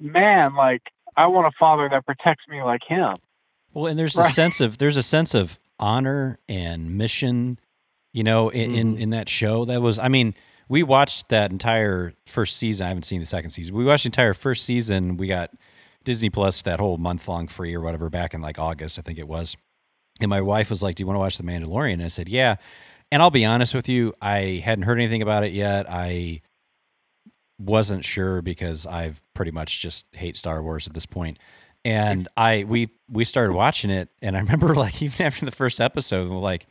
man, 0.00 0.54
like 0.54 0.82
I 1.16 1.26
want 1.26 1.46
a 1.46 1.56
father 1.58 1.88
that 1.90 2.06
protects 2.06 2.46
me 2.48 2.62
like 2.62 2.82
him. 2.86 3.16
Well, 3.74 3.86
and 3.86 3.98
there's 3.98 4.18
a 4.18 4.24
sense 4.24 4.60
of 4.60 4.78
there's 4.78 4.96
a 4.96 5.02
sense 5.02 5.34
of 5.34 5.58
honor 5.78 6.38
and 6.48 6.96
mission, 6.96 7.58
you 8.12 8.22
know, 8.22 8.48
in, 8.50 8.74
in 8.74 8.98
in 8.98 9.10
that 9.10 9.28
show. 9.28 9.64
That 9.64 9.80
was, 9.80 9.98
I 9.98 10.08
mean, 10.08 10.34
we 10.68 10.82
watched 10.82 11.28
that 11.30 11.50
entire 11.50 12.14
first 12.26 12.56
season. 12.56 12.84
I 12.84 12.88
haven't 12.88 13.04
seen 13.04 13.20
the 13.20 13.26
second 13.26 13.50
season. 13.50 13.74
We 13.74 13.84
watched 13.84 14.04
the 14.04 14.08
entire 14.08 14.34
first 14.34 14.64
season. 14.64 15.16
We 15.16 15.26
got 15.26 15.50
Disney 16.04 16.30
Plus 16.30 16.62
that 16.62 16.80
whole 16.80 16.98
month 16.98 17.28
long 17.28 17.48
free 17.48 17.74
or 17.74 17.80
whatever 17.80 18.10
back 18.10 18.34
in 18.34 18.40
like 18.40 18.58
August, 18.58 18.98
I 18.98 19.02
think 19.02 19.18
it 19.18 19.28
was. 19.28 19.56
And 20.20 20.28
my 20.28 20.40
wife 20.40 20.70
was 20.70 20.82
like, 20.82 20.96
"Do 20.96 21.02
you 21.02 21.06
want 21.06 21.16
to 21.16 21.20
watch 21.20 21.38
The 21.38 21.44
Mandalorian?" 21.44 21.94
And 21.94 22.04
I 22.04 22.08
said, 22.08 22.28
"Yeah." 22.28 22.56
And 23.10 23.20
I'll 23.20 23.30
be 23.30 23.44
honest 23.44 23.74
with 23.74 23.90
you, 23.90 24.14
I 24.22 24.62
hadn't 24.64 24.84
heard 24.84 24.98
anything 24.98 25.20
about 25.20 25.44
it 25.44 25.52
yet. 25.52 25.84
I 25.88 26.40
wasn't 27.58 28.04
sure 28.04 28.40
because 28.42 28.86
I've 28.86 29.22
pretty 29.34 29.50
much 29.50 29.80
just 29.80 30.06
hate 30.12 30.36
Star 30.36 30.62
Wars 30.62 30.86
at 30.86 30.94
this 30.94 31.06
point. 31.06 31.38
And 31.84 32.28
I 32.36 32.64
we 32.64 32.90
we 33.10 33.24
started 33.24 33.52
watching 33.52 33.90
it 33.90 34.08
and 34.20 34.36
I 34.36 34.40
remember 34.42 34.74
like 34.74 35.02
even 35.02 35.26
after 35.26 35.44
the 35.44 35.52
first 35.52 35.80
episode, 35.80 36.28
we're 36.30 36.38
like, 36.38 36.66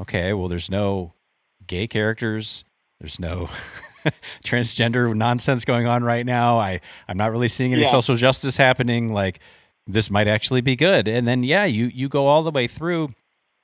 okay, 0.00 0.32
well 0.32 0.48
there's 0.48 0.70
no 0.70 1.14
gay 1.66 1.86
characters, 1.86 2.64
there's 3.00 3.18
no 3.18 3.48
transgender 4.44 5.14
nonsense 5.14 5.64
going 5.64 5.86
on 5.86 6.02
right 6.04 6.24
now. 6.26 6.58
I 6.58 6.80
I'm 7.08 7.16
not 7.16 7.30
really 7.30 7.48
seeing 7.48 7.72
any 7.72 7.82
Yeah. 7.82 7.90
social 7.90 8.16
justice 8.16 8.56
happening. 8.56 9.12
Like 9.12 9.40
this 9.86 10.10
might 10.10 10.28
actually 10.28 10.60
be 10.60 10.76
good. 10.76 11.08
And 11.08 11.26
then 11.26 11.42
yeah, 11.42 11.64
you 11.64 11.86
you 11.86 12.08
go 12.08 12.26
all 12.26 12.42
the 12.42 12.50
way 12.50 12.66
through 12.66 13.10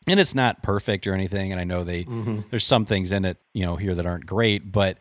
and 0.06 0.20
it's 0.20 0.34
not 0.34 0.62
perfect 0.62 1.06
or 1.06 1.14
anything 1.14 1.52
and 1.52 1.60
I 1.60 1.64
know 1.64 1.84
they 1.84 2.04
mm-hmm. 2.04 2.40
there's 2.50 2.64
some 2.66 2.84
things 2.86 3.12
in 3.12 3.24
it, 3.24 3.38
you 3.52 3.64
know, 3.64 3.76
here 3.76 3.94
that 3.94 4.06
aren't 4.06 4.26
great, 4.26 4.70
but 4.72 4.98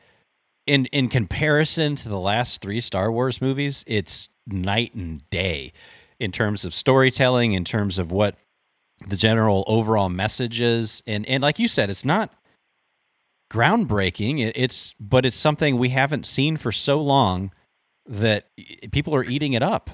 in 0.65 0.85
in 0.87 1.09
comparison 1.09 1.95
to 1.95 2.09
the 2.09 2.19
last 2.19 2.61
three 2.61 2.79
Star 2.79 3.11
Wars 3.11 3.41
movies, 3.41 3.83
it's 3.87 4.29
night 4.47 4.93
and 4.95 5.27
day 5.29 5.73
in 6.19 6.31
terms 6.31 6.63
of 6.65 6.73
storytelling, 6.73 7.53
in 7.53 7.65
terms 7.65 7.99
of 7.99 8.11
what 8.11 8.35
the 9.07 9.17
general 9.17 9.63
overall 9.67 10.09
message 10.09 10.61
is, 10.61 11.03
and 11.05 11.25
and 11.25 11.41
like 11.43 11.59
you 11.59 11.67
said, 11.67 11.89
it's 11.89 12.05
not 12.05 12.31
groundbreaking. 13.53 14.39
It, 14.41 14.53
it's 14.57 14.95
but 14.99 15.25
it's 15.25 15.37
something 15.37 15.77
we 15.77 15.89
haven't 15.89 16.25
seen 16.25 16.57
for 16.57 16.71
so 16.71 16.99
long 17.01 17.51
that 18.05 18.47
people 18.91 19.15
are 19.15 19.23
eating 19.23 19.53
it 19.53 19.63
up. 19.63 19.89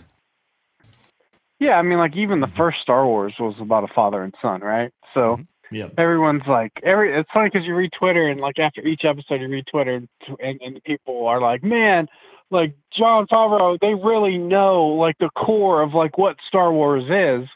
Yeah, 1.60 1.74
I 1.74 1.82
mean, 1.82 1.98
like 1.98 2.16
even 2.16 2.40
the 2.40 2.48
first 2.48 2.78
Star 2.82 3.06
Wars 3.06 3.34
was 3.40 3.56
about 3.60 3.84
a 3.84 3.94
father 3.94 4.24
and 4.24 4.34
son, 4.42 4.62
right? 4.62 4.92
So 5.14 5.40
Yeah. 5.72 5.90
everyone's 5.98 6.48
like, 6.48 6.72
every 6.84 7.14
it's 7.20 7.30
funny 7.34 7.50
because 7.52 7.68
you 7.68 7.76
read 7.76 7.92
Twitter 8.00 8.28
and 8.28 8.40
like 8.40 8.58
after 8.60 8.82
each 8.82 9.02
episode 9.04 9.42
you 9.42 9.50
read 9.50 9.66
Twitter 9.70 9.96
and, 9.96 10.08
and 10.40 10.60
and 10.62 10.84
people 10.86 11.28
are 11.28 11.42
like, 11.42 11.62
man, 11.62 12.08
like 12.50 12.74
Jon 12.98 13.28
Favreau, 13.28 13.78
they 13.80 13.94
really 13.94 14.38
know 14.38 14.86
like 14.88 15.18
the 15.20 15.30
core 15.36 15.82
of 15.82 15.94
like 15.94 16.18
what 16.18 16.38
Star 16.48 16.72
Wars 16.72 17.04
is, 17.04 17.48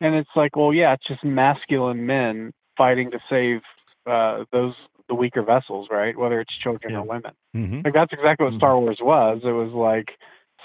and 0.00 0.14
it's 0.16 0.30
like, 0.34 0.56
well, 0.56 0.74
yeah, 0.74 0.92
it's 0.92 1.06
just 1.06 1.24
masculine 1.24 2.04
men 2.04 2.52
fighting 2.76 3.12
to 3.12 3.18
save 3.30 3.60
uh, 4.06 4.44
those 4.52 4.74
the 5.08 5.14
weaker 5.14 5.42
vessels, 5.42 5.88
right? 5.90 6.16
Whether 6.16 6.40
it's 6.40 6.56
children 6.62 6.94
or 6.94 7.02
women. 7.02 7.32
Mm-hmm. 7.54 7.80
Like 7.84 7.94
that's 7.94 8.12
exactly 8.12 8.46
what 8.46 8.54
Star 8.54 8.78
Wars 8.78 8.98
was. 9.00 9.40
It 9.44 9.52
was 9.52 9.72
like 9.72 10.16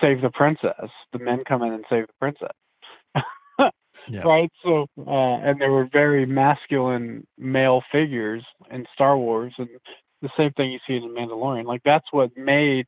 save 0.02 0.22
the 0.22 0.30
princess. 0.30 0.90
The 1.12 1.20
men 1.20 1.44
come 1.48 1.62
in 1.64 1.74
and 1.74 1.86
save 1.90 2.08
the 2.08 2.14
princess. 2.20 2.56
Yeah. 4.12 4.22
Right. 4.22 4.52
So, 4.64 4.88
uh, 5.06 5.12
and 5.12 5.62
there 5.62 5.72
were 5.72 5.88
very 5.92 6.26
masculine 6.26 7.28
male 7.38 7.84
figures 7.92 8.44
in 8.72 8.88
Star 8.94 9.16
Wars, 9.16 9.54
and 9.60 9.70
the 10.24 10.30
same 10.36 10.52
thing 10.54 10.72
you 10.72 10.80
see 10.88 10.96
in 10.96 11.04
The 11.04 11.20
Mandalorian. 11.20 11.66
Like 11.66 11.82
that's 11.86 12.08
what 12.12 12.36
made 12.36 12.88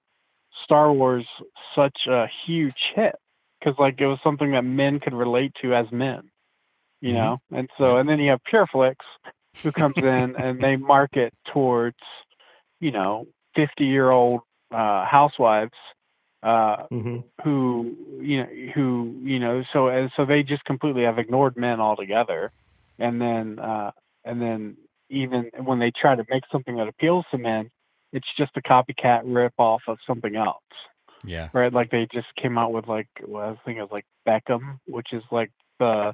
Star 0.63 0.91
Wars 0.91 1.27
such 1.75 1.95
a 2.07 2.25
huge 2.47 2.93
hit, 2.95 3.13
because 3.59 3.77
like 3.77 4.01
it 4.01 4.07
was 4.07 4.17
something 4.23 4.51
that 4.53 4.63
men 4.63 4.99
could 4.99 5.13
relate 5.13 5.51
to 5.61 5.75
as 5.75 5.85
men, 5.91 6.31
you 7.01 7.11
Mhm. 7.11 7.15
know. 7.15 7.37
And 7.51 7.69
so, 7.77 7.97
and 7.97 8.09
then 8.09 8.17
you 8.19 8.31
have 8.31 8.41
PureFlix, 8.51 8.95
who 9.63 9.71
comes 9.71 9.97
in 9.97 10.35
and 10.35 10.61
they 10.61 10.75
market 10.75 11.33
towards, 11.53 11.97
you 12.79 12.91
know, 12.91 13.27
fifty-year-old 13.55 14.41
uh, 14.71 15.05
housewives 15.05 15.73
uh, 16.43 16.87
who 17.43 17.95
you 18.19 18.37
know 18.37 18.47
who 18.73 19.15
you 19.21 19.39
know 19.39 19.63
so 19.71 19.87
and 19.89 20.09
so 20.15 20.25
they 20.25 20.41
just 20.41 20.63
completely 20.65 21.03
have 21.03 21.19
ignored 21.19 21.55
men 21.55 21.79
altogether. 21.79 22.51
And 22.97 23.21
then 23.21 23.59
uh 23.59 23.91
and 24.25 24.41
then 24.41 24.77
even 25.09 25.51
when 25.63 25.79
they 25.79 25.91
try 25.91 26.15
to 26.15 26.25
make 26.29 26.43
something 26.51 26.77
that 26.77 26.87
appeals 26.87 27.25
to 27.31 27.37
men 27.37 27.69
it's 28.11 28.27
just 28.37 28.51
a 28.57 28.61
copycat 28.61 29.21
rip 29.23 29.53
off 29.57 29.81
of 29.87 29.97
something 30.05 30.35
else. 30.35 30.63
Yeah. 31.23 31.49
right? 31.53 31.71
Like 31.71 31.91
they 31.91 32.07
just 32.11 32.27
came 32.41 32.57
out 32.57 32.73
with 32.73 32.87
like 32.87 33.07
well, 33.25 33.51
i 33.51 33.65
think 33.65 33.77
it 33.77 33.81
was 33.81 33.91
like 33.91 34.05
beckham 34.27 34.79
which 34.87 35.13
is 35.13 35.23
like 35.31 35.51
the 35.79 36.13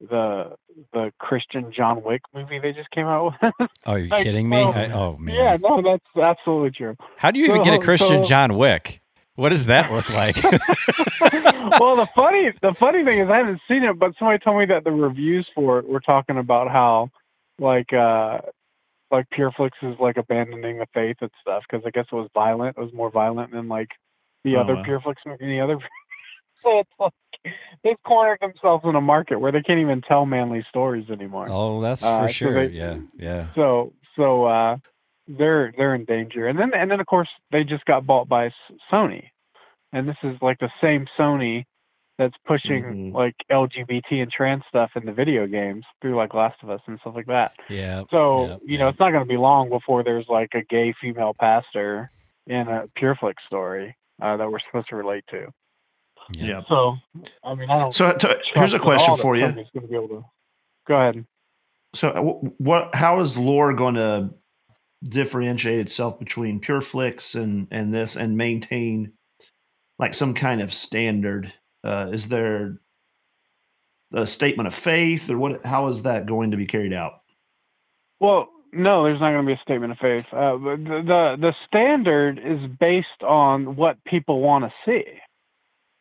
the 0.00 0.54
the 0.92 1.12
christian 1.20 1.72
john 1.72 2.02
wick 2.02 2.20
movie 2.34 2.58
they 2.58 2.72
just 2.72 2.90
came 2.90 3.06
out 3.06 3.32
with 3.42 3.52
Oh, 3.60 3.66
are 3.92 3.98
you 3.98 4.08
Like, 4.08 4.24
kidding 4.24 4.48
me? 4.48 4.62
so- 4.62 4.70
I, 4.72 4.90
oh 4.90 5.16
man. 5.18 5.34
yeah 5.34 5.56
no 5.60 5.80
that's 5.82 6.04
absolutely 6.22 6.70
true 6.72 6.96
How 7.16 7.30
do 7.30 7.38
you 7.38 7.46
even 7.46 7.62
get 7.62 7.74
a 7.74 7.78
Christian 7.78 8.24
so- 8.24 8.28
John 8.28 8.56
Wick? 8.56 9.00
What 9.36 9.48
does 9.48 9.66
that 9.66 9.90
look 9.90 10.08
like? 10.22 10.36
well, 11.80 11.96
the 11.96 12.08
funny 12.16 12.52
the 12.62 12.74
funny 12.78 13.04
thing 13.04 13.18
is 13.20 13.28
I 13.28 13.38
haven't 13.38 13.60
seen 13.66 13.82
it, 13.82 13.98
but 13.98 14.12
somebody 14.18 14.38
told 14.38 14.58
me 14.60 14.66
that 14.66 14.84
the 14.84 14.92
reviews 14.92 15.48
for 15.54 15.78
it 15.80 15.88
were 15.88 16.00
talking 16.00 16.38
about 16.38 16.70
how 16.70 17.10
like 17.58 17.92
uh 17.92 18.38
like 19.10 19.26
PureFlix 19.36 19.70
is 19.82 19.96
like 20.00 20.16
abandoning 20.16 20.78
the 20.78 20.86
faith 20.94 21.16
and 21.20 21.30
stuff 21.40 21.62
because 21.68 21.84
I 21.86 21.90
guess 21.90 22.06
it 22.12 22.14
was 22.14 22.28
violent. 22.34 22.76
It 22.78 22.80
was 22.80 22.92
more 22.92 23.10
violent 23.10 23.52
than 23.52 23.68
like 23.68 23.88
the 24.44 24.56
Oh, 24.56 24.60
other 24.60 24.74
wow. 24.76 24.82
PureFlix 24.84 25.14
any 25.40 25.60
other. 25.60 25.78
so 26.62 26.78
it's 26.80 26.90
like 26.98 27.12
they've 27.82 28.02
cornered 28.06 28.38
themselves 28.40 28.84
in 28.86 28.94
a 28.94 29.00
market 29.00 29.38
where 29.40 29.52
they 29.52 29.62
can't 29.62 29.80
even 29.80 30.00
tell 30.02 30.26
manly 30.26 30.64
stories 30.68 31.08
anymore. 31.10 31.46
oh, 31.50 31.80
that's 31.80 32.02
Uh, 32.02 32.20
for 32.22 32.28
so 32.28 32.32
sure. 32.32 32.54
they- 32.68 32.74
yeah, 32.74 32.98
yeah. 33.16 33.46
So 33.54 33.92
so 34.16 34.44
uh, 34.46 34.76
they're 35.26 35.72
they're 35.76 35.94
in 35.94 36.04
danger, 36.04 36.46
and 36.48 36.58
then 36.58 36.72
and 36.74 36.90
then 36.90 37.00
of 37.00 37.06
course 37.06 37.28
they 37.52 37.64
just 37.64 37.84
got 37.84 38.06
bought 38.06 38.28
by 38.28 38.50
Sony, 38.90 39.24
and 39.92 40.08
this 40.08 40.16
is 40.22 40.36
like 40.42 40.58
the 40.58 40.70
same 40.82 41.06
Sony 41.18 41.64
that's 42.16 42.34
pushing 42.46 42.84
Mm-hmm. 42.84 43.16
like 43.16 43.34
LGBT 43.50 44.22
and 44.22 44.30
trans 44.30 44.62
stuff 44.68 44.90
in 44.94 45.04
the 45.04 45.12
video 45.12 45.48
games 45.48 45.84
through 46.00 46.14
like 46.14 46.32
Last 46.32 46.62
of 46.62 46.70
Us 46.70 46.80
and 46.86 46.98
stuff 47.00 47.14
like 47.16 47.26
that. 47.26 47.52
Yeah. 47.68 48.04
So 48.10 48.60
you 48.64 48.78
know 48.78 48.88
it's 48.88 49.00
not 49.00 49.10
going 49.10 49.24
to 49.24 49.28
be 49.28 49.36
long 49.36 49.68
before 49.68 50.04
there's 50.04 50.26
like 50.28 50.50
a 50.54 50.62
gay 50.62 50.94
female 51.00 51.34
pastor 51.38 52.10
in 52.46 52.68
a 52.68 52.84
PureFlix 52.98 53.34
story 53.46 53.96
uh, 54.22 54.36
that 54.36 54.48
we're 54.50 54.60
supposed 54.60 54.88
to 54.90 54.96
relate 54.96 55.24
to. 55.30 55.46
Yeah. 56.32 56.62
So 56.68 56.96
I 57.42 57.54
mean 57.54 57.70
I 57.70 57.78
don't. 57.78 57.92
So, 57.92 58.12
to- 58.12 58.40
here's 58.54 58.74
a 58.74 58.78
question 58.78 59.16
for 59.16 59.36
you. 59.36 59.52
Going 59.52 59.66
to 59.74 59.80
be 59.80 59.94
able 59.94 60.08
to. 60.08 60.24
Go 60.86 60.96
ahead. 60.96 61.24
So, 61.94 62.52
what? 62.58 62.94
How 62.94 63.20
is 63.20 63.38
Loor 63.38 63.72
going 63.72 63.94
to 63.94 64.30
differentiate 65.04 65.80
itself 65.80 66.18
between 66.18 66.60
PureFlix 66.60 67.34
and 67.34 67.68
and 67.70 67.92
this, 67.94 68.16
and 68.16 68.36
maintain 68.36 69.12
like 69.98 70.14
some 70.14 70.34
kind 70.34 70.60
of 70.60 70.72
standard? 70.72 71.52
Uh, 71.84 72.10
is 72.12 72.28
there 72.28 72.78
a 74.12 74.26
statement 74.26 74.66
of 74.66 74.74
faith, 74.74 75.30
or 75.30 75.38
what? 75.38 75.64
How 75.64 75.88
is 75.88 76.02
that 76.02 76.26
going 76.26 76.50
to 76.50 76.56
be 76.56 76.66
carried 76.66 76.92
out? 76.92 77.20
Well, 78.20 78.48
no, 78.72 79.04
there's 79.04 79.20
not 79.20 79.30
going 79.32 79.44
to 79.44 79.46
be 79.46 79.52
a 79.52 79.62
statement 79.62 79.92
of 79.92 79.98
faith. 79.98 80.26
Uh, 80.32 80.56
but 80.56 80.76
the, 80.78 81.02
the 81.06 81.36
the 81.40 81.54
standard 81.66 82.38
is 82.38 82.58
based 82.80 83.22
on 83.22 83.76
what 83.76 84.02
people 84.04 84.40
want 84.40 84.64
to 84.64 84.72
see, 84.84 85.04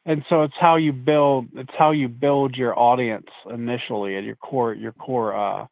and 0.06 0.24
so 0.30 0.44
it's 0.44 0.54
how 0.60 0.76
you 0.78 0.94
build. 0.94 1.48
It's 1.56 1.72
how 1.78 1.92
you 1.92 2.08
build 2.10 2.56
your 2.56 2.78
audience 2.78 3.28
initially 3.50 4.18
at 4.18 4.24
your 4.24 4.36
core 4.38 4.74
your 4.74 4.94
core 4.94 5.36
uh, 5.36 5.68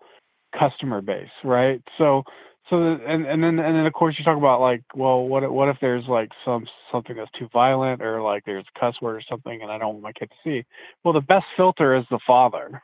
customer 0.58 1.02
base, 1.02 1.30
right? 1.44 1.82
So 1.98 2.24
so 2.70 2.80
the, 2.80 2.98
and 3.08 3.26
and 3.26 3.44
then 3.44 3.60
and 3.60 3.76
then 3.78 3.86
of 3.86 3.94
course 3.94 4.16
you 4.20 4.26
talk 4.26 4.38
about 4.38 4.62
like, 4.62 4.84
well, 4.96 5.24
what 5.24 5.50
what 5.52 5.70
if 5.70 5.78
there's 5.82 6.06
like 6.08 6.30
some 6.46 6.66
something 6.92 7.16
that's 7.16 7.32
too 7.40 7.50
violent 7.54 8.02
or 8.02 8.22
like 8.22 8.44
there's 8.46 8.66
a 8.76 8.80
cuss 8.80 8.96
word 9.02 9.18
or 9.18 9.24
something, 9.30 9.62
and 9.62 9.72
I 9.72 9.78
don't 9.78 9.96
want 9.96 10.04
my 10.04 10.14
kid 10.14 10.30
to 10.32 10.36
see. 10.44 10.66
Well, 11.04 11.14
the 11.14 11.22
best 11.22 11.46
filter 11.58 11.96
is 11.98 12.06
the 12.12 12.20
father 12.28 12.82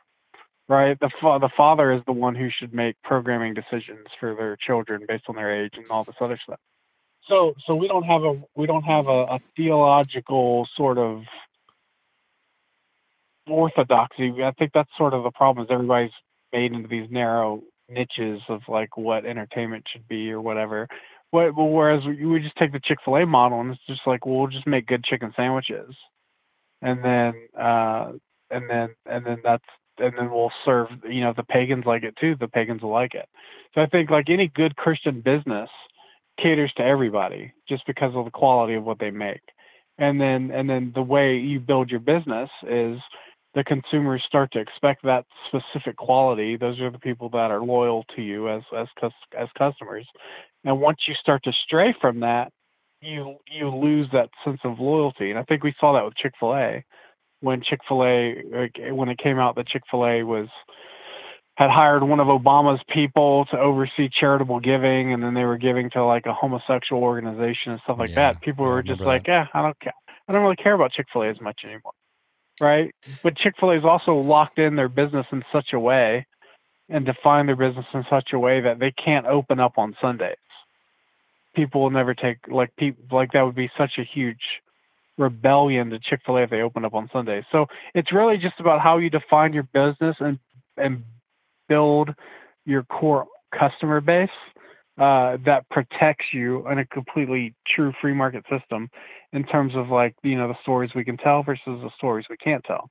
right? 0.68 0.98
The 1.00 1.10
fa- 1.20 1.38
the 1.40 1.50
father 1.56 1.92
is 1.92 2.02
the 2.06 2.12
one 2.12 2.34
who 2.34 2.48
should 2.58 2.74
make 2.74 2.96
programming 3.02 3.54
decisions 3.54 4.06
for 4.20 4.34
their 4.34 4.56
children 4.66 5.04
based 5.08 5.24
on 5.28 5.36
their 5.36 5.64
age 5.64 5.72
and 5.76 5.86
all 5.90 6.04
this 6.04 6.16
other 6.20 6.38
stuff. 6.42 6.60
So 7.28 7.54
so 7.66 7.74
we 7.74 7.88
don't 7.88 8.04
have 8.04 8.22
a 8.22 8.42
we 8.56 8.66
don't 8.66 8.84
have 8.84 9.06
a, 9.06 9.24
a 9.24 9.40
theological 9.56 10.66
sort 10.76 10.98
of 10.98 11.22
orthodoxy. 13.46 14.32
I 14.42 14.52
think 14.58 14.72
that's 14.72 14.90
sort 14.96 15.14
of 15.14 15.24
the 15.24 15.30
problem 15.30 15.64
is 15.64 15.70
everybody's 15.70 16.10
made 16.52 16.72
into 16.72 16.88
these 16.88 17.10
narrow 17.10 17.62
niches 17.88 18.40
of 18.48 18.62
like 18.68 18.96
what 18.96 19.24
entertainment 19.24 19.84
should 19.92 20.06
be 20.08 20.30
or 20.30 20.40
whatever. 20.40 20.88
What, 21.30 21.54
whereas 21.54 22.02
we 22.06 22.40
just 22.40 22.56
take 22.56 22.72
the 22.72 22.80
Chick 22.82 22.98
Fil 23.04 23.16
A 23.16 23.26
model 23.26 23.60
and 23.60 23.72
it's 23.72 23.86
just 23.86 24.00
like, 24.06 24.24
well, 24.24 24.36
we'll 24.36 24.46
just 24.48 24.66
make 24.66 24.86
good 24.86 25.04
chicken 25.04 25.32
sandwiches, 25.36 25.94
and 26.80 27.04
then 27.04 27.34
uh, 27.58 28.12
and 28.50 28.70
then 28.70 28.88
and 29.04 29.26
then 29.26 29.38
that's 29.44 29.64
and 29.98 30.14
then 30.16 30.30
we'll 30.30 30.52
serve. 30.64 30.88
You 31.06 31.20
know, 31.20 31.34
the 31.36 31.42
pagans 31.42 31.84
like 31.84 32.02
it 32.02 32.16
too, 32.18 32.34
the 32.40 32.48
pagans 32.48 32.80
will 32.80 32.92
like 32.92 33.14
it. 33.14 33.28
So 33.74 33.82
I 33.82 33.86
think 33.86 34.08
like 34.08 34.30
any 34.30 34.48
good 34.48 34.76
Christian 34.76 35.20
business 35.20 35.68
caters 36.42 36.72
to 36.76 36.82
everybody 36.82 37.52
just 37.68 37.86
because 37.86 38.12
of 38.14 38.24
the 38.24 38.30
quality 38.30 38.74
of 38.74 38.84
what 38.84 38.98
they 38.98 39.10
make, 39.10 39.42
and 39.98 40.20
then 40.20 40.50
and 40.52 40.68
then 40.68 40.92
the 40.94 41.02
way 41.02 41.36
you 41.36 41.60
build 41.60 41.90
your 41.90 42.00
business 42.00 42.50
is 42.62 42.98
the 43.54 43.64
consumers 43.64 44.22
start 44.26 44.52
to 44.52 44.60
expect 44.60 45.02
that 45.02 45.24
specific 45.48 45.96
quality. 45.96 46.56
Those 46.56 46.80
are 46.80 46.90
the 46.90 46.98
people 46.98 47.28
that 47.30 47.50
are 47.50 47.60
loyal 47.60 48.04
to 48.14 48.22
you 48.22 48.48
as 48.48 48.62
as 48.76 48.86
as 49.38 49.48
customers. 49.56 50.06
And 50.64 50.80
once 50.80 50.98
you 51.08 51.14
start 51.20 51.42
to 51.44 51.52
stray 51.64 51.94
from 52.00 52.20
that, 52.20 52.52
you 53.00 53.36
you 53.50 53.68
lose 53.68 54.08
that 54.12 54.28
sense 54.44 54.60
of 54.64 54.78
loyalty. 54.78 55.30
And 55.30 55.38
I 55.38 55.44
think 55.44 55.62
we 55.64 55.74
saw 55.80 55.94
that 55.94 56.04
with 56.04 56.16
Chick 56.16 56.32
Fil 56.38 56.54
A 56.54 56.84
when 57.40 57.62
Chick 57.62 57.80
Fil 57.88 58.04
A 58.04 58.92
when 58.92 59.08
it 59.08 59.18
came 59.18 59.38
out 59.38 59.56
that 59.56 59.68
Chick 59.68 59.82
Fil 59.90 60.06
A 60.06 60.22
was 60.22 60.48
had 61.58 61.70
hired 61.70 62.04
one 62.04 62.20
of 62.20 62.28
Obama's 62.28 62.80
people 62.94 63.44
to 63.46 63.58
oversee 63.58 64.08
charitable 64.20 64.60
giving, 64.60 65.12
and 65.12 65.20
then 65.20 65.34
they 65.34 65.42
were 65.42 65.58
giving 65.58 65.90
to 65.90 66.04
like 66.04 66.24
a 66.26 66.32
homosexual 66.32 67.02
organization 67.02 67.72
and 67.72 67.80
stuff 67.82 67.98
like 67.98 68.10
Yeah, 68.10 68.34
that. 68.34 68.40
People 68.42 68.64
I 68.64 68.68
were 68.68 68.82
just 68.82 69.00
remember 69.00 69.12
like, 69.12 69.26
"Yeah, 69.26 69.46
I 69.52 69.62
don't 69.62 69.80
care. 69.80 69.92
I 70.28 70.32
don't 70.32 70.42
really 70.42 70.54
care 70.54 70.74
about 70.74 70.92
Chick 70.92 71.06
Fil 71.12 71.22
A 71.22 71.28
as 71.30 71.40
much 71.40 71.62
anymore." 71.64 71.92
Right? 72.60 72.94
But 73.24 73.36
Chick 73.38 73.54
Fil 73.58 73.72
A 73.72 73.76
is 73.76 73.84
also 73.84 74.14
locked 74.14 74.60
in 74.60 74.76
their 74.76 74.88
business 74.88 75.26
in 75.32 75.44
such 75.52 75.72
a 75.72 75.80
way 75.80 76.28
and 76.88 77.04
define 77.04 77.46
their 77.46 77.56
business 77.56 77.86
in 77.92 78.04
such 78.08 78.28
a 78.32 78.38
way 78.38 78.60
that 78.60 78.78
they 78.78 78.92
can't 78.92 79.26
open 79.26 79.58
up 79.58 79.78
on 79.78 79.96
Sundays. 80.00 80.36
People 81.56 81.82
will 81.82 81.90
never 81.90 82.14
take 82.14 82.38
like 82.46 82.70
people 82.76 83.02
like 83.10 83.32
that 83.32 83.42
would 83.42 83.56
be 83.56 83.68
such 83.76 83.98
a 83.98 84.04
huge 84.04 84.62
rebellion 85.16 85.90
to 85.90 85.98
Chick 85.98 86.20
Fil 86.24 86.36
A 86.36 86.42
if 86.44 86.50
they 86.50 86.60
open 86.60 86.84
up 86.84 86.94
on 86.94 87.10
Sundays. 87.12 87.42
So 87.50 87.66
it's 87.96 88.12
really 88.12 88.38
just 88.38 88.60
about 88.60 88.80
how 88.80 88.98
you 88.98 89.10
define 89.10 89.52
your 89.52 89.64
business 89.64 90.14
and 90.20 90.38
and 90.76 91.02
build 91.68 92.10
your 92.64 92.84
core 92.84 93.26
customer 93.58 94.00
base 94.00 94.28
uh, 94.98 95.36
that 95.44 95.64
protects 95.70 96.26
you 96.32 96.66
in 96.68 96.78
a 96.78 96.86
completely 96.86 97.54
true 97.66 97.92
free 98.00 98.14
market 98.14 98.44
system 98.50 98.88
in 99.32 99.44
terms 99.44 99.74
of 99.76 99.88
like 99.88 100.14
you 100.22 100.36
know 100.36 100.48
the 100.48 100.58
stories 100.62 100.90
we 100.94 101.04
can 101.04 101.16
tell 101.16 101.42
versus 101.42 101.62
the 101.66 101.90
stories 101.96 102.26
we 102.28 102.36
can't 102.36 102.64
tell. 102.64 102.90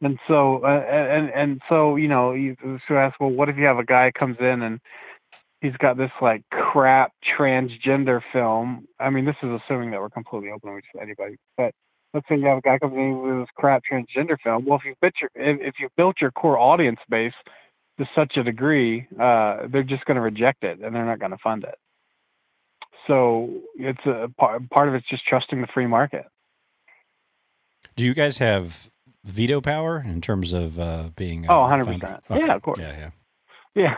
And 0.00 0.18
so 0.28 0.62
uh, 0.64 0.84
and 0.88 1.30
and 1.30 1.60
so 1.68 1.96
you 1.96 2.08
know 2.08 2.32
you 2.32 2.56
so 2.86 2.94
ask 2.94 3.18
well 3.18 3.30
what 3.30 3.48
if 3.48 3.56
you 3.56 3.64
have 3.64 3.78
a 3.78 3.84
guy 3.84 4.12
comes 4.16 4.36
in 4.38 4.62
and 4.62 4.78
he's 5.60 5.76
got 5.78 5.96
this 5.96 6.10
like 6.22 6.42
crap 6.50 7.12
transgender 7.38 8.20
film. 8.32 8.86
I 9.00 9.10
mean, 9.10 9.24
this 9.24 9.36
is 9.42 9.50
assuming 9.60 9.90
that 9.90 10.00
we're 10.00 10.10
completely 10.10 10.50
open 10.50 10.74
with 10.74 10.84
anybody, 11.00 11.36
but 11.56 11.72
let's 12.14 12.26
say 12.28 12.36
you 12.36 12.46
have 12.46 12.58
a 12.58 12.62
guy 12.62 12.78
comes 12.78 12.94
in 12.94 13.20
with 13.20 13.40
this 13.40 13.48
crap 13.56 13.82
transgender 13.90 14.36
film. 14.42 14.64
Well, 14.64 14.78
if 14.78 14.84
you 14.84 14.94
built 15.00 15.14
your 15.20 15.30
if, 15.34 15.60
if 15.60 15.74
you 15.80 15.88
built 15.96 16.16
your 16.20 16.30
core 16.30 16.58
audience 16.58 17.00
base 17.08 17.34
to 17.98 18.08
such 18.14 18.36
a 18.36 18.42
degree, 18.42 19.06
uh, 19.20 19.66
they're 19.68 19.82
just 19.82 20.04
going 20.04 20.14
to 20.16 20.20
reject 20.20 20.64
it 20.64 20.80
and 20.80 20.94
they're 20.94 21.04
not 21.06 21.18
going 21.18 21.32
to 21.32 21.38
fund 21.38 21.64
it. 21.64 21.74
So 23.06 23.50
it's 23.76 24.04
a 24.06 24.28
part 24.38 24.88
of 24.88 24.94
it's 24.94 25.08
just 25.08 25.26
trusting 25.26 25.60
the 25.60 25.66
free 25.68 25.86
market. 25.86 26.26
Do 27.96 28.04
you 28.04 28.14
guys 28.14 28.38
have 28.38 28.90
veto 29.24 29.60
power 29.60 30.04
in 30.06 30.20
terms 30.20 30.52
of 30.52 30.78
uh, 30.78 31.10
being? 31.16 31.46
Oh, 31.48 31.62
uh, 31.64 31.68
100%. 31.76 32.00
found- 32.00 32.20
Yeah, 32.30 32.54
of 32.54 32.62
course. 32.62 32.78
Yeah, 32.78 33.10
yeah. 33.74 33.94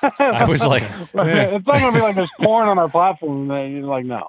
Yeah. 0.00 0.10
I 0.18 0.44
was 0.44 0.64
like, 0.66 0.82
it's 1.14 1.14
not 1.14 1.64
gonna 1.80 1.92
be 1.92 2.00
like 2.00 2.14
there's 2.14 2.30
porn 2.40 2.68
on 2.68 2.78
our 2.78 2.88
platform. 2.88 3.50
And 3.50 3.72
you're 3.74 3.82
like, 3.84 4.04
no, 4.04 4.28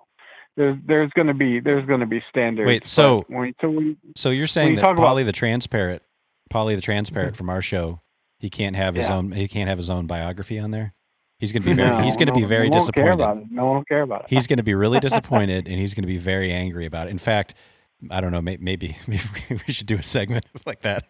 there's 0.55 0.78
there's 0.86 1.11
gonna 1.16 1.34
be 1.34 1.59
there's 1.59 1.86
gonna 1.86 2.05
be 2.05 2.24
standards. 2.30 2.66
Wait, 2.68 2.88
so 2.88 3.26
when, 3.28 3.53
so 3.59 3.70
when, 3.70 3.97
so 4.16 4.30
you're 4.30 4.47
saying 4.47 4.70
you 4.72 4.76
that 4.78 4.82
talk 4.84 4.97
about- 4.97 5.05
Polly 5.07 5.24
the 5.24 5.34
transparent, 5.34 6.01
Polly 6.49 6.76
the 6.76 6.82
transparent 6.82 7.36
from 7.36 7.49
our 7.49 7.61
show, 7.61 7.99
he 8.39 8.49
can't 8.49 8.75
have 8.75 8.95
his 8.95 9.07
Yeah. 9.07 9.15
own 9.15 9.31
he 9.31 9.47
can't 9.47 9.69
have 9.69 9.77
his 9.77 9.89
own 9.89 10.07
biography 10.07 10.59
on 10.59 10.71
there. 10.71 10.93
He's 11.39 11.51
gonna 11.51 11.65
be 11.65 11.73
very 11.73 11.89
No, 11.89 11.99
he's 11.99 12.15
gonna 12.17 12.31
be 12.33 12.45
very 12.45 12.69
no 12.69 12.77
will 12.77 12.88
care 12.88 13.03
disappointed. 13.05 13.13
about 13.23 13.38
it. 13.38 13.43
No 13.51 13.65
one 13.65 13.75
will 13.77 13.83
care 13.86 14.01
about 14.03 14.21
it. 14.21 14.27
He's 14.29 14.47
going 14.47 14.57
to 14.57 14.63
be 14.63 14.73
really 14.73 14.99
disappointed, 15.07 15.67
and 15.67 15.77
he's 15.79 15.93
going 15.93 16.03
to 16.03 16.07
be 16.07 16.17
very 16.17 16.51
angry 16.51 16.86
about 16.86 17.07
it. 17.07 17.11
In 17.11 17.17
fact, 17.17 17.53
I 18.09 18.21
don't 18.21 18.31
know. 18.31 18.41
may- 18.41 18.57
Maybe, 18.57 18.95
maybe 19.07 19.23
we 19.67 19.73
should 19.73 19.88
do 19.88 19.95
a 19.95 20.03
segment 20.03 20.45
like 20.65 20.81
that 20.83 21.03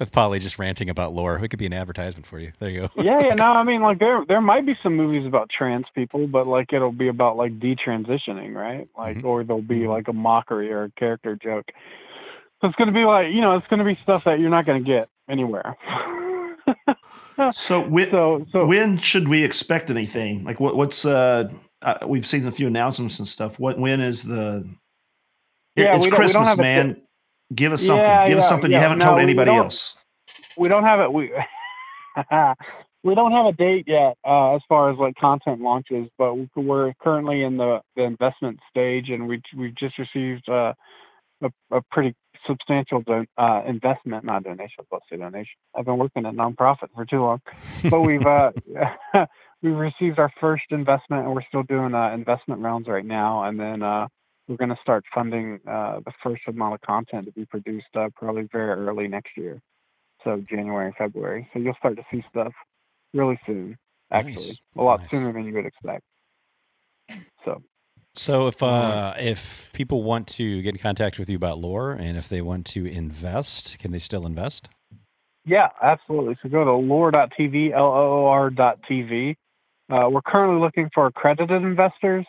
with 0.00 0.10
Polly 0.10 0.38
just 0.40 0.58
ranting 0.58 0.90
about 0.90 1.12
Loor. 1.12 1.38
It 1.42 1.48
could 1.50 1.58
be 1.60 1.66
an 1.66 1.72
advertisement 1.72 2.26
for 2.26 2.38
you. 2.40 2.50
There 2.58 2.68
you 2.70 2.80
go. 2.82 2.88
yeah, 3.02 3.20
yeah. 3.20 3.34
No, 3.34 3.44
I 3.52 3.62
mean, 3.62 3.80
like 3.80 4.00
there 4.00 4.24
there 4.26 4.40
might 4.40 4.66
be 4.66 4.74
some 4.82 4.96
movies 4.96 5.24
about 5.26 5.50
trans 5.56 5.86
people, 5.94 6.26
but 6.26 6.46
like 6.48 6.72
it'll 6.72 6.90
be 6.92 7.06
about 7.08 7.36
like 7.36 7.58
detransitioning, 7.60 8.54
right? 8.54 8.88
Like, 8.98 9.18
Mm-hmm. 9.18 9.26
or 9.26 9.44
there'll 9.44 9.62
be 9.62 9.86
like 9.86 10.08
a 10.08 10.12
mockery 10.12 10.72
or 10.72 10.84
a 10.84 10.90
character 10.92 11.36
joke. 11.36 11.66
So 12.60 12.66
it's 12.68 12.76
gonna 12.76 12.90
be 12.92 13.04
like 13.04 13.32
you 13.32 13.40
know, 13.40 13.56
it's 13.56 13.66
gonna 13.68 13.84
be 13.84 13.96
stuff 14.02 14.24
that 14.24 14.40
you're 14.40 14.50
not 14.50 14.66
gonna 14.66 14.80
get 14.80 15.08
anywhere. 15.28 15.76
So 17.52 17.80
when 17.80 18.10
so, 18.52 18.66
when 18.66 18.98
should 18.98 19.26
we 19.28 19.42
expect 19.42 19.90
anything? 19.90 20.44
Like 20.44 20.60
what 20.60 20.76
what's 20.76 21.06
uh, 21.06 21.48
uh 21.80 21.94
we've 22.06 22.26
seen 22.26 22.46
a 22.46 22.52
few 22.52 22.66
announcements 22.66 23.18
and 23.18 23.26
stuff. 23.26 23.58
What 23.58 23.78
when 23.78 24.00
is 24.00 24.22
the 24.22 24.62
Yeah, 25.74 25.96
it's 25.96 26.04
we 26.04 26.10
Christmas, 26.10 26.48
have 26.48 26.58
a 26.58 26.62
man. 26.62 27.00
Give 27.54 27.72
us 27.72 27.82
something. 27.84 28.04
Yeah, 28.04 28.28
Give 28.28 28.36
us 28.38 28.44
yeah, 28.44 28.48
something 28.48 28.70
you 28.70 28.76
haven't 28.76 28.98
No, 28.98 29.06
told 29.06 29.20
anybody 29.20 29.50
don't- 29.52 29.64
else. 29.64 29.96
we 30.58 30.68
don't 30.68 30.84
have 30.84 31.00
it. 31.00 31.10
We 31.12 31.32
we 33.02 33.14
don't 33.14 33.32
have 33.32 33.46
a 33.46 33.52
date 33.52 33.84
yet 33.86 34.18
uh, 34.26 34.54
as 34.56 34.60
far 34.68 34.90
as 34.92 34.98
like 34.98 35.14
content 35.16 35.60
launches, 35.60 36.08
but 36.18 36.34
we- 36.34 36.48
we're 36.56 36.92
currently 37.00 37.42
in 37.42 37.56
the, 37.56 37.80
the 37.96 38.02
investment 38.02 38.58
stage, 38.68 39.08
and 39.08 39.26
we 39.26 39.40
we've 39.56 39.74
just 39.76 39.98
received 39.98 40.48
uh, 40.48 40.74
a 41.42 41.50
a 41.70 41.80
pretty 41.90 42.14
substantial 42.50 43.02
don- 43.02 43.28
uh, 43.38 43.62
investment, 43.66 44.24
not 44.24 44.44
donation, 44.44 44.84
let's 44.90 45.04
say 45.10 45.16
donation. 45.16 45.58
I've 45.74 45.84
been 45.84 45.98
working 45.98 46.26
at 46.26 46.34
nonprofit 46.34 46.88
for 46.94 47.04
too 47.04 47.22
long, 47.22 47.40
but 47.90 48.00
we've 48.00 48.26
uh, 48.26 48.50
we've 49.62 49.76
received 49.76 50.18
our 50.18 50.32
first 50.40 50.64
investment, 50.70 51.24
and 51.24 51.34
we're 51.34 51.46
still 51.48 51.62
doing 51.62 51.94
uh, 51.94 52.12
investment 52.12 52.60
rounds 52.60 52.88
right 52.88 53.06
now, 53.06 53.44
and 53.44 53.58
then. 53.58 53.82
Uh, 53.82 54.06
we're 54.48 54.56
going 54.56 54.70
to 54.70 54.78
start 54.82 55.04
funding 55.14 55.60
uh, 55.64 56.00
the 56.04 56.10
first 56.24 56.42
amount 56.48 56.74
of 56.74 56.80
content 56.80 57.24
to 57.24 57.30
be 57.30 57.44
produced 57.44 57.86
uh, 57.94 58.08
probably 58.16 58.48
very 58.50 58.84
early 58.84 59.06
next 59.06 59.36
year 59.36 59.60
so 60.24 60.42
January, 60.48 60.92
February. 60.96 61.48
So 61.52 61.58
you'll 61.58 61.74
start 61.74 61.96
to 61.96 62.04
see 62.10 62.24
stuff 62.30 62.52
really 63.14 63.38
soon, 63.46 63.76
actually, 64.12 64.48
Nice, 64.48 64.62
a 64.76 64.82
lot 64.82 65.00
sooner 65.10 65.32
than 65.32 65.44
you 65.44 65.54
would 65.54 65.66
expect. 65.66 66.02
So 68.20 68.48
if 68.48 68.62
uh, 68.62 69.14
if 69.18 69.70
people 69.72 70.02
want 70.02 70.26
to 70.28 70.60
get 70.60 70.74
in 70.74 70.78
contact 70.78 71.18
with 71.18 71.30
you 71.30 71.36
about 71.36 71.56
Loor, 71.56 71.92
and 71.92 72.18
if 72.18 72.28
they 72.28 72.42
want 72.42 72.66
to 72.66 72.84
invest, 72.84 73.78
can 73.78 73.92
they 73.92 73.98
still 73.98 74.26
invest? 74.26 74.68
yeah, 75.46 75.68
absolutely. 75.82 76.36
So 76.42 76.50
go 76.50 76.62
to 76.64 76.72
loor.tv, 76.72 77.72
L-O-O-R.tv. 77.72 79.36
Uh, 79.90 80.10
we're 80.10 80.20
currently 80.20 80.60
looking 80.60 80.90
for 80.92 81.06
accredited 81.06 81.62
investors, 81.62 82.26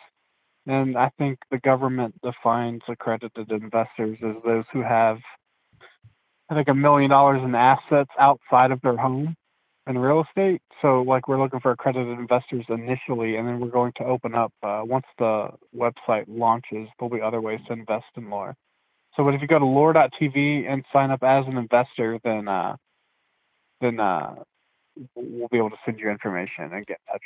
and 0.66 0.96
I 0.96 1.10
think 1.18 1.38
the 1.50 1.58
government 1.58 2.14
defines 2.22 2.80
accredited 2.88 3.50
investors 3.50 4.16
as 4.26 4.36
those 4.46 4.64
who 4.72 4.80
have, 4.80 5.18
I 6.48 6.54
think, 6.54 6.68
a 6.68 6.74
million 6.74 7.10
dollars 7.10 7.42
in 7.44 7.54
assets 7.54 8.10
outside 8.18 8.70
of 8.70 8.80
their 8.80 8.96
home 8.96 9.36
in 9.86 9.98
real 9.98 10.24
estate. 10.28 10.62
So, 10.80 11.02
like, 11.02 11.28
we're 11.28 11.40
looking 11.40 11.60
for 11.60 11.72
accredited 11.72 12.18
investors 12.18 12.64
initially, 12.68 13.36
and 13.36 13.46
then 13.48 13.60
we're 13.60 13.68
going 13.68 13.92
to 13.96 14.04
open 14.04 14.34
up 14.34 14.52
uh, 14.62 14.82
once 14.84 15.06
the 15.18 15.48
website 15.76 16.24
launches. 16.28 16.88
There'll 16.98 17.14
be 17.14 17.20
other 17.20 17.40
ways 17.40 17.60
to 17.66 17.72
invest 17.72 18.06
in 18.16 18.30
Loor. 18.30 18.54
So, 19.16 19.24
but 19.24 19.34
if 19.34 19.42
you 19.42 19.48
go 19.48 19.58
to 19.58 19.66
loor.tv 19.66 20.70
and 20.70 20.84
sign 20.92 21.10
up 21.10 21.22
as 21.22 21.44
an 21.46 21.58
investor, 21.58 22.18
then 22.24 22.48
uh, 22.48 22.76
then 23.80 24.00
uh, 24.00 24.36
we'll 25.14 25.48
be 25.48 25.58
able 25.58 25.70
to 25.70 25.76
send 25.84 25.98
you 25.98 26.08
information 26.08 26.70
and 26.72 26.86
get 26.86 26.98
in 27.06 27.12
touch. 27.12 27.22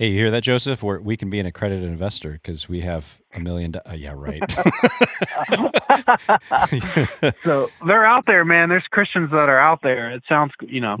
Hey, 0.00 0.12
you 0.12 0.14
hear 0.14 0.30
that, 0.30 0.42
Joseph? 0.42 0.82
We're, 0.82 0.98
we 0.98 1.18
can 1.18 1.28
be 1.28 1.40
an 1.40 1.44
accredited 1.44 1.84
investor 1.84 2.32
because 2.32 2.70
we 2.70 2.80
have 2.80 3.20
a 3.34 3.38
million. 3.38 3.72
Do- 3.72 3.80
uh, 3.84 3.92
yeah, 3.92 4.14
right. 4.16 4.40
so 7.44 7.68
they're 7.86 8.06
out 8.06 8.24
there, 8.26 8.46
man. 8.46 8.70
There's 8.70 8.86
Christians 8.90 9.28
that 9.30 9.50
are 9.50 9.60
out 9.60 9.80
there. 9.82 10.10
It 10.10 10.22
sounds, 10.26 10.52
you 10.62 10.80
know, 10.80 10.96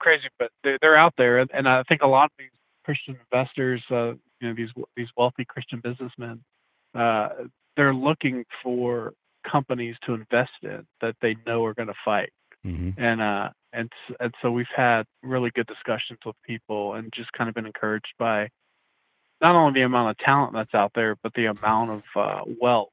crazy, 0.00 0.24
but 0.36 0.50
they're, 0.64 0.78
they're 0.82 0.96
out 0.96 1.14
there, 1.16 1.38
and, 1.38 1.68
I 1.68 1.84
think 1.84 2.02
a 2.02 2.08
lot 2.08 2.24
of 2.24 2.30
these 2.40 2.50
Christian 2.84 3.16
investors, 3.30 3.84
uh, 3.88 4.14
you 4.40 4.48
know, 4.48 4.54
these 4.54 4.70
these 4.96 5.06
wealthy 5.16 5.44
Christian 5.44 5.80
businessmen, 5.80 6.42
uh, 6.92 7.28
they're 7.76 7.94
looking 7.94 8.44
for 8.64 9.12
companies 9.48 9.94
to 10.06 10.14
invest 10.14 10.50
in 10.64 10.84
that 11.00 11.14
they 11.22 11.36
know 11.46 11.64
are 11.66 11.74
going 11.74 11.86
to 11.86 11.94
fight. 12.04 12.32
Mhm. 12.66 12.94
And 12.98 13.22
uh, 13.22 13.50
and 13.72 13.90
and 14.18 14.34
so 14.42 14.50
we've 14.50 14.66
had 14.74 15.04
really 15.22 15.50
good 15.54 15.66
discussions 15.66 16.18
with 16.24 16.36
people 16.44 16.94
and 16.94 17.12
just 17.14 17.32
kind 17.32 17.48
of 17.48 17.54
been 17.54 17.66
encouraged 17.66 18.12
by 18.18 18.48
not 19.40 19.56
only 19.56 19.80
the 19.80 19.84
amount 19.84 20.10
of 20.10 20.18
talent 20.18 20.52
that's 20.52 20.74
out 20.74 20.92
there, 20.94 21.16
but 21.22 21.32
the 21.34 21.46
amount 21.46 21.90
of 21.90 22.02
uh, 22.16 22.40
wealth. 22.60 22.88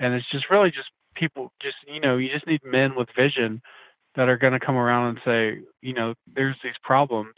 And 0.00 0.14
it's 0.14 0.30
just 0.30 0.50
really 0.50 0.70
just 0.70 0.88
people, 1.14 1.52
just 1.60 1.76
you 1.86 2.00
know, 2.00 2.16
you 2.16 2.30
just 2.32 2.46
need 2.46 2.60
men 2.64 2.94
with 2.96 3.08
vision 3.16 3.60
that 4.16 4.28
are 4.28 4.38
going 4.38 4.52
to 4.52 4.64
come 4.64 4.76
around 4.76 5.08
and 5.08 5.18
say, 5.24 5.62
you 5.82 5.92
know, 5.92 6.14
there's 6.34 6.56
these 6.62 6.74
problems. 6.82 7.34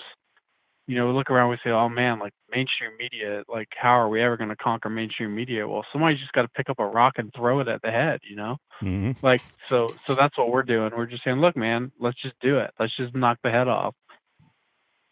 You 0.89 0.95
know, 0.95 1.09
we 1.09 1.15
look 1.15 1.31
around, 1.31 1.51
we 1.51 1.59
say, 1.65 1.71
oh 1.71 1.89
man, 1.89 2.21
like 2.21 2.33
mainstream 2.51 2.93
media, 2.99 3.43
like 3.49 3.69
how 3.77 3.99
are 3.99 4.09
we 4.09 4.23
ever 4.23 4.37
going 4.37 4.51
to 4.51 4.57
conquer 4.57 4.89
mainstream 4.89 5.35
media? 5.35 5.67
Well, 5.67 5.85
somebody's 5.93 6.21
just 6.21 6.33
got 6.33 6.43
to 6.43 6.49
pick 6.49 6.71
up 6.71 6.79
a 6.79 6.87
rock 6.87 7.15
and 7.17 7.33
throw 7.35 7.59
it 7.61 7.67
at 7.69 7.83
the 7.83 7.91
head, 7.91 8.21
you 8.29 8.37
know? 8.37 8.57
hmm 8.81 9.13
Like, 9.21 9.43
so, 9.67 9.89
so 10.07 10.15
that's 10.15 10.39
what 10.39 10.51
we're 10.51 10.63
doing. 10.63 10.93
We're 10.97 11.07
just 11.07 11.25
saying, 11.25 11.39
look, 11.39 11.57
man, 11.57 11.91
let's 11.99 12.21
just 12.23 12.37
do 12.41 12.59
it. 12.59 12.71
Let's 12.79 12.97
just 12.97 13.17
knock 13.17 13.39
the 13.43 13.51
head 13.51 13.67
off. 13.67 13.95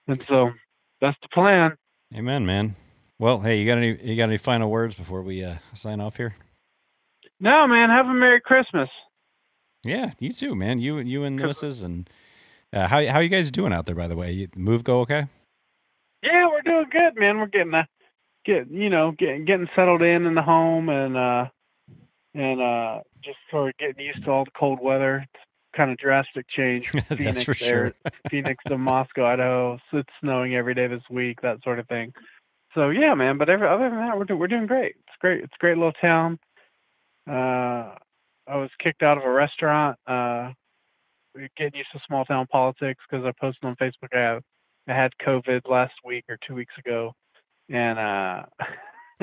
And 0.07 0.23
so 0.29 0.51
that's 1.01 1.17
the 1.23 1.29
plan. 1.29 1.73
Amen, 2.15 2.47
man. 2.47 2.77
Well, 3.19 3.41
hey, 3.41 3.59
you 3.59 3.67
got 3.67 3.79
any 3.79 3.99
you 4.03 4.17
got 4.17 4.25
any 4.25 4.37
final 4.37 4.71
words 4.71 4.95
before 4.95 5.23
we 5.23 5.43
uh, 5.43 5.57
sign 5.73 6.01
off 6.01 6.17
here? 6.17 6.37
No, 7.41 7.67
man, 7.67 7.89
have 7.91 8.07
a 8.07 8.13
Merry 8.13 8.41
Christmas. 8.41 8.89
Yeah, 9.83 10.13
you 10.19 10.33
too, 10.33 10.55
man. 10.55 10.79
You 10.79 10.99
you 10.99 11.25
and 11.25 11.37
missus 11.37 11.83
and 11.83 12.09
uh, 12.73 12.87
how 12.89 13.07
how 13.07 13.21
you 13.21 13.29
guys 13.29 13.51
doing 13.51 13.73
out 13.73 13.87
there? 13.87 13.95
By 13.95 14.09
the 14.09 14.17
way, 14.17 14.33
you, 14.33 14.49
move 14.57 14.85
go 14.85 15.01
okay? 15.01 15.27
Doing 16.91 17.05
good, 17.05 17.21
man. 17.21 17.39
We're 17.39 17.47
getting 17.47 17.75
uh, 17.75 17.85
get 18.45 18.71
you 18.71 18.91
know 18.91 19.13
getting 19.13 19.45
getting 19.45 19.69
settled 19.75 20.03
in 20.03 20.27
in 20.27 20.35
the 20.35 20.43
home 20.43 20.89
and 20.89 21.17
uh 21.17 21.47
and 22.35 22.61
uh 22.61 23.01
just 23.23 23.39
sort 23.51 23.71
of 23.71 23.79
getting 23.79 24.05
used 24.05 24.25
to 24.25 24.31
all 24.31 24.45
the 24.45 24.51
cold 24.59 24.81
weather. 24.83 25.25
It's 25.25 25.43
kind 25.77 25.91
of 25.91 25.99
drastic 25.99 26.47
change 26.49 26.89
Phoenix 27.09 27.43
for 27.43 27.55
there, 27.55 27.69
sure. 27.69 27.95
Phoenix 28.31 28.63
to 28.69 28.79
Moscow, 28.79 29.27
Idaho. 29.27 29.79
So 29.91 29.99
it's 29.99 30.11
snowing 30.21 30.55
every 30.55 30.75
day 30.75 30.87
this 30.87 31.03
week, 31.11 31.41
that 31.43 31.63
sort 31.63 31.79
of 31.79 31.89
thing. 31.89 32.13
So 32.75 32.91
yeah, 32.91 33.15
man. 33.15 33.39
But 33.39 33.49
every, 33.49 33.67
other 33.67 33.89
than 33.89 33.99
that, 33.99 34.19
we're 34.19 34.25
do, 34.25 34.37
we're 34.37 34.49
doing 34.49 34.67
great. 34.67 34.95
It's 34.99 35.17
great. 35.21 35.43
It's 35.43 35.55
a 35.55 35.61
great 35.61 35.77
little 35.77 35.93
town. 35.93 36.39
Uh, 37.29 37.97
I 38.47 38.57
was 38.57 38.71
kicked 38.83 39.03
out 39.03 39.17
of 39.17 39.25
a 39.25 39.31
restaurant. 39.31 39.99
Uh, 40.07 40.51
we're 41.35 41.49
getting 41.57 41.79
used 41.79 41.91
to 41.93 42.01
small 42.07 42.25
town 42.25 42.47
politics 42.47 43.03
because 43.09 43.25
I 43.25 43.33
posted 43.41 43.65
on 43.65 43.77
Facebook. 43.77 44.15
I 44.15 44.21
have 44.21 44.43
I 44.89 44.93
had 44.93 45.13
COVID 45.27 45.69
last 45.69 45.95
week 46.05 46.25
or 46.29 46.39
two 46.47 46.55
weeks 46.55 46.75
ago, 46.79 47.13
and 47.69 47.99
uh, 47.99 48.43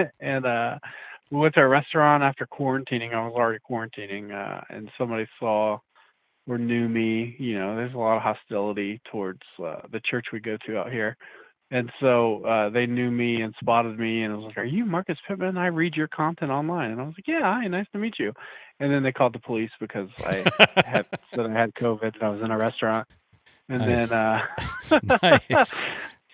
and 0.20 0.46
uh, 0.46 0.80
we 1.30 1.40
went 1.40 1.54
to 1.56 1.62
a 1.62 1.68
restaurant 1.68 2.24
after 2.24 2.48
quarantining. 2.48 3.14
I 3.14 3.26
was 3.26 3.34
already 3.36 3.60
quarantining, 3.70 4.32
uh, 4.34 4.62
and 4.70 4.90
somebody 4.98 5.28
saw 5.40 5.78
or 6.48 6.58
knew 6.58 6.90
me. 6.90 7.36
You 7.40 7.60
know, 7.60 7.76
there's 7.76 7.94
a 7.94 7.98
lot 7.98 8.18
of 8.18 8.24
hostility 8.24 9.00
towards 9.12 9.42
uh, 9.64 9.82
the 9.92 10.02
church 10.10 10.28
we 10.34 10.40
go 10.40 10.58
to 10.66 10.78
out 10.78 10.92
here. 10.92 11.16
And 11.74 11.90
so 12.02 12.44
uh, 12.44 12.70
they 12.70 12.86
knew 12.86 13.10
me 13.10 13.42
and 13.42 13.56
spotted 13.62 13.98
me 13.98 14.24
and 14.24 14.34
I 14.34 14.36
was 14.36 14.46
like, 14.48 14.58
"Are 14.58 14.66
you 14.66 14.86
Marcus 14.86 15.18
Pittman? 15.26 15.58
I 15.58 15.68
read 15.68 15.96
your 15.96 16.10
content 16.10 16.52
online." 16.52 16.92
And 16.92 17.00
I 17.00 17.06
was 17.06 17.14
like, 17.18 17.28
"Yeah, 17.28 17.44
hi, 17.44 17.66
nice 17.68 17.86
to 17.94 17.98
meet 17.98 18.16
you." 18.20 18.34
And 18.82 18.92
then 18.92 19.04
they 19.04 19.14
called 19.14 19.34
the 19.34 19.40
police 19.40 19.72
because 19.80 20.10
I 20.26 20.44
had 20.86 21.06
said 21.34 21.46
I 21.46 21.54
had 21.54 21.74
COVID 21.76 22.16
and 22.16 22.24
I 22.24 22.30
was 22.30 22.42
in 22.42 22.52
a 22.52 22.58
restaurant. 22.58 23.08
And 23.72 23.88
Nice. 23.88 24.10
then, 24.10 24.20
uh, 24.20 24.42
Nice. 25.24 25.74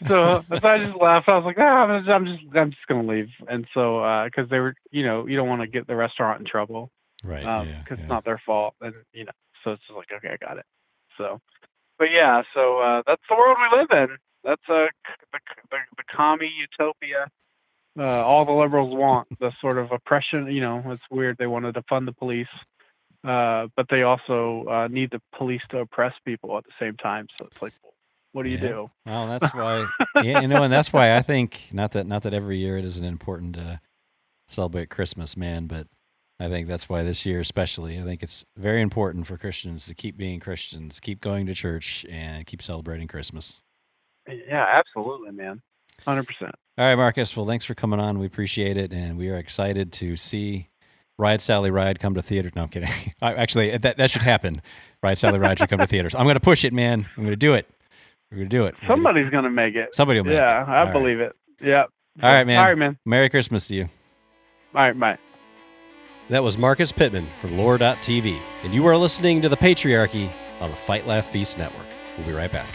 so, 0.07 0.43
so 0.49 0.67
I 0.67 0.83
just 0.83 0.97
laughed. 0.99 1.29
I 1.29 1.37
was 1.37 1.45
like, 1.45 1.57
"Ah, 1.59 1.83
I'm 1.85 2.01
just, 2.03 2.09
I'm 2.09 2.25
just, 2.25 2.55
I'm 2.55 2.71
just 2.71 2.87
gonna 2.87 3.07
leave." 3.07 3.29
And 3.47 3.67
so, 3.75 4.25
because 4.25 4.49
they 4.49 4.57
were, 4.59 4.73
you 4.89 5.05
know, 5.05 5.27
you 5.27 5.37
don't 5.37 5.47
want 5.47 5.61
to 5.61 5.67
get 5.67 5.85
the 5.85 5.95
restaurant 5.95 6.39
in 6.39 6.47
trouble, 6.47 6.89
Right. 7.23 7.45
um, 7.45 7.67
yeah, 7.67 7.83
because 7.83 7.99
yeah. 7.99 8.05
it's 8.05 8.09
not 8.09 8.25
their 8.25 8.41
fault, 8.43 8.73
and 8.81 8.95
you 9.13 9.25
know, 9.25 9.31
so 9.63 9.71
it's 9.73 9.83
just 9.83 9.95
like, 9.95 10.07
okay, 10.17 10.33
I 10.33 10.43
got 10.43 10.57
it. 10.57 10.65
So, 11.17 11.39
but 11.99 12.07
yeah, 12.11 12.41
so 12.55 12.79
uh, 12.79 13.03
that's 13.05 13.21
the 13.29 13.35
world 13.35 13.57
we 13.61 13.77
live 13.77 13.91
in. 13.91 14.17
That's 14.43 14.61
uh, 14.67 14.87
the, 15.31 15.39
the 15.71 15.77
the 15.97 16.03
commie 16.15 16.51
utopia. 16.57 17.27
Uh, 17.99 18.23
all 18.25 18.45
the 18.45 18.51
liberals 18.51 18.95
want 18.95 19.27
the 19.39 19.51
sort 19.61 19.77
of 19.77 19.91
oppression. 19.91 20.47
You 20.51 20.61
know, 20.61 20.83
it's 20.87 21.01
weird. 21.11 21.37
They 21.37 21.47
want 21.47 21.65
to 21.65 21.73
defund 21.73 22.05
the 22.05 22.13
police, 22.13 22.47
uh, 23.27 23.67
but 23.75 23.87
they 23.89 24.03
also 24.03 24.65
uh, 24.69 24.87
need 24.87 25.11
the 25.11 25.21
police 25.37 25.61
to 25.69 25.79
oppress 25.79 26.13
people 26.25 26.57
at 26.57 26.63
the 26.63 26.71
same 26.79 26.95
time. 26.97 27.27
So 27.39 27.47
it's 27.51 27.61
like, 27.61 27.73
what 28.31 28.43
do 28.43 28.49
you 28.49 28.57
Yeah. 28.57 28.69
do? 28.69 28.91
Well, 29.05 29.27
that's 29.39 29.53
why, 29.53 29.85
yeah, 30.23 30.41
you 30.41 30.47
know, 30.47 30.63
and 30.63 30.71
that's 30.71 30.93
why 30.93 31.15
I 31.15 31.21
think 31.21 31.69
not 31.73 31.91
that 31.91 32.07
not 32.07 32.23
that 32.23 32.33
every 32.33 32.57
year 32.57 32.77
it 32.77 32.85
isn't 32.85 33.05
important 33.05 33.55
to 33.55 33.81
celebrate 34.47 34.89
Christmas, 34.89 35.35
man, 35.35 35.67
but 35.67 35.87
I 36.39 36.49
think 36.49 36.67
that's 36.67 36.87
why 36.87 37.03
this 37.03 37.25
year, 37.25 37.39
especially, 37.39 37.99
I 37.99 38.03
think 38.03 38.21
it's 38.21 38.45
very 38.55 38.81
important 38.81 39.25
for 39.27 39.37
Christians 39.37 39.87
to 39.87 39.95
keep 39.95 40.17
being 40.17 40.39
Christians, 40.39 40.99
keep 40.99 41.19
going 41.19 41.47
to 41.47 41.53
church, 41.55 42.05
and 42.09 42.45
keep 42.45 42.61
celebrating 42.61 43.07
Christmas. 43.07 43.59
Yeah, 44.27 44.65
absolutely, 44.71 45.31
man. 45.31 45.61
Hundred 46.05 46.27
percent. 46.27 46.53
All 46.77 46.85
right, 46.85 46.95
Marcus. 46.95 47.35
Well, 47.35 47.47
thanks 47.47 47.65
for 47.65 47.73
coming 47.73 47.99
on. 47.99 48.19
We 48.19 48.27
appreciate 48.27 48.77
it, 48.77 48.93
and 48.93 49.17
we 49.17 49.29
are 49.29 49.37
excited 49.37 49.91
to 49.93 50.15
see 50.15 50.69
Ride 51.19 51.41
Sally 51.41 51.71
Ride 51.71 51.99
come 51.99 52.13
to 52.15 52.21
theater. 52.21 52.51
No, 52.55 52.63
I'm 52.63 52.69
kidding. 52.69 52.89
I- 53.21 53.33
Actually, 53.35 53.75
that 53.77 53.97
that 53.97 54.11
should 54.11 54.21
happen. 54.21 54.61
Ride 55.01 55.17
Sally 55.17 55.39
Ride 55.39 55.59
should 55.59 55.69
come 55.69 55.79
to 55.79 55.87
theaters. 55.87 56.15
I'm 56.15 56.23
going 56.25 56.35
to 56.35 56.39
push 56.39 56.63
it, 56.63 56.73
man. 56.73 57.05
I'm 57.17 57.23
going 57.23 57.31
to 57.31 57.35
do 57.35 57.53
it. 57.53 57.67
We're 58.31 58.37
going 58.37 58.49
to 58.49 58.57
do 58.57 58.65
it. 58.65 58.75
We're 58.81 58.87
Somebody's 58.89 59.29
gonna 59.29 59.49
make 59.49 59.75
it. 59.75 59.95
Somebody 59.95 60.19
will 60.19 60.25
make 60.25 60.33
yeah, 60.35 60.63
it. 60.63 60.67
I 60.67 60.79
All 60.79 60.85
right. 60.85 60.93
believe 60.93 61.19
it. 61.19 61.33
Yeah. 61.61 61.83
All 62.21 62.29
right, 62.29 62.45
man. 62.45 62.59
All 62.59 62.65
right, 62.65 62.77
man. 62.77 62.97
Merry 63.05 63.29
Christmas 63.29 63.67
to 63.69 63.75
you. 63.75 63.83
All 64.75 64.81
right, 64.81 64.99
bye. 64.99 65.17
That 66.29 66.43
was 66.43 66.57
Marcus 66.57 66.91
Pittman 66.91 67.27
from 67.39 67.57
Loor.tv, 67.57 68.37
and 68.63 68.73
you 68.73 68.85
are 68.85 68.97
listening 68.97 69.41
to 69.43 69.49
The 69.49 69.55
Patriarchy 69.55 70.29
on 70.59 70.69
the 70.69 70.75
Fight 70.75 71.07
Laugh 71.07 71.25
Feast 71.25 71.57
Network. 71.57 71.85
We'll 72.17 72.27
be 72.27 72.33
right 72.33 72.51
back. 72.51 72.67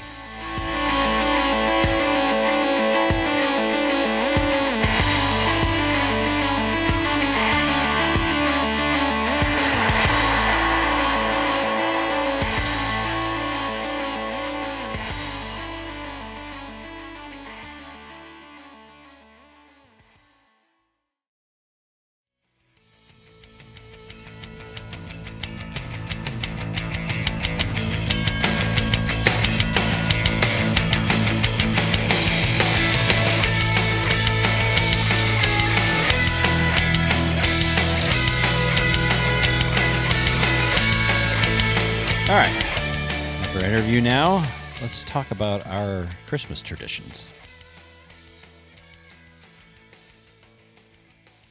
Let's 45.03 45.11
talk 45.11 45.32
about 45.32 45.66
our 45.66 46.07
Christmas 46.28 46.62
traditions. 46.62 47.26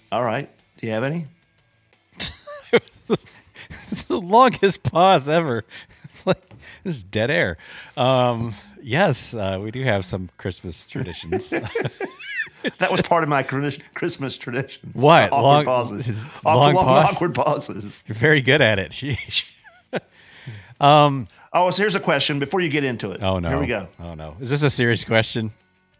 All 0.10 0.24
right. 0.24 0.49
Do 0.78 0.88
you 0.88 0.93
have 0.93 1.04
any? 1.04 1.28
It's 3.89 4.04
the 4.08 4.20
longest 4.22 4.84
pause 4.84 5.28
ever. 5.28 5.66
It's 6.06 6.26
like 6.26 6.41
this 6.86 6.97
is 6.97 7.04
dead 7.04 7.30
air. 7.30 7.58
Um, 7.97 8.54
yes, 8.82 9.34
uh, 9.34 9.60
we 9.62 9.70
do 9.72 9.84
have 9.84 10.06
some 10.06 10.30
Christmas 10.38 10.86
traditions. 10.86 11.54
That 12.78 12.91
was 12.91 13.02
part 13.02 13.24
of 13.24 13.30
my 13.30 13.41
Christmas 13.41 14.38
traditions. 14.38 14.93
What? 14.93 15.32
Awkward 15.34 15.41
Long- 15.41 15.66
pauses. 15.66 16.24
long 16.45 16.76
awkward, 16.76 16.76
long, 16.76 16.86
pause? 16.86 17.10
awkward 17.16 17.34
pauses. 17.34 18.04
You're 18.08 18.14
very 18.14 18.41
good 18.41 18.62
at 18.62 18.78
it. 18.78 19.43
Um, 20.80 21.28
Oh, 21.54 21.70
so 21.70 21.84
here's 21.84 21.95
a 21.95 21.99
question 21.99 22.39
before 22.39 22.62
you 22.62 22.70
get 22.70 22.84
into 22.84 23.12
it. 23.12 23.24
oh 23.24 23.39
no. 23.39 23.49
Here 23.49 23.60
we 23.60 23.68
go. 23.68 23.88
Oh 23.99 24.14
no. 24.14 24.36
Is 24.39 24.49
this 24.49 24.64
a 24.64 24.70
serious 24.70 25.04
question? 25.04 25.52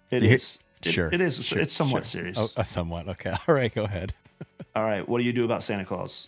It 0.10 0.24
You- 0.24 0.30
is. 0.36 0.56
It- 0.56 0.66
Sure. 0.84 1.10
it 1.12 1.22
is. 1.22 1.46
Sure, 1.46 1.60
It's 1.60 1.74
somewhat 1.74 2.06
sure. 2.06 2.22
serious. 2.24 2.40
Oh, 2.40 2.50
uh, 2.58 2.64
somewhat. 2.64 3.08
Okay. 3.08 3.30
All 3.48 3.54
right. 3.54 3.72
Go 3.74 3.84
ahead. 3.84 4.14
All 4.76 4.84
right. 4.84 5.08
What 5.08 5.20
do 5.20 5.24
you 5.24 5.32
do 5.32 5.46
about 5.46 5.62
Santa 5.62 5.86
Claus? 5.86 6.28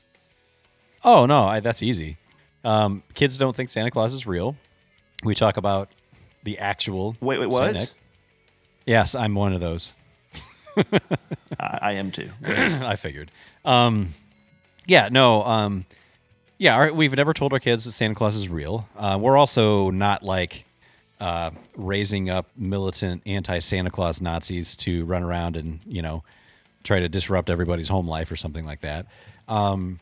Oh 1.03 1.26
no, 1.26 1.43
I, 1.45 1.59
that's 1.59 1.82
easy. 1.82 2.17
Um, 2.63 3.01
kids 3.15 3.38
don't 3.38 3.55
think 3.55 3.69
Santa 3.71 3.89
Claus 3.89 4.13
is 4.13 4.28
real. 4.28 4.55
We 5.24 5.34
talk 5.36 5.57
about 5.57 5.89
the 6.43 6.59
actual. 6.59 7.15
Wait, 7.19 7.39
wait, 7.39 7.49
what? 7.49 7.91
Yes, 8.86 9.15
I'm 9.15 9.34
one 9.34 9.53
of 9.53 9.59
those. 9.61 9.95
I, 11.59 11.80
I 11.82 11.91
am 11.93 12.11
too. 12.11 12.30
I 12.45 12.95
figured. 12.95 13.32
Um, 13.65 14.09
yeah, 14.86 15.09
no. 15.11 15.43
Um, 15.43 15.86
yeah, 16.64 16.76
our, 16.76 16.93
we've 16.93 17.14
never 17.14 17.34
told 17.34 17.51
our 17.51 17.59
kids 17.59 17.84
that 17.84 17.91
Santa 17.91 18.16
Claus 18.16 18.38
is 18.38 18.47
real. 18.47 18.88
Uh, 18.95 19.18
we're 19.20 19.36
also 19.36 19.89
not 19.89 20.24
like 20.24 20.64
uh, 21.20 21.51
raising 21.76 22.30
up 22.30 22.45
militant 22.55 23.22
anti-Santa 23.26 23.91
Claus 23.91 24.22
Nazis 24.22 24.74
to 24.78 25.03
run 25.03 25.24
around 25.24 25.57
and 25.57 25.82
you 25.86 26.01
know 26.01 26.24
try 26.86 27.01
to 27.01 27.09
disrupt 27.09 27.49
everybody's 27.49 27.89
home 27.89 28.07
life 28.07 28.32
or 28.32 28.38
something 28.38 28.66
like 28.66 28.80
that. 28.80 29.07
Um, 29.49 29.99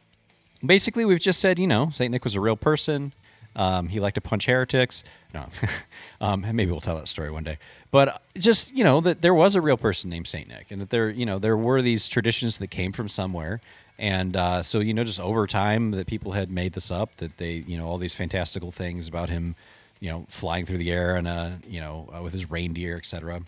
basically, 0.64 1.03
we've 1.03 1.20
just 1.20 1.39
said 1.39 1.57
you 1.57 1.66
know 1.66 1.89
Saint 1.89 2.12
Nick 2.12 2.24
was 2.24 2.36
a 2.36 2.39
real 2.39 2.55
person. 2.55 3.14
Um, 3.55 3.88
he 3.88 3.99
liked 3.99 4.16
to 4.16 4.22
punch 4.22 4.45
heretics. 4.45 5.03
No, 5.34 5.47
um, 6.22 6.45
maybe 6.53 6.70
we'll 6.70 6.80
tell 6.80 6.97
that 6.97 7.07
story 7.07 7.32
one 7.32 7.43
day. 7.43 7.57
But 7.89 8.22
just 8.38 8.72
you 8.72 8.84
know 8.84 9.01
that 9.01 9.24
there 9.24 9.34
was 9.34 9.55
a 9.55 9.62
real 9.62 9.78
person 9.78 10.12
named 10.12 10.28
Saint 10.28 10.47
Nick, 10.47 10.70
and 10.70 10.80
that 10.80 10.91
there 10.91 11.09
you 11.09 11.26
know 11.26 11.39
there 11.39 11.57
were 11.57 11.82
these 11.82 12.07
traditions 12.07 12.59
that 12.59 12.68
came 12.68 12.91
from 12.91 13.09
somewhere, 13.09 13.62
and 14.02 14.36
uh, 14.36 14.64
so 14.64 14.80
you 14.80 14.95
know 14.95 15.04
just 15.04 15.20
over 15.20 15.45
time 15.45 15.91
that 15.91 16.08
people 16.08 16.32
had 16.32 16.49
made 16.49 16.74
this 16.74 16.89
up. 16.89 17.16
That 17.18 17.38
they 17.38 17.64
you 17.68 17.78
know 17.78 17.88
all 17.88 17.99
these 17.99 18.16
fantastical 18.16 18.72
things 18.72 19.08
about 19.08 19.30
him, 19.30 19.56
you 19.99 20.10
know, 20.10 20.26
flying 20.28 20.66
through 20.66 20.80
the 20.80 20.91
air 20.91 21.16
and 21.16 21.28
uh, 21.28 21.52
you 21.68 21.80
know 21.80 22.10
uh, 22.14 22.22
with 22.22 22.34
his 22.34 22.49
reindeer, 22.49 22.97
etc. 22.97 23.43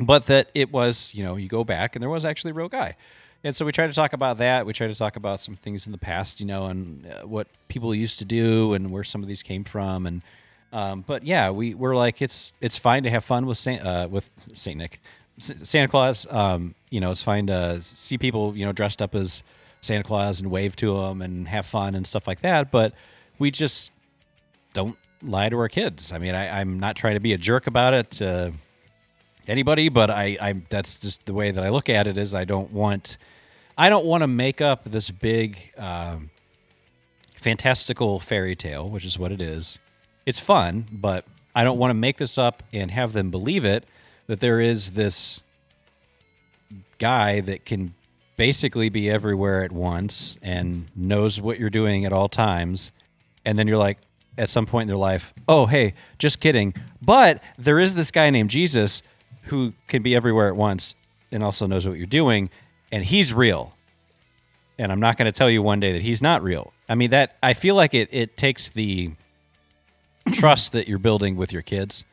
But 0.00 0.26
that 0.26 0.48
it 0.54 0.72
was 0.72 1.14
you 1.14 1.22
know 1.22 1.36
you 1.36 1.46
go 1.46 1.62
back 1.62 1.94
and 1.94 2.02
there 2.02 2.08
was 2.08 2.24
actually 2.24 2.52
a 2.52 2.54
real 2.54 2.70
guy. 2.70 2.96
And 3.44 3.54
so 3.54 3.66
we 3.66 3.72
try 3.72 3.86
to 3.86 3.92
talk 3.92 4.12
about 4.14 4.38
that. 4.38 4.64
We 4.64 4.72
try 4.72 4.86
to 4.86 4.94
talk 4.94 5.16
about 5.16 5.40
some 5.40 5.56
things 5.56 5.84
in 5.86 5.92
the 5.92 5.98
past, 5.98 6.40
you 6.40 6.46
know, 6.46 6.66
and 6.66 7.06
uh, 7.06 7.26
what 7.26 7.48
people 7.68 7.92
used 7.94 8.20
to 8.20 8.24
do 8.24 8.72
and 8.72 8.90
where 8.90 9.02
some 9.04 9.20
of 9.20 9.28
these 9.28 9.42
came 9.42 9.64
from. 9.64 10.06
And 10.06 10.22
um, 10.72 11.04
but 11.06 11.24
yeah, 11.24 11.50
we 11.50 11.74
we're 11.74 11.96
like 11.96 12.22
it's 12.22 12.54
it's 12.62 12.78
fine 12.78 13.02
to 13.02 13.10
have 13.10 13.26
fun 13.26 13.44
with 13.44 13.58
Saint 13.58 13.84
uh, 13.84 14.08
with 14.10 14.30
Saint 14.54 14.78
Nick, 14.78 15.02
S- 15.38 15.52
Santa 15.64 15.88
Claus. 15.88 16.26
Um, 16.30 16.74
you 16.88 17.00
know, 17.00 17.10
it's 17.10 17.22
fine 17.22 17.48
to 17.48 17.82
see 17.82 18.16
people 18.16 18.56
you 18.56 18.64
know 18.64 18.72
dressed 18.72 19.02
up 19.02 19.14
as 19.14 19.42
Santa 19.82 20.04
Claus 20.04 20.40
and 20.40 20.50
wave 20.50 20.74
to 20.76 20.96
them 20.96 21.20
and 21.20 21.48
have 21.48 21.66
fun 21.66 21.94
and 21.94 22.06
stuff 22.06 22.26
like 22.26 22.40
that. 22.40 22.70
But 22.70 22.94
we 23.38 23.50
just 23.50 23.92
don't 24.72 24.96
lie 25.22 25.48
to 25.48 25.58
our 25.58 25.68
kids. 25.68 26.12
I 26.12 26.18
mean, 26.18 26.34
I, 26.34 26.60
I'm 26.60 26.80
not 26.80 26.96
trying 26.96 27.14
to 27.14 27.20
be 27.20 27.32
a 27.32 27.38
jerk 27.38 27.66
about 27.66 27.92
it. 27.94 28.10
To, 28.12 28.52
anybody, 29.48 29.88
but 29.88 30.10
I, 30.10 30.36
I 30.40 30.52
that's 30.68 30.98
just 30.98 31.26
the 31.26 31.34
way 31.34 31.50
that 31.50 31.62
I 31.62 31.68
look 31.70 31.88
at 31.88 32.06
it 32.06 32.16
is 32.16 32.34
I 32.34 32.44
don't 32.44 32.72
want 32.72 33.16
I 33.76 33.88
don't 33.88 34.04
want 34.04 34.22
to 34.22 34.26
make 34.26 34.60
up 34.60 34.84
this 34.84 35.10
big 35.10 35.72
um, 35.76 36.30
fantastical 37.36 38.20
fairy 38.20 38.54
tale, 38.54 38.88
which 38.88 39.04
is 39.04 39.18
what 39.18 39.32
it 39.32 39.40
is. 39.40 39.78
It's 40.26 40.40
fun, 40.40 40.86
but 40.92 41.24
I 41.54 41.64
don't 41.64 41.78
want 41.78 41.90
to 41.90 41.94
make 41.94 42.18
this 42.18 42.38
up 42.38 42.62
and 42.72 42.90
have 42.90 43.12
them 43.12 43.30
believe 43.30 43.64
it 43.64 43.84
that 44.26 44.40
there 44.40 44.60
is 44.60 44.92
this 44.92 45.40
guy 46.98 47.40
that 47.40 47.64
can 47.64 47.94
basically 48.42 48.88
be 48.88 49.08
everywhere 49.08 49.62
at 49.62 49.70
once 49.70 50.36
and 50.42 50.88
knows 50.96 51.40
what 51.40 51.60
you're 51.60 51.70
doing 51.70 52.04
at 52.04 52.12
all 52.12 52.28
times 52.28 52.90
and 53.44 53.56
then 53.56 53.68
you're 53.68 53.78
like 53.78 53.98
at 54.36 54.50
some 54.50 54.66
point 54.66 54.82
in 54.82 54.88
their 54.88 54.96
life, 54.96 55.32
"Oh, 55.46 55.66
hey, 55.66 55.94
just 56.18 56.40
kidding." 56.40 56.74
But 57.00 57.40
there 57.56 57.78
is 57.78 57.94
this 57.94 58.10
guy 58.10 58.30
named 58.30 58.50
Jesus 58.50 59.00
who 59.44 59.74
can 59.86 60.02
be 60.02 60.16
everywhere 60.16 60.48
at 60.48 60.56
once 60.56 60.96
and 61.30 61.44
also 61.44 61.68
knows 61.68 61.86
what 61.86 61.98
you're 61.98 62.06
doing 62.22 62.50
and 62.90 63.04
he's 63.04 63.32
real. 63.32 63.76
And 64.76 64.90
I'm 64.90 64.98
not 64.98 65.16
going 65.18 65.26
to 65.26 65.38
tell 65.38 65.48
you 65.48 65.62
one 65.62 65.78
day 65.78 65.92
that 65.92 66.02
he's 66.02 66.20
not 66.20 66.42
real. 66.42 66.72
I 66.88 66.96
mean 66.96 67.10
that 67.10 67.36
I 67.44 67.54
feel 67.54 67.76
like 67.76 67.94
it 67.94 68.08
it 68.10 68.36
takes 68.36 68.70
the 68.70 69.12
trust 70.32 70.72
that 70.72 70.88
you're 70.88 70.98
building 70.98 71.36
with 71.36 71.52
your 71.52 71.62
kids 71.62 72.04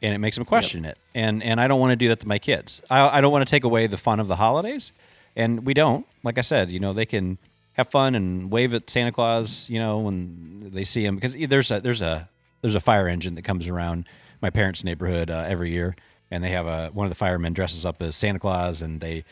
and 0.00 0.14
it 0.14 0.18
makes 0.18 0.36
them 0.36 0.44
question 0.44 0.84
it. 0.84 0.96
And 1.12 1.42
and 1.42 1.60
I 1.60 1.66
don't 1.66 1.80
want 1.80 1.90
to 1.90 1.96
do 1.96 2.06
that 2.10 2.20
to 2.20 2.28
my 2.28 2.38
kids. 2.38 2.82
I 2.88 3.18
I 3.18 3.20
don't 3.20 3.32
want 3.32 3.44
to 3.44 3.50
take 3.50 3.64
away 3.64 3.88
the 3.88 3.96
fun 3.96 4.20
of 4.20 4.28
the 4.28 4.36
holidays. 4.36 4.92
And 5.36 5.66
we 5.66 5.74
don't. 5.74 6.06
Like 6.22 6.38
I 6.38 6.40
said, 6.40 6.72
you 6.72 6.80
know, 6.80 6.92
they 6.92 7.06
can 7.06 7.38
have 7.74 7.88
fun 7.88 8.14
and 8.14 8.50
wave 8.50 8.72
at 8.72 8.88
Santa 8.88 9.12
Claus, 9.12 9.68
you 9.68 9.78
know, 9.78 9.98
when 9.98 10.70
they 10.72 10.84
see 10.84 11.04
him 11.04 11.14
because 11.14 11.34
there's 11.34 11.70
a 11.70 11.80
there's 11.80 12.00
a 12.00 12.28
there's 12.62 12.74
a 12.74 12.80
fire 12.80 13.06
engine 13.06 13.34
that 13.34 13.42
comes 13.42 13.68
around 13.68 14.06
my 14.40 14.50
parents' 14.50 14.82
neighborhood 14.82 15.30
uh, 15.30 15.44
every 15.46 15.70
year, 15.70 15.94
and 16.30 16.42
they 16.42 16.50
have 16.50 16.66
a 16.66 16.88
one 16.88 17.06
of 17.06 17.10
the 17.10 17.16
firemen 17.16 17.52
dresses 17.52 17.84
up 17.84 18.00
as 18.00 18.16
Santa 18.16 18.38
Claus, 18.38 18.80
and 18.80 19.00
they 19.00 19.24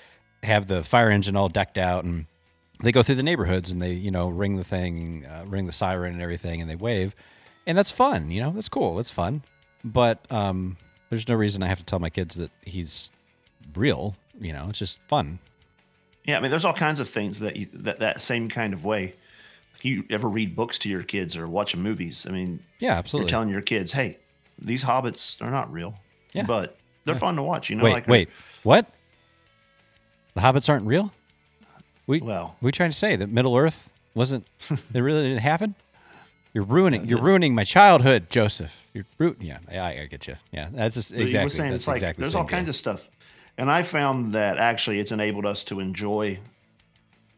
have 0.42 0.66
the 0.66 0.84
fire 0.84 1.10
engine 1.10 1.36
all 1.36 1.48
decked 1.48 1.78
out, 1.78 2.04
and 2.04 2.26
they 2.82 2.92
go 2.92 3.02
through 3.02 3.14
the 3.14 3.22
neighborhoods 3.22 3.70
and 3.70 3.80
they 3.80 3.92
you 3.92 4.10
know 4.10 4.28
ring 4.28 4.56
the 4.56 4.64
thing, 4.64 5.24
uh, 5.26 5.44
ring 5.46 5.64
the 5.64 5.72
siren 5.72 6.12
and 6.12 6.22
everything, 6.22 6.60
and 6.60 6.68
they 6.68 6.76
wave, 6.76 7.14
and 7.66 7.78
that's 7.78 7.90
fun, 7.90 8.30
you 8.30 8.42
know, 8.42 8.50
that's 8.50 8.68
cool, 8.68 8.96
that's 8.96 9.10
fun, 9.10 9.42
but 9.82 10.30
um, 10.30 10.76
there's 11.08 11.28
no 11.28 11.34
reason 11.34 11.62
I 11.62 11.68
have 11.68 11.78
to 11.78 11.84
tell 11.84 11.98
my 11.98 12.10
kids 12.10 12.34
that 12.34 12.50
he's 12.62 13.10
real, 13.74 14.16
you 14.38 14.52
know, 14.52 14.66
it's 14.68 14.78
just 14.78 15.00
fun. 15.08 15.38
Yeah, 16.24 16.38
I 16.38 16.40
mean, 16.40 16.50
there's 16.50 16.64
all 16.64 16.72
kinds 16.72 17.00
of 17.00 17.08
things 17.08 17.40
that 17.40 17.56
you, 17.56 17.66
that 17.74 17.98
that 18.00 18.20
same 18.20 18.48
kind 18.48 18.72
of 18.72 18.84
way. 18.84 19.14
You 19.82 20.04
ever 20.08 20.28
read 20.28 20.56
books 20.56 20.78
to 20.78 20.88
your 20.88 21.02
kids 21.02 21.36
or 21.36 21.46
watch 21.46 21.76
movies? 21.76 22.26
I 22.26 22.32
mean, 22.32 22.60
Yeah, 22.78 22.94
absolutely. 22.96 23.24
You're 23.24 23.28
telling 23.30 23.48
your 23.50 23.60
kids, 23.60 23.92
"Hey, 23.92 24.16
these 24.58 24.82
hobbits 24.82 25.42
are 25.42 25.50
not 25.50 25.70
real, 25.70 25.98
Yeah. 26.32 26.44
but 26.44 26.78
they're 27.04 27.14
Yeah. 27.14 27.18
fun 27.18 27.36
to 27.36 27.42
watch." 27.42 27.68
You 27.68 27.76
know, 27.76 27.84
wait, 27.84 27.92
like 27.92 28.08
wait, 28.08 28.28
what? 28.62 28.90
The 30.34 30.40
hobbits 30.40 30.68
aren't 30.70 30.86
real? 30.86 31.12
We 32.06 32.20
well, 32.20 32.56
we 32.62 32.72
trying 32.72 32.90
to 32.90 32.96
say 32.96 33.16
that 33.16 33.28
Middle 33.28 33.56
Earth 33.56 33.90
wasn't? 34.14 34.46
it 34.94 35.00
really 35.00 35.22
didn't 35.22 35.42
happen. 35.42 35.74
You're 36.54 36.64
ruining. 36.64 37.02
Uh, 37.02 37.04
you're 37.04 37.20
ruining 37.22 37.54
my 37.54 37.64
childhood, 37.64 38.30
Joseph. 38.30 38.80
You're 38.94 39.04
ru- 39.18 39.36
Yeah, 39.40 39.58
I, 39.70 40.02
I 40.02 40.06
get 40.06 40.26
you. 40.28 40.36
Yeah, 40.52 40.68
that's 40.72 40.94
just 40.94 41.12
exactly. 41.12 41.50
saying 41.50 41.70
that's 41.72 41.82
it's 41.82 41.88
like 41.88 41.96
exactly. 41.96 42.22
there's 42.22 42.32
the 42.32 42.38
all 42.38 42.44
kinds 42.46 42.64
deal. 42.66 42.70
of 42.70 42.76
stuff, 42.76 43.08
and 43.58 43.70
I 43.70 43.82
found 43.82 44.32
that 44.34 44.58
actually 44.58 44.98
it's 45.00 45.12
enabled 45.12 45.46
us 45.46 45.64
to 45.64 45.80
enjoy 45.80 46.38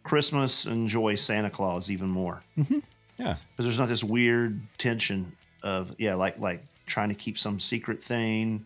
Christmas, 0.02 0.66
enjoy 0.66 1.14
Santa 1.16 1.50
Claus 1.50 1.90
even 1.90 2.08
more. 2.08 2.42
Mhm. 2.58 2.82
Yeah. 3.18 3.36
because 3.52 3.64
there's 3.64 3.78
not 3.78 3.88
this 3.88 4.04
weird 4.04 4.60
tension 4.78 5.34
of 5.62 5.94
yeah, 5.98 6.14
like 6.14 6.38
like 6.38 6.62
trying 6.86 7.08
to 7.08 7.14
keep 7.14 7.38
some 7.38 7.58
secret 7.58 8.02
thing. 8.02 8.64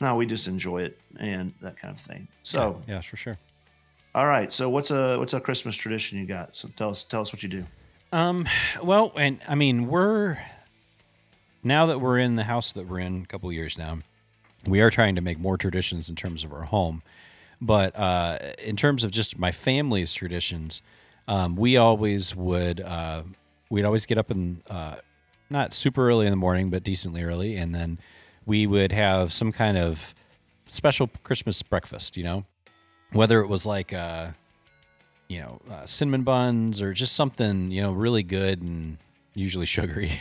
No, 0.00 0.16
we 0.16 0.26
just 0.26 0.46
enjoy 0.48 0.82
it 0.82 0.98
and 1.18 1.52
that 1.60 1.76
kind 1.76 1.92
of 1.94 2.00
thing. 2.00 2.28
So 2.44 2.82
yeah, 2.86 2.94
yeah, 2.96 3.00
for 3.02 3.16
sure. 3.16 3.36
All 4.14 4.26
right, 4.26 4.52
so 4.52 4.70
what's 4.70 4.90
a 4.92 5.18
what's 5.18 5.34
a 5.34 5.40
Christmas 5.40 5.74
tradition 5.76 6.18
you 6.18 6.26
got? 6.26 6.56
So 6.56 6.68
tell 6.76 6.90
us 6.90 7.02
tell 7.04 7.20
us 7.20 7.32
what 7.32 7.42
you 7.42 7.48
do. 7.48 7.66
Um, 8.12 8.46
well, 8.82 9.12
and 9.16 9.40
I 9.48 9.56
mean, 9.56 9.88
we're 9.88 10.38
now 11.64 11.86
that 11.86 12.00
we're 12.00 12.18
in 12.18 12.36
the 12.36 12.44
house 12.44 12.72
that 12.74 12.86
we're 12.86 13.00
in 13.00 13.22
a 13.22 13.26
couple 13.26 13.52
years 13.52 13.76
now, 13.76 13.98
we 14.66 14.80
are 14.80 14.90
trying 14.90 15.14
to 15.14 15.20
make 15.20 15.38
more 15.38 15.56
traditions 15.56 16.08
in 16.08 16.16
terms 16.16 16.44
of 16.44 16.52
our 16.52 16.64
home. 16.64 17.02
But 17.60 17.96
uh, 17.96 18.38
in 18.62 18.76
terms 18.76 19.04
of 19.04 19.10
just 19.10 19.38
my 19.38 19.52
family's 19.52 20.12
traditions, 20.12 20.82
um, 21.28 21.56
we 21.56 21.76
always 21.76 22.34
would 22.34 22.80
uh, 22.80 23.22
we'd 23.70 23.84
always 23.84 24.06
get 24.06 24.18
up 24.18 24.30
and 24.30 24.62
uh, 24.68 24.96
not 25.50 25.72
super 25.72 26.08
early 26.08 26.26
in 26.26 26.32
the 26.32 26.36
morning, 26.36 26.70
but 26.70 26.82
decently 26.82 27.22
early, 27.22 27.56
and 27.56 27.74
then 27.74 27.98
we 28.44 28.66
would 28.66 28.92
have 28.92 29.32
some 29.32 29.52
kind 29.52 29.78
of 29.78 30.14
special 30.66 31.08
Christmas 31.22 31.62
breakfast. 31.62 32.16
You 32.16 32.24
know, 32.24 32.42
whether 33.12 33.40
it 33.40 33.46
was 33.48 33.64
like 33.64 33.92
uh, 33.92 34.28
you 35.28 35.40
know 35.40 35.60
uh, 35.70 35.86
cinnamon 35.86 36.22
buns 36.22 36.82
or 36.82 36.92
just 36.92 37.14
something 37.14 37.70
you 37.70 37.80
know 37.80 37.92
really 37.92 38.22
good 38.22 38.60
and 38.60 38.98
usually 39.34 39.66
sugary 39.66 40.12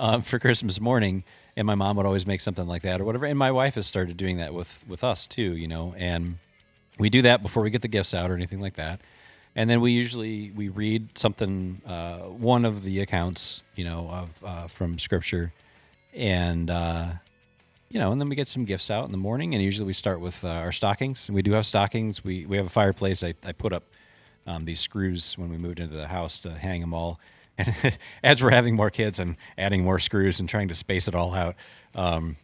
um, 0.00 0.22
for 0.22 0.38
Christmas 0.38 0.80
morning. 0.80 1.24
And 1.56 1.66
my 1.66 1.74
mom 1.74 1.96
would 1.96 2.06
always 2.06 2.26
make 2.26 2.40
something 2.40 2.66
like 2.66 2.82
that 2.82 3.00
or 3.00 3.04
whatever. 3.04 3.26
And 3.26 3.38
my 3.38 3.52
wife 3.52 3.76
has 3.76 3.86
started 3.86 4.16
doing 4.16 4.38
that 4.38 4.52
with 4.54 4.84
with 4.88 5.04
us 5.04 5.26
too. 5.26 5.56
You 5.56 5.68
know, 5.68 5.94
and 5.96 6.38
we 6.98 7.10
do 7.10 7.22
that 7.22 7.42
before 7.42 7.62
we 7.62 7.70
get 7.70 7.82
the 7.82 7.88
gifts 7.88 8.14
out 8.14 8.30
or 8.30 8.34
anything 8.34 8.60
like 8.60 8.74
that. 8.74 9.00
And 9.56 9.70
then 9.70 9.80
we 9.80 9.92
usually 9.92 10.50
we 10.50 10.68
read 10.68 11.16
something, 11.16 11.80
uh, 11.86 12.18
one 12.20 12.64
of 12.64 12.82
the 12.82 13.00
accounts, 13.00 13.62
you 13.76 13.84
know, 13.84 14.08
of 14.10 14.44
uh, 14.44 14.66
from 14.66 14.98
Scripture, 14.98 15.52
and 16.12 16.68
uh, 16.70 17.06
you 17.88 18.00
know, 18.00 18.10
and 18.10 18.20
then 18.20 18.28
we 18.28 18.34
get 18.34 18.48
some 18.48 18.64
gifts 18.64 18.90
out 18.90 19.04
in 19.04 19.12
the 19.12 19.18
morning. 19.18 19.54
And 19.54 19.62
usually 19.62 19.86
we 19.86 19.92
start 19.92 20.18
with 20.18 20.44
uh, 20.44 20.48
our 20.48 20.72
stockings. 20.72 21.30
We 21.30 21.42
do 21.42 21.52
have 21.52 21.66
stockings. 21.66 22.24
We 22.24 22.46
we 22.46 22.56
have 22.56 22.66
a 22.66 22.70
fireplace. 22.70 23.22
I, 23.22 23.34
I 23.44 23.52
put 23.52 23.72
up 23.72 23.84
um, 24.46 24.64
these 24.64 24.80
screws 24.80 25.38
when 25.38 25.50
we 25.50 25.56
moved 25.56 25.78
into 25.78 25.94
the 25.94 26.08
house 26.08 26.40
to 26.40 26.50
hang 26.50 26.80
them 26.80 26.92
all. 26.92 27.20
And 27.58 27.98
as 28.22 28.42
we're 28.42 28.50
having 28.50 28.74
more 28.74 28.90
kids, 28.90 29.18
I'm 29.18 29.36
adding 29.56 29.84
more 29.84 29.98
screws 29.98 30.40
and 30.40 30.48
trying 30.48 30.68
to 30.68 30.74
space 30.74 31.08
it 31.08 31.14
all 31.14 31.34
out. 31.34 31.56
Um, 31.94 32.36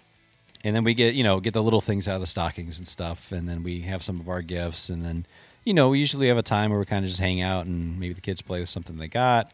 and 0.65 0.77
then 0.77 0.85
we 0.85 0.95
get 0.95 1.15
you 1.15 1.25
know 1.25 1.41
get 1.41 1.55
the 1.55 1.63
little 1.63 1.81
things 1.81 2.09
out 2.09 2.17
of 2.17 2.21
the 2.21 2.27
stockings 2.27 2.79
and 2.79 2.87
stuff 2.87 3.33
and 3.33 3.49
then 3.49 3.63
we 3.63 3.81
have 3.83 4.03
some 4.03 4.21
of 4.21 4.29
our 4.29 4.43
gifts 4.43 4.89
and 4.89 5.05
then 5.05 5.27
you 5.65 5.75
know 5.75 5.89
we 5.89 5.99
usually 5.99 6.29
have 6.29 6.39
a 6.39 6.43
time 6.43 6.71
where 6.71 6.79
we 6.79 6.87
kind 6.87 7.05
of 7.05 7.09
just 7.09 7.21
hang 7.21 7.41
out 7.41 7.67
and 7.67 7.99
maybe 7.99 8.15
the 8.15 8.21
kids 8.21 8.43
play 8.43 8.61
with 8.61 8.69
something 8.69 8.97
they 8.97 9.09
got 9.09 9.53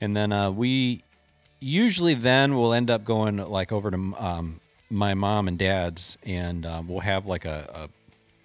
and 0.00 0.16
then 0.16 0.32
uh, 0.32 0.50
we 0.50 1.02
usually 1.60 2.14
then 2.14 2.56
we'll 2.56 2.72
end 2.72 2.90
up 2.90 3.04
going 3.04 3.36
like 3.36 3.72
over 3.72 3.90
to 3.90 4.14
um, 4.18 4.60
my 4.90 5.14
mom 5.14 5.48
and 5.48 5.58
dad's 5.58 6.16
and 6.24 6.64
um, 6.66 6.88
we'll 6.88 7.00
have 7.00 7.26
like 7.26 7.44
a, 7.44 7.88
a 7.88 7.88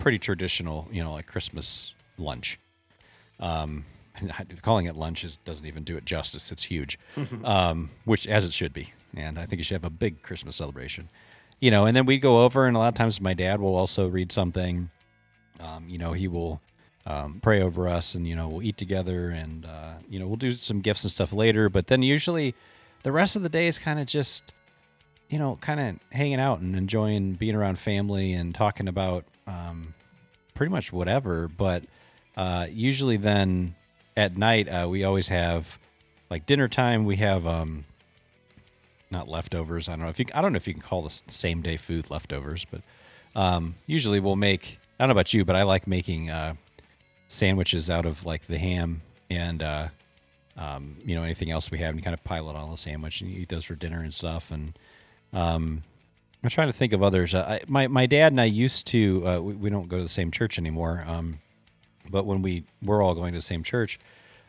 pretty 0.01 0.20
traditional 0.20 0.88
you 0.91 1.03
know 1.03 1.14
like 1.14 1.28
christmas 1.28 1.93
lunch 2.18 2.59
um, 3.39 3.86
calling 4.62 4.86
it 4.86 4.95
lunch 4.95 5.24
is, 5.24 5.38
doesn't 5.38 5.66
even 5.66 5.84
do 5.84 5.97
it 5.97 6.05
justice. 6.05 6.51
It's 6.51 6.64
huge. 6.64 6.99
Um, 7.43 7.89
which 8.05 8.28
as 8.28 8.45
it 8.45 8.53
should 8.53 8.74
be. 8.74 8.93
And 9.16 9.38
i 9.39 9.45
think 9.45 9.59
you 9.59 9.64
should 9.64 9.76
have 9.76 9.86
a 9.86 9.89
big 9.89 10.22
christmas 10.22 10.55
celebration. 10.55 11.09
You 11.59 11.72
know 11.72 11.86
and 11.86 11.95
then 11.95 12.05
we 12.05 12.18
go 12.18 12.43
over 12.43 12.66
and 12.66 12.76
a 12.76 12.80
lot 12.80 12.89
of 12.89 12.95
times 12.95 13.20
my 13.22 13.34
dad 13.34 13.59
will 13.59 13.76
also 13.76 14.07
read 14.07 14.32
something. 14.32 14.89
Um, 15.59 15.88
you 15.88 15.97
know 15.97 16.14
he 16.14 16.28
will 16.28 16.62
um, 17.05 17.39
pray 17.41 17.62
over 17.62 17.88
us 17.88 18.16
and 18.16 18.28
you 18.28 18.36
know 18.36 18.47
we'll 18.47 18.64
eat 18.64 18.78
together 18.78 19.30
and 19.30 19.66
uh, 19.66 19.93
you 20.09 20.20
know 20.20 20.28
we'll 20.28 20.36
do 20.38 20.51
some 20.51 20.82
gifts 20.82 21.03
and 21.03 21.12
stuff 21.12 21.34
later. 21.34 21.70
But 21.70 21.88
then 21.88 22.01
usually 22.01 22.55
the 23.03 23.12
rest 23.12 23.36
of 23.36 23.43
the 23.43 23.49
day 23.49 23.68
is 23.68 23.80
kind 23.80 23.99
of 23.99 24.05
just 24.05 24.53
you 25.30 25.39
know 25.39 25.57
kind 25.62 25.80
of 25.80 25.95
hanging 26.12 26.39
out 26.39 26.59
and 26.59 26.76
enjoying 26.76 27.34
being 27.34 27.55
around 27.55 27.80
family 27.80 28.34
and 28.34 28.53
talking 28.53 28.88
about 28.88 29.26
um, 29.47 29.93
pretty 30.53 30.72
much 30.72 30.93
whatever. 30.93 31.47
But 31.47 31.84
uh, 32.38 32.68
usually 32.70 33.18
then 33.18 33.76
at 34.16 34.38
night 34.38 34.68
uh, 34.68 34.88
we 34.89 35.03
always 35.03 35.30
have 35.30 35.80
like 36.30 36.45
dinner 36.45 36.68
time 36.68 37.05
we 37.05 37.18
have 37.18 37.45
um, 37.45 37.86
not 39.12 39.28
leftovers. 39.28 39.89
I 39.89 39.93
don't 39.93 40.01
know 40.01 40.09
if 40.09 40.20
you. 40.20 40.26
I 40.34 40.41
don't 40.41 40.53
know 40.53 40.57
if 40.57 40.68
you 40.68 40.74
can 40.74 40.82
call 40.82 41.01
the 41.03 41.22
same 41.28 41.62
day 41.62 41.78
food 41.78 42.09
leftovers, 42.09 42.66
but 42.66 42.82
um, 43.36 43.76
usually 43.86 44.20
we'll 44.20 44.36
make. 44.38 44.80
I 44.99 45.03
don't 45.03 45.09
know 45.09 45.20
about 45.20 45.34
you, 45.34 45.43
but 45.45 45.55
I 45.55 45.64
like 45.64 45.88
making 45.88 46.30
uh, 46.30 46.53
sandwiches 47.28 47.89
out 47.89 48.05
of 48.05 48.26
like 48.26 48.47
the 48.47 48.57
ham 48.57 49.01
and 49.30 49.62
uh, 49.62 49.88
um, 50.57 50.97
you 51.05 51.16
know 51.16 51.24
anything 51.24 51.51
else 51.51 51.70
we 51.70 51.80
have, 51.80 51.89
and 51.89 51.99
you 51.99 52.03
kind 52.03 52.14
of 52.14 52.24
pile 52.24 52.49
it 52.49 52.55
on 52.55 52.72
the 52.72 52.78
sandwich 52.78 53.22
and 53.22 53.30
you 53.30 53.41
eat 53.41 53.49
those 53.49 53.66
for 53.66 53.76
dinner 53.76 54.01
and 54.01 54.14
stuff. 54.14 54.51
And 54.51 54.78
um, 55.34 55.82
I'm 56.43 56.49
trying 56.49 56.68
to 56.68 56.74
think 56.74 56.93
of 56.93 57.03
others. 57.03 57.34
Uh, 57.34 57.45
I, 57.47 57.62
my 57.68 57.88
my 57.88 58.05
dad 58.05 58.32
and 58.32 58.39
I 58.39 58.45
used 58.45 58.88
to. 58.88 59.28
Uh, 59.28 59.39
we, 59.41 59.53
we 59.53 59.70
don't 59.70 59.89
go 59.89 59.97
to 59.97 60.03
the 60.03 60.09
same 60.09 60.32
church 60.32 60.57
anymore. 60.57 61.03
Um, 61.05 61.39
but 62.12 62.26
when 62.26 62.41
we 62.41 62.64
were 62.84 63.01
all 63.01 63.16
going 63.16 63.32
to 63.34 63.39
the 63.39 63.43
same 63.43 63.64
church, 63.64 63.99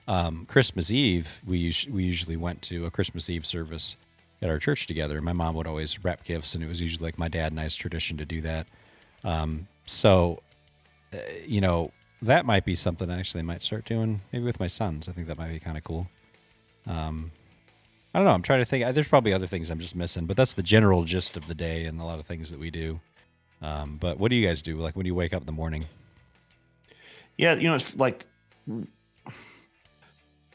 um, 0.08 0.46
Christmas 0.46 0.90
Eve 0.90 1.40
we 1.46 1.68
us- 1.68 1.86
we 1.86 2.04
usually 2.04 2.36
went 2.36 2.60
to 2.62 2.86
a 2.86 2.90
Christmas 2.90 3.30
Eve 3.30 3.46
service 3.46 3.96
at 4.42 4.50
our 4.50 4.58
church 4.58 4.86
together. 4.86 5.20
My 5.20 5.32
mom 5.32 5.54
would 5.54 5.66
always 5.66 6.04
wrap 6.04 6.24
gifts, 6.24 6.54
and 6.54 6.64
it 6.64 6.66
was 6.66 6.80
usually 6.80 7.06
like 7.06 7.18
my 7.18 7.28
dad 7.28 7.52
and 7.52 7.60
I's 7.60 7.74
tradition 7.74 8.16
to 8.16 8.24
do 8.24 8.40
that. 8.40 8.66
Um, 9.24 9.68
so, 9.86 10.42
uh, 11.14 11.18
you 11.46 11.60
know, 11.60 11.92
that 12.20 12.44
might 12.44 12.64
be 12.64 12.74
something 12.74 13.10
I 13.10 13.18
actually 13.18 13.42
might 13.42 13.62
start 13.62 13.84
doing 13.84 14.20
maybe 14.32 14.44
with 14.44 14.60
my 14.60 14.68
sons. 14.68 15.08
I 15.08 15.12
think 15.12 15.28
that 15.28 15.38
might 15.38 15.50
be 15.50 15.60
kind 15.60 15.76
of 15.76 15.84
cool. 15.84 16.08
Um, 16.86 17.30
I 18.14 18.18
don't 18.18 18.26
know. 18.26 18.32
I'm 18.34 18.42
trying 18.42 18.60
to 18.60 18.64
think. 18.64 18.94
There's 18.94 19.08
probably 19.08 19.32
other 19.32 19.46
things 19.46 19.70
I'm 19.70 19.78
just 19.78 19.96
missing, 19.96 20.26
but 20.26 20.36
that's 20.36 20.54
the 20.54 20.62
general 20.62 21.04
gist 21.04 21.36
of 21.36 21.46
the 21.46 21.54
day 21.54 21.86
and 21.86 22.00
a 22.00 22.04
lot 22.04 22.18
of 22.18 22.26
things 22.26 22.50
that 22.50 22.58
we 22.60 22.70
do. 22.70 23.00
Um, 23.62 23.96
but 24.00 24.18
what 24.18 24.30
do 24.30 24.36
you 24.36 24.46
guys 24.46 24.60
do? 24.60 24.76
Like 24.78 24.96
when 24.96 25.06
you 25.06 25.14
wake 25.14 25.32
up 25.32 25.42
in 25.42 25.46
the 25.46 25.52
morning? 25.52 25.86
Yeah, 27.38 27.54
you 27.54 27.68
know, 27.68 27.74
it's 27.74 27.96
like 27.96 28.26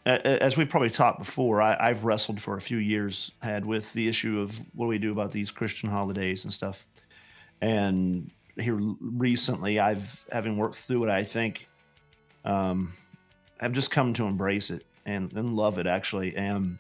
as 0.08 0.56
we 0.56 0.64
probably 0.64 0.90
talked 0.90 1.20
before, 1.20 1.62
I, 1.62 1.76
I've 1.80 2.06
wrestled 2.06 2.42
for 2.42 2.56
a 2.56 2.62
few 2.62 2.78
years 2.78 3.32
had 3.42 3.66
with 3.66 3.92
the 3.92 4.08
issue 4.08 4.40
of 4.40 4.58
what 4.74 4.86
do 4.86 4.90
we 4.90 4.98
do 4.98 5.12
about 5.12 5.32
these 5.32 5.52
Christian 5.52 5.90
holidays 5.90 6.46
and 6.46 6.54
stuff. 6.54 6.86
And 7.60 8.32
here 8.58 8.80
recently, 9.02 9.80
I've 9.80 10.24
having 10.32 10.58
worked 10.58 10.76
through 10.76 11.06
it, 11.06 11.10
I 11.10 11.24
think 11.26 11.68
um, 12.46 12.94
I've 13.60 13.74
just 13.74 13.92
come 13.92 14.14
to 14.14 14.24
embrace 14.24 14.70
it 14.70 14.86
and, 15.06 15.32
and 15.34 15.56
love 15.56 15.78
it 15.78 15.88
actually. 15.88 16.36
And 16.38 16.78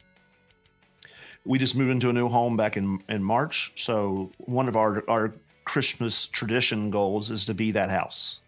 we 1.45 1.59
just 1.59 1.75
moved 1.75 1.91
into 1.91 2.09
a 2.09 2.13
new 2.13 2.29
home 2.29 2.55
back 2.55 2.77
in 2.77 3.03
in 3.09 3.23
March, 3.23 3.73
so 3.75 4.31
one 4.37 4.69
of 4.69 4.75
our 4.77 5.03
our 5.09 5.33
Christmas 5.65 6.27
tradition 6.27 6.89
goals 6.89 7.29
is 7.29 7.43
to 7.45 7.53
be 7.53 7.71
that 7.71 7.89
house 7.89 8.39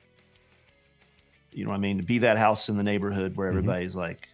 you 1.51 1.63
know 1.63 1.71
what 1.71 1.77
I 1.77 1.79
mean? 1.79 1.97
To 1.97 2.03
be 2.03 2.19
that 2.19 2.37
house 2.37 2.69
in 2.69 2.77
the 2.77 2.83
neighborhood 2.83 3.35
where 3.35 3.47
everybody's 3.47 3.95
like, 3.95 4.27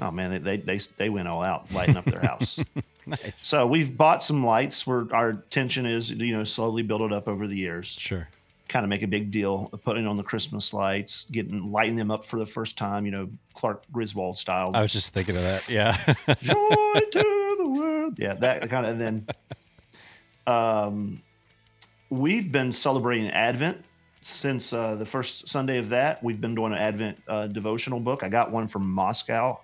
oh 0.00 0.10
man, 0.10 0.30
they, 0.30 0.38
they, 0.38 0.56
they, 0.56 0.78
they 0.96 1.08
went 1.08 1.28
all 1.28 1.42
out 1.42 1.70
lighting 1.72 1.96
up 1.96 2.04
their 2.04 2.20
house. 2.20 2.60
nice. 3.06 3.32
So 3.36 3.66
we've 3.66 3.96
bought 3.96 4.22
some 4.22 4.44
lights 4.44 4.86
where 4.86 5.06
our 5.12 5.30
intention 5.30 5.86
is, 5.86 6.10
you 6.10 6.36
know, 6.36 6.44
slowly 6.44 6.82
build 6.82 7.02
it 7.02 7.12
up 7.12 7.28
over 7.28 7.46
the 7.46 7.56
years. 7.56 7.86
Sure. 7.86 8.28
Kind 8.68 8.84
of 8.84 8.88
make 8.88 9.02
a 9.02 9.08
big 9.08 9.30
deal 9.30 9.68
of 9.72 9.82
putting 9.82 10.06
on 10.06 10.16
the 10.16 10.22
Christmas 10.22 10.72
lights, 10.72 11.26
getting 11.32 11.70
lighting 11.70 11.96
them 11.96 12.10
up 12.10 12.24
for 12.24 12.38
the 12.38 12.46
first 12.46 12.78
time, 12.78 13.04
you 13.04 13.10
know, 13.10 13.28
Clark 13.54 13.82
Griswold 13.92 14.38
style. 14.38 14.70
I 14.74 14.82
was 14.82 14.92
just 14.92 15.12
thinking 15.12 15.36
of 15.36 15.42
that. 15.42 15.68
Yeah. 15.68 15.96
Joy 16.40 17.00
to 17.12 17.56
the 17.58 17.68
world. 17.68 18.14
Yeah, 18.18 18.34
that 18.34 18.70
kind 18.70 18.86
of. 18.86 18.92
And 18.92 19.00
then, 19.00 19.26
um, 20.46 21.22
we've 22.10 22.50
been 22.50 22.70
celebrating 22.70 23.28
Advent 23.30 23.84
since 24.22 24.72
uh, 24.72 24.96
the 24.96 25.06
first 25.06 25.48
Sunday 25.48 25.78
of 25.78 25.88
that. 25.90 26.22
We've 26.22 26.40
been 26.40 26.54
doing 26.54 26.72
an 26.72 26.78
Advent 26.78 27.18
uh, 27.28 27.46
devotional 27.46 28.00
book. 28.00 28.22
I 28.22 28.28
got 28.28 28.50
one 28.50 28.68
from 28.68 28.90
Moscow, 28.90 29.60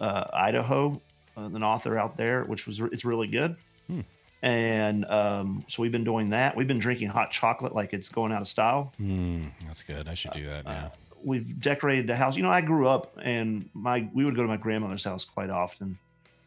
uh, 0.00 0.24
Idaho, 0.32 1.00
uh, 1.36 1.42
an 1.42 1.62
author 1.62 1.98
out 1.98 2.16
there, 2.16 2.44
which 2.44 2.66
was 2.66 2.80
it's 2.80 3.04
really 3.04 3.26
good. 3.26 3.56
Hmm. 3.86 4.00
And 4.42 5.06
um, 5.06 5.64
so 5.68 5.82
we've 5.82 5.92
been 5.92 6.04
doing 6.04 6.28
that. 6.30 6.54
We've 6.54 6.68
been 6.68 6.78
drinking 6.78 7.08
hot 7.08 7.30
chocolate 7.30 7.74
like 7.74 7.94
it's 7.94 8.08
going 8.08 8.30
out 8.30 8.42
of 8.42 8.48
style. 8.48 8.92
Mm, 9.00 9.50
that's 9.66 9.82
good. 9.82 10.06
I 10.06 10.12
should 10.12 10.32
do 10.32 10.46
that. 10.46 10.64
Yeah. 10.66 10.90
We've 11.22 11.58
decorated 11.58 12.06
the 12.06 12.14
house. 12.14 12.36
You 12.36 12.42
know, 12.42 12.50
I 12.50 12.60
grew 12.60 12.86
up 12.86 13.18
and 13.22 13.70
my 13.72 14.06
we 14.12 14.26
would 14.26 14.36
go 14.36 14.42
to 14.42 14.48
my 14.48 14.58
grandmother's 14.58 15.04
house 15.04 15.24
quite 15.24 15.48
often, 15.48 15.98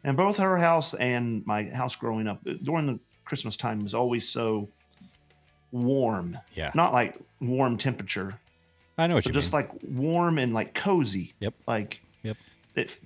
and 0.04 0.16
both 0.16 0.38
her 0.38 0.58
house 0.58 0.94
and 0.94 1.46
my 1.48 1.64
house 1.64 1.96
growing 1.96 2.28
up 2.28 2.40
during 2.62 2.86
the 2.86 3.00
Christmas 3.26 3.58
time 3.58 3.82
was 3.82 3.96
always 3.96 4.30
so 4.30 4.70
warm. 5.72 6.38
Yeah. 6.56 6.72
Not 6.76 6.94
like 6.94 7.18
warm 7.42 7.78
temperature. 7.78 8.34
I 8.98 9.08
know 9.08 9.16
what 9.16 9.26
you 9.26 9.32
just 9.32 9.54
mean. 9.54 9.62
like 9.64 9.72
warm 9.88 10.40
and 10.40 10.54
like 10.54 10.74
cozy. 10.74 11.34
Yep. 11.40 11.54
Like 11.68 12.02
Yep. 12.24 12.38
it 12.76 13.00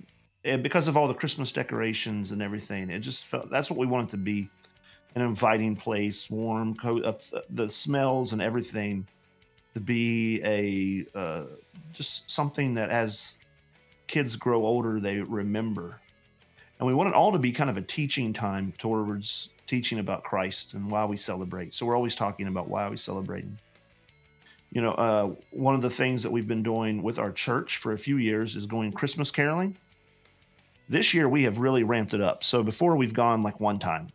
and 0.44 0.62
because 0.62 0.88
of 0.88 0.96
all 0.96 1.06
the 1.06 1.14
Christmas 1.14 1.52
decorations 1.52 2.32
and 2.32 2.42
everything, 2.42 2.90
it 2.90 3.00
just 3.00 3.26
felt 3.26 3.50
that's 3.50 3.70
what 3.70 3.78
we 3.78 3.86
wanted 3.86 4.10
to 4.10 4.16
be 4.16 4.48
an 5.14 5.22
inviting 5.22 5.76
place, 5.76 6.30
warm, 6.30 6.74
co- 6.74 7.00
uh, 7.02 7.12
the 7.50 7.68
smells 7.68 8.32
and 8.32 8.40
everything 8.40 9.06
to 9.74 9.80
be 9.80 10.40
a 10.42 11.06
uh, 11.18 11.44
just 11.92 12.28
something 12.30 12.74
that 12.74 12.90
as 12.90 13.34
kids 14.06 14.34
grow 14.36 14.64
older, 14.66 14.98
they 15.00 15.18
remember. 15.20 16.00
And 16.78 16.86
we 16.86 16.94
want 16.94 17.08
it 17.10 17.14
all 17.14 17.30
to 17.32 17.38
be 17.38 17.52
kind 17.52 17.70
of 17.70 17.76
a 17.76 17.82
teaching 17.82 18.32
time 18.32 18.72
towards 18.78 19.50
teaching 19.72 20.00
about 20.00 20.22
Christ 20.22 20.74
and 20.74 20.90
why 20.90 21.06
we 21.06 21.16
celebrate. 21.16 21.74
So 21.74 21.86
we're 21.86 21.96
always 21.96 22.14
talking 22.14 22.46
about 22.46 22.68
why 22.68 22.86
we 22.90 22.98
celebrating. 22.98 23.58
You 24.70 24.82
know, 24.82 24.90
uh, 24.90 25.34
one 25.50 25.74
of 25.74 25.80
the 25.80 25.88
things 25.88 26.22
that 26.22 26.30
we've 26.30 26.46
been 26.46 26.62
doing 26.62 27.02
with 27.02 27.18
our 27.18 27.32
church 27.32 27.78
for 27.78 27.94
a 27.94 27.98
few 27.98 28.18
years 28.18 28.54
is 28.54 28.66
going 28.66 28.92
Christmas 28.92 29.30
caroling. 29.30 29.74
This 30.90 31.14
year 31.14 31.26
we 31.26 31.42
have 31.44 31.56
really 31.56 31.84
ramped 31.84 32.12
it 32.12 32.20
up. 32.20 32.44
So 32.44 32.62
before 32.62 32.98
we've 32.98 33.14
gone 33.14 33.42
like 33.42 33.60
one 33.60 33.78
time 33.78 34.10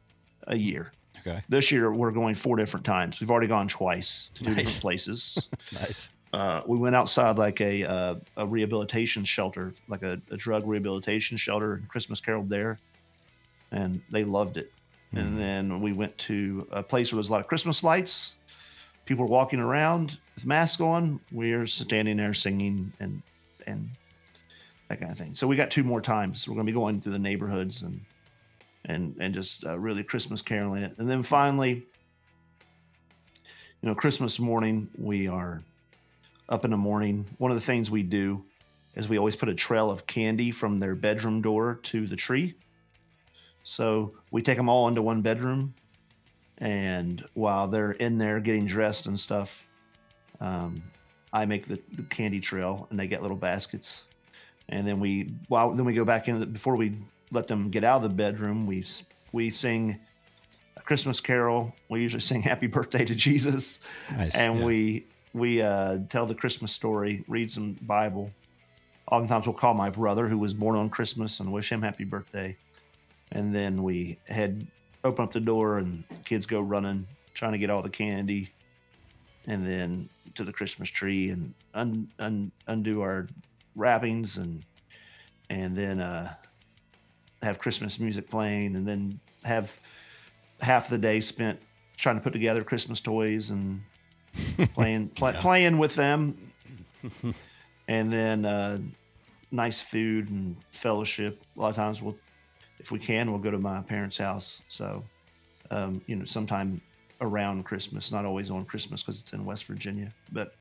a 0.45 0.55
year. 0.55 0.91
Okay. 1.21 1.41
This 1.49 1.71
year 1.71 1.91
we're 1.91 2.11
going 2.11 2.35
four 2.35 2.55
different 2.55 2.85
times. 2.85 3.19
We've 3.19 3.31
already 3.31 3.47
gone 3.47 3.67
twice 3.67 4.29
to 4.35 4.43
two 4.43 4.51
Nice. 4.51 4.57
different 4.57 4.81
places. 4.81 5.49
nice. 5.73 6.13
Uh, 6.33 6.61
we 6.67 6.77
went 6.77 6.95
outside 6.95 7.39
like 7.39 7.61
a 7.61 7.83
uh, 7.83 8.15
a 8.35 8.45
rehabilitation 8.45 9.23
shelter, 9.25 9.73
like 9.87 10.03
a, 10.03 10.21
a 10.29 10.37
drug 10.37 10.67
rehabilitation 10.67 11.35
shelter, 11.35 11.73
and 11.73 11.89
Christmas 11.89 12.19
caroled 12.19 12.47
there, 12.49 12.77
and 13.71 14.03
they 14.11 14.23
loved 14.23 14.57
it. 14.57 14.71
And 15.13 15.39
then 15.39 15.81
we 15.81 15.93
went 15.93 16.17
to 16.19 16.67
a 16.71 16.83
place 16.83 17.11
where 17.11 17.17
there's 17.17 17.29
a 17.29 17.31
lot 17.31 17.41
of 17.41 17.47
Christmas 17.47 17.83
lights. 17.83 18.35
People 19.05 19.25
were 19.25 19.31
walking 19.31 19.59
around 19.59 20.17
with 20.35 20.45
masks 20.45 20.81
on. 20.81 21.21
We're 21.31 21.65
standing 21.65 22.17
there 22.17 22.33
singing 22.33 22.91
and 22.99 23.21
and 23.65 23.89
that 24.89 24.99
kind 24.99 25.11
of 25.11 25.17
thing. 25.17 25.33
So 25.35 25.47
we 25.47 25.55
got 25.55 25.71
two 25.71 25.83
more 25.83 26.01
times. 26.01 26.47
We're 26.47 26.55
going 26.55 26.65
to 26.65 26.71
be 26.71 26.75
going 26.75 27.01
through 27.01 27.13
the 27.13 27.19
neighborhoods 27.19 27.81
and 27.83 28.01
and 28.85 29.15
and 29.19 29.33
just 29.33 29.65
uh, 29.65 29.77
really 29.77 30.03
Christmas 30.03 30.41
caroling 30.41 30.83
it. 30.83 30.93
And 30.97 31.09
then 31.09 31.23
finally, 31.23 31.85
you 33.81 33.89
know, 33.89 33.95
Christmas 33.95 34.39
morning 34.39 34.89
we 34.97 35.27
are 35.27 35.63
up 36.49 36.65
in 36.65 36.71
the 36.71 36.77
morning. 36.77 37.25
One 37.37 37.51
of 37.51 37.55
the 37.55 37.61
things 37.61 37.89
we 37.89 38.03
do 38.03 38.43
is 38.95 39.07
we 39.07 39.17
always 39.17 39.35
put 39.35 39.49
a 39.49 39.55
trail 39.55 39.89
of 39.89 40.07
candy 40.07 40.51
from 40.51 40.79
their 40.79 40.95
bedroom 40.95 41.41
door 41.41 41.79
to 41.83 42.07
the 42.07 42.15
tree. 42.15 42.55
So 43.67 44.13
we 44.31 44.41
take 44.41 44.55
them 44.55 44.69
all 44.69 44.87
into 44.87 45.01
one 45.01 45.21
bedroom, 45.21 45.73
and 46.59 47.21
while 47.33 47.67
they're 47.67 47.91
in 47.91 48.17
there 48.17 48.39
getting 48.39 48.65
dressed 48.65 49.07
and 49.07 49.19
stuff, 49.19 49.67
um, 50.39 50.81
I 51.33 51.45
make 51.45 51.67
the, 51.67 51.77
candy 52.09 52.39
trail, 52.39 52.87
and 52.89 52.97
they 52.97 53.07
get 53.07 53.21
little 53.21 53.35
baskets. 53.35 54.05
And 54.69 54.87
then 54.87 55.01
we, 55.01 55.33
while 55.49 55.73
then 55.73 55.83
we 55.83 55.93
go 55.93 56.05
back 56.05 56.29
in 56.29 56.39
the, 56.39 56.45
before 56.45 56.77
we 56.77 56.93
let 57.31 57.47
them 57.47 57.69
get 57.69 57.83
out 57.83 57.97
of 57.97 58.03
the 58.03 58.15
bedroom. 58.15 58.67
We 58.67 58.85
we 59.33 59.49
sing 59.49 59.99
a 60.77 60.81
Christmas 60.81 61.19
carol. 61.19 61.75
We 61.89 62.01
usually 62.01 62.21
sing 62.21 62.41
Happy 62.53 62.67
Birthday 62.67 63.03
to 63.03 63.15
Jesus, 63.15 63.79
Nice, 64.11 64.33
and 64.35 64.59
yeah. 64.59 64.65
we 64.65 65.05
we 65.33 65.61
uh, 65.61 65.99
tell 66.07 66.25
the 66.25 66.35
Christmas 66.35 66.71
story, 66.71 67.25
read 67.27 67.51
some 67.51 67.73
Bible. 67.81 68.31
Oftentimes, 69.11 69.45
we'll 69.45 69.55
call 69.55 69.73
my 69.73 69.89
brother 69.89 70.25
who 70.25 70.37
was 70.37 70.53
born 70.53 70.77
on 70.77 70.89
Christmas 70.89 71.41
and 71.41 71.51
wish 71.51 71.69
him 71.69 71.81
happy 71.81 72.05
birthday. 72.05 72.55
And 73.31 73.53
then 73.53 73.83
we 73.83 74.17
head 74.27 74.65
open 75.03 75.23
up 75.25 75.31
the 75.31 75.39
door, 75.39 75.77
and 75.79 76.03
kids 76.25 76.45
go 76.45 76.59
running, 76.61 77.05
trying 77.33 77.51
to 77.51 77.57
get 77.57 77.69
all 77.69 77.81
the 77.81 77.89
candy, 77.89 78.49
and 79.47 79.65
then 79.65 80.09
to 80.35 80.43
the 80.43 80.53
Christmas 80.53 80.89
tree 80.89 81.29
and 81.29 81.53
un, 81.73 82.07
un, 82.19 82.51
undo 82.67 83.01
our 83.01 83.27
wrappings, 83.75 84.37
and 84.37 84.63
and 85.49 85.75
then 85.75 85.99
uh, 85.99 86.33
have 87.41 87.59
Christmas 87.59 87.99
music 87.99 88.29
playing, 88.29 88.75
and 88.75 88.87
then 88.87 89.19
have 89.43 89.77
half 90.61 90.89
the 90.89 90.97
day 90.97 91.19
spent 91.19 91.59
trying 91.97 92.15
to 92.15 92.21
put 92.21 92.33
together 92.33 92.63
Christmas 92.63 92.99
toys 92.99 93.49
and 93.51 93.81
playing 94.73 95.09
pla 95.09 95.31
Yeah. 95.31 95.39
playing 95.41 95.77
with 95.77 95.95
them, 95.95 96.37
and 97.87 98.11
then 98.11 98.45
uh, 98.45 98.79
nice 99.51 99.79
food 99.79 100.29
and 100.29 100.55
fellowship. 100.71 101.41
A 101.55 101.59
lot 101.59 101.69
of 101.69 101.75
times 101.75 102.01
we'll, 102.01 102.17
if 102.79 102.91
we 102.91 102.99
can, 102.99 103.29
we'll 103.31 103.39
go 103.39 103.51
to 103.51 103.57
my 103.57 103.81
parents' 103.81 104.17
house. 104.17 104.61
So, 104.67 105.03
um, 105.71 106.01
you 106.07 106.15
know, 106.15 106.25
sometime 106.25 106.79
around 107.21 107.63
Christmas, 107.63 108.11
not 108.11 108.25
always 108.25 108.51
on 108.51 108.65
Christmas 108.65 109.01
because 109.01 109.21
it's 109.21 109.33
in 109.33 109.43
West 109.45 109.65
Virginia. 109.65 110.09
But 110.31 110.53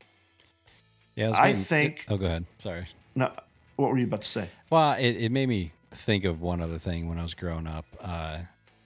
Yeah. 1.15 1.29
I 1.31 1.47
waiting- 1.47 1.61
think. 1.63 2.05
Oh, 2.09 2.17
go 2.17 2.25
ahead. 2.25 2.45
Sorry. 2.57 2.87
No, 3.15 3.31
what 3.75 3.89
were 3.91 3.97
you 3.97 4.05
about 4.05 4.21
to 4.21 4.27
say? 4.27 4.49
Well, 4.69 4.93
it, 4.93 5.11
it 5.17 5.31
made 5.31 5.47
me 5.49 5.71
think 5.91 6.23
of 6.25 6.41
one 6.41 6.61
other 6.61 6.77
thing 6.79 7.07
when 7.07 7.17
I 7.19 7.23
was 7.23 7.33
growing 7.33 7.67
up. 7.67 7.85
Uh, 8.01 8.39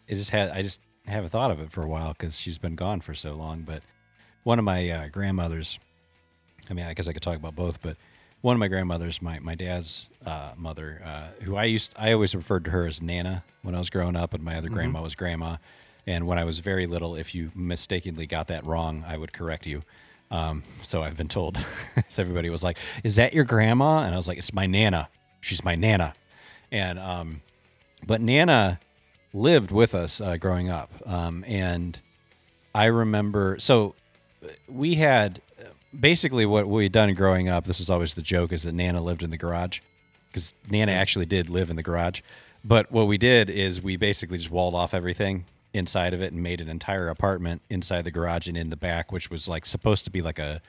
it 0.08 0.16
just 0.16 0.30
had 0.30 0.50
I 0.50 0.62
just 0.62 0.82
haven't 1.06 1.30
thought 1.32 1.52
of 1.52 1.60
it 1.60 1.72
for 1.72 1.82
a 1.84 1.88
while 1.88 2.10
because 2.14 2.38
she's 2.38 2.58
been 2.58 2.76
gone 2.76 3.02
for 3.02 3.14
so 3.16 3.34
long. 3.34 3.62
But 3.62 3.82
one 4.44 4.60
of 4.60 4.66
my 4.66 4.90
uh, 4.90 5.08
grandmothers, 5.08 5.80
I 6.70 6.74
mean, 6.74 6.86
I 6.86 6.94
guess 6.94 7.08
I 7.08 7.14
could 7.14 7.22
talk 7.22 7.36
about 7.38 7.56
both, 7.56 7.82
but 7.82 7.98
one 8.42 8.56
of 8.56 8.60
my 8.60 8.68
grandmothers, 8.68 9.22
my 9.22 9.40
my 9.40 9.56
dad's 9.56 10.10
uh, 10.26 10.52
mother, 10.58 11.02
uh, 11.06 11.44
who 11.44 11.56
I 11.56 11.66
used 11.66 11.94
I 11.98 12.12
always 12.14 12.36
referred 12.36 12.66
to 12.66 12.72
her 12.72 12.86
as 12.88 13.02
Nana 13.02 13.44
when 13.62 13.76
I 13.76 13.80
was 13.80 13.90
growing 13.90 14.16
up, 14.16 14.34
and 14.34 14.44
my 14.44 14.56
other 14.58 14.70
Mhm. 14.70 14.74
grandma 14.74 15.02
was 15.02 15.16
Grandma. 15.16 15.58
And 16.08 16.26
when 16.26 16.40
I 16.40 16.44
was 16.46 16.60
very 16.60 16.88
little, 16.88 17.16
if 17.16 17.36
you 17.36 17.52
mistakenly 17.54 18.26
got 18.26 18.48
that 18.48 18.66
wrong, 18.66 19.06
I 19.08 19.18
would 19.18 19.34
correct 19.34 19.68
you. 19.68 19.84
Um, 20.32 20.64
so 20.82 21.04
I've 21.04 21.16
been 21.16 21.28
told. 21.28 21.58
so 22.10 22.22
everybody 22.24 22.50
was 22.50 22.64
like, 22.64 22.78
"Is 23.04 23.16
that 23.18 23.34
your 23.34 23.44
grandma?" 23.44 24.00
And 24.04 24.16
I 24.16 24.18
was 24.18 24.28
like, 24.28 24.38
"It's 24.40 24.54
my 24.54 24.66
nana. 24.66 25.10
She's 25.42 25.64
my 25.64 25.76
nana." 25.76 26.14
And 26.72 26.98
um, 26.98 27.42
but 28.06 28.20
Nana 28.22 28.80
lived 29.34 29.72
with 29.72 29.94
us 29.94 30.20
uh, 30.20 30.38
growing 30.38 30.70
up, 30.70 30.90
um, 31.06 31.44
and 31.48 32.00
I 32.74 32.86
remember. 32.86 33.58
So 33.60 33.94
we 34.68 34.96
had 34.96 35.42
basically 35.98 36.46
what 36.46 36.68
we 36.68 36.84
had 36.84 36.92
done 36.92 37.14
growing 37.14 37.50
up. 37.50 37.66
This 37.66 37.80
was 37.80 37.90
always 37.90 38.14
the 38.14 38.22
joke: 38.22 38.52
is 38.52 38.64
that 38.64 38.74
Nana 38.74 39.02
lived 39.02 39.24
in 39.24 39.32
the 39.32 39.38
garage 39.38 39.80
because 40.28 40.54
Nana 40.70 40.92
actually 40.92 41.26
did 41.26 41.50
live 41.50 41.70
in 41.70 41.76
the 41.76 41.84
garage. 41.84 42.22
But 42.64 42.92
what 42.92 43.08
we 43.08 43.18
did 43.18 43.50
is 43.50 43.82
we 43.82 43.98
basically 43.98 44.38
just 44.38 44.52
walled 44.52 44.76
off 44.76 44.94
everything 44.94 45.46
inside 45.74 46.14
of 46.14 46.22
it 46.22 46.32
and 46.32 46.44
made 46.44 46.62
an 46.62 46.70
entire 46.70 47.10
apartment 47.10 47.62
inside 47.70 48.06
the 48.06 48.12
garage 48.12 48.48
and 48.48 48.58
in 48.58 48.70
the 48.70 48.78
back, 48.78 49.12
which 49.12 49.30
was 49.30 49.48
like 49.48 49.66
supposed 49.66 50.06
to 50.06 50.12
be 50.12 50.22
like 50.22 50.40
a 50.40 50.62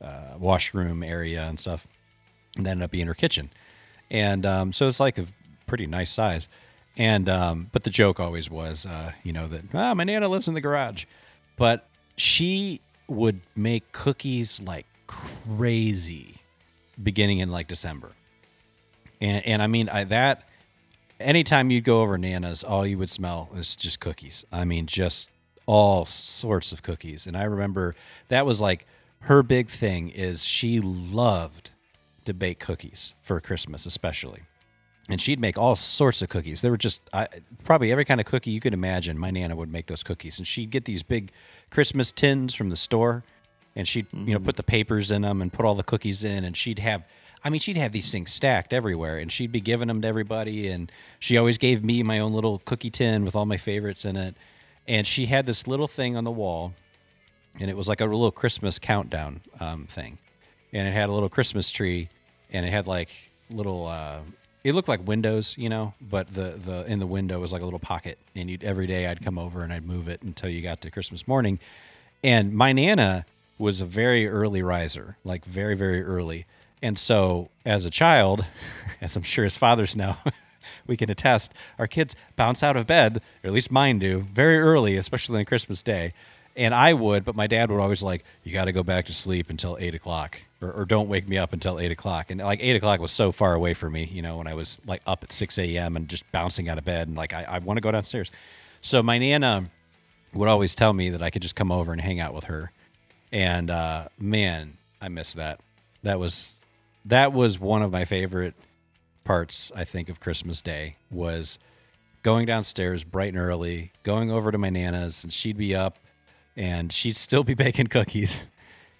uh, 0.00 0.34
washroom 0.38 1.02
area 1.02 1.42
and 1.44 1.58
stuff. 1.58 1.86
And 2.56 2.66
that 2.66 2.70
ended 2.70 2.84
up 2.84 2.90
being 2.90 3.06
her 3.06 3.14
kitchen. 3.14 3.50
And 4.10 4.44
um, 4.44 4.72
so 4.72 4.86
it's 4.86 5.00
like 5.00 5.18
a 5.18 5.26
pretty 5.66 5.86
nice 5.86 6.12
size. 6.12 6.48
And 6.96 7.28
um, 7.28 7.68
but 7.72 7.84
the 7.84 7.90
joke 7.90 8.18
always 8.18 8.50
was, 8.50 8.84
uh, 8.84 9.12
you 9.22 9.32
know, 9.32 9.46
that 9.48 9.62
ah, 9.72 9.94
my 9.94 10.04
nana 10.04 10.28
lives 10.28 10.48
in 10.48 10.54
the 10.54 10.60
garage, 10.60 11.04
but 11.56 11.88
she 12.16 12.80
would 13.10 13.40
make 13.56 13.92
cookies 13.92 14.60
like 14.60 14.86
crazy, 15.06 16.36
beginning 17.02 17.40
in 17.40 17.50
like 17.50 17.68
December. 17.68 18.12
And 19.20 19.44
and 19.44 19.62
I 19.62 19.66
mean 19.66 19.88
I, 19.88 20.04
that. 20.04 20.46
Anytime 21.18 21.70
you 21.70 21.82
go 21.82 22.00
over 22.00 22.16
Nana's, 22.16 22.64
all 22.64 22.86
you 22.86 22.96
would 22.96 23.10
smell 23.10 23.50
is 23.54 23.76
just 23.76 24.00
cookies. 24.00 24.42
I 24.50 24.64
mean, 24.64 24.86
just 24.86 25.28
all 25.66 26.06
sorts 26.06 26.72
of 26.72 26.82
cookies. 26.82 27.26
And 27.26 27.36
I 27.36 27.44
remember 27.44 27.94
that 28.28 28.46
was 28.46 28.62
like 28.62 28.86
her 29.20 29.42
big 29.42 29.68
thing 29.68 30.08
is 30.08 30.44
she 30.44 30.80
loved 30.80 31.72
to 32.24 32.32
bake 32.32 32.58
cookies 32.58 33.14
for 33.20 33.38
Christmas, 33.40 33.84
especially. 33.86 34.40
And 35.08 35.20
she'd 35.20 35.40
make 35.40 35.58
all 35.58 35.76
sorts 35.76 36.22
of 36.22 36.28
cookies. 36.28 36.60
There 36.60 36.70
were 36.70 36.76
just 36.78 37.02
I, 37.12 37.28
probably 37.64 37.90
every 37.92 38.04
kind 38.04 38.20
of 38.20 38.26
cookie 38.26 38.50
you 38.50 38.60
could 38.60 38.74
imagine. 38.74 39.18
My 39.18 39.30
nana 39.30 39.56
would 39.56 39.70
make 39.70 39.86
those 39.86 40.02
cookies, 40.02 40.38
and 40.38 40.46
she'd 40.46 40.70
get 40.70 40.84
these 40.84 41.02
big 41.02 41.32
Christmas 41.70 42.12
tins 42.12 42.54
from 42.54 42.70
the 42.70 42.76
store, 42.76 43.22
and 43.76 43.86
she'd 43.86 44.06
you 44.12 44.34
know 44.34 44.40
put 44.40 44.56
the 44.56 44.62
papers 44.62 45.10
in 45.10 45.22
them 45.22 45.40
and 45.40 45.52
put 45.52 45.64
all 45.64 45.74
the 45.74 45.82
cookies 45.82 46.24
in, 46.24 46.44
and 46.44 46.56
she'd 46.56 46.78
have. 46.78 47.04
I 47.42 47.48
mean, 47.48 47.60
she'd 47.60 47.78
have 47.78 47.92
these 47.92 48.12
things 48.12 48.32
stacked 48.32 48.74
everywhere, 48.74 49.16
and 49.16 49.32
she'd 49.32 49.50
be 49.50 49.62
giving 49.62 49.88
them 49.88 50.02
to 50.02 50.08
everybody. 50.08 50.68
And 50.68 50.92
she 51.18 51.38
always 51.38 51.56
gave 51.56 51.82
me 51.82 52.02
my 52.02 52.18
own 52.18 52.34
little 52.34 52.58
cookie 52.58 52.90
tin 52.90 53.24
with 53.24 53.34
all 53.34 53.46
my 53.46 53.56
favorites 53.56 54.04
in 54.04 54.16
it. 54.16 54.34
And 54.86 55.06
she 55.06 55.24
had 55.24 55.46
this 55.46 55.66
little 55.66 55.88
thing 55.88 56.16
on 56.18 56.24
the 56.24 56.30
wall, 56.30 56.74
and 57.58 57.70
it 57.70 57.76
was 57.76 57.88
like 57.88 58.02
a 58.02 58.04
little 58.04 58.30
Christmas 58.30 58.78
countdown 58.78 59.40
um, 59.58 59.86
thing, 59.86 60.18
and 60.72 60.86
it 60.86 60.92
had 60.92 61.08
a 61.08 61.12
little 61.12 61.30
Christmas 61.30 61.70
tree, 61.70 62.10
and 62.50 62.66
it 62.66 62.70
had 62.70 62.86
like 62.86 63.08
little. 63.50 63.86
Uh, 63.86 64.20
it 64.62 64.74
looked 64.74 64.88
like 64.88 65.06
windows, 65.06 65.56
you 65.56 65.68
know, 65.68 65.94
but 66.00 66.32
the 66.34 66.58
the 66.64 66.84
in 66.86 66.98
the 66.98 67.06
window 67.06 67.40
was 67.40 67.52
like 67.52 67.62
a 67.62 67.64
little 67.64 67.78
pocket, 67.78 68.18
and 68.34 68.50
you'd 68.50 68.64
every 68.64 68.86
day 68.86 69.06
I'd 69.06 69.22
come 69.22 69.38
over 69.38 69.62
and 69.62 69.72
I'd 69.72 69.86
move 69.86 70.08
it 70.08 70.22
until 70.22 70.50
you 70.50 70.60
got 70.60 70.80
to 70.82 70.90
Christmas 70.90 71.26
morning, 71.26 71.58
and 72.22 72.52
my 72.52 72.72
nana 72.72 73.24
was 73.58 73.80
a 73.80 73.86
very 73.86 74.28
early 74.28 74.62
riser, 74.62 75.16
like 75.24 75.44
very 75.44 75.76
very 75.76 76.02
early, 76.02 76.46
and 76.82 76.98
so 76.98 77.48
as 77.64 77.84
a 77.84 77.90
child, 77.90 78.44
as 79.00 79.16
I'm 79.16 79.22
sure 79.22 79.44
as 79.44 79.56
fathers 79.56 79.96
now. 79.96 80.18
we 80.86 80.96
can 80.96 81.10
attest 81.10 81.52
our 81.78 81.86
kids 81.86 82.14
bounce 82.36 82.62
out 82.62 82.76
of 82.76 82.86
bed 82.86 83.16
or 83.42 83.48
at 83.48 83.52
least 83.52 83.70
mine 83.70 83.98
do 83.98 84.20
very 84.20 84.58
early 84.58 84.96
especially 84.96 85.38
on 85.38 85.44
christmas 85.44 85.82
day 85.82 86.12
and 86.60 86.74
i 86.74 86.92
would 86.92 87.24
but 87.24 87.34
my 87.34 87.46
dad 87.46 87.70
would 87.70 87.80
always 87.80 88.02
like 88.02 88.22
you 88.44 88.52
got 88.52 88.66
to 88.66 88.72
go 88.72 88.82
back 88.82 89.06
to 89.06 89.12
sleep 89.12 89.48
until 89.50 89.76
8 89.80 89.94
o'clock 89.94 90.38
or, 90.60 90.70
or 90.70 90.84
don't 90.84 91.08
wake 91.08 91.26
me 91.26 91.38
up 91.38 91.54
until 91.54 91.80
8 91.80 91.90
o'clock. 91.90 92.30
And 92.30 92.38
like 92.40 92.60
8 92.62 92.76
o'clock 92.76 93.00
was 93.00 93.12
so 93.12 93.32
far 93.32 93.54
away 93.54 93.72
for 93.74 93.88
me 93.88 94.04
you 94.04 94.22
know 94.22 94.36
when 94.36 94.46
i 94.46 94.54
was 94.54 94.78
like 94.86 95.00
up 95.06 95.24
at 95.24 95.32
6 95.32 95.58
a.m 95.58 95.96
and 95.96 96.08
just 96.08 96.30
bouncing 96.30 96.68
out 96.68 96.78
of 96.78 96.84
bed 96.84 97.08
and 97.08 97.16
like 97.16 97.32
i, 97.32 97.42
I 97.44 97.58
want 97.58 97.78
to 97.78 97.80
go 97.80 97.90
downstairs. 97.90 98.30
So 98.82 99.02
my 99.02 99.18
nana 99.18 99.70
would 100.34 100.48
always 100.48 100.74
tell 100.74 100.92
me 100.92 101.10
that 101.10 101.22
i 101.22 101.30
could 101.30 101.42
just 101.42 101.56
come 101.56 101.72
over 101.72 101.92
and 101.92 102.00
hang 102.00 102.20
out 102.20 102.34
with 102.34 102.44
her. 102.44 102.70
And 103.32 103.70
uh, 103.70 104.08
man 104.18 104.76
i 105.00 105.08
miss 105.08 105.34
that. 105.34 105.60
That 106.02 106.20
was 106.20 106.56
that 107.06 107.32
was 107.32 107.58
one 107.58 107.82
of 107.82 107.90
my 107.90 108.04
favorite 108.04 108.54
parts 109.24 109.72
I 109.74 109.84
think 109.84 110.08
of 110.08 110.20
Christmas 110.20 110.60
Day 110.60 110.96
was 111.10 111.58
going 112.22 112.46
downstairs 112.46 113.04
bright 113.04 113.32
and 113.32 113.38
early, 113.38 113.92
going 114.02 114.30
over 114.30 114.52
to 114.52 114.58
my 114.58 114.70
nana's, 114.70 115.24
and 115.24 115.32
she'd 115.32 115.56
be 115.56 115.74
up, 115.74 115.96
and 116.56 116.92
she'd 116.92 117.16
still 117.16 117.44
be 117.44 117.54
baking 117.66 117.88
cookies, 117.88 118.46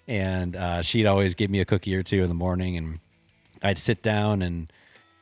and 0.07 0.55
uh, 0.55 0.81
she'd 0.81 1.05
always 1.05 1.35
give 1.35 1.49
me 1.49 1.59
a 1.59 1.65
cookie 1.65 1.95
or 1.95 2.03
two 2.03 2.21
in 2.21 2.27
the 2.27 2.35
morning, 2.35 2.77
and 2.77 2.99
I'd 3.61 3.77
sit 3.77 4.01
down, 4.01 4.41
and 4.41 4.71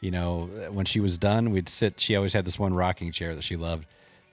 you 0.02 0.12
know 0.12 0.50
when 0.72 0.86
she 0.86 1.00
was 1.00 1.18
done, 1.18 1.52
we'd 1.52 1.70
sit. 1.70 2.00
She 2.00 2.16
always 2.16 2.34
had 2.34 2.46
this 2.46 2.58
one 2.58 2.74
rocking 2.74 3.12
chair 3.12 3.36
that 3.36 3.44
she 3.44 3.56
loved, 3.56 3.86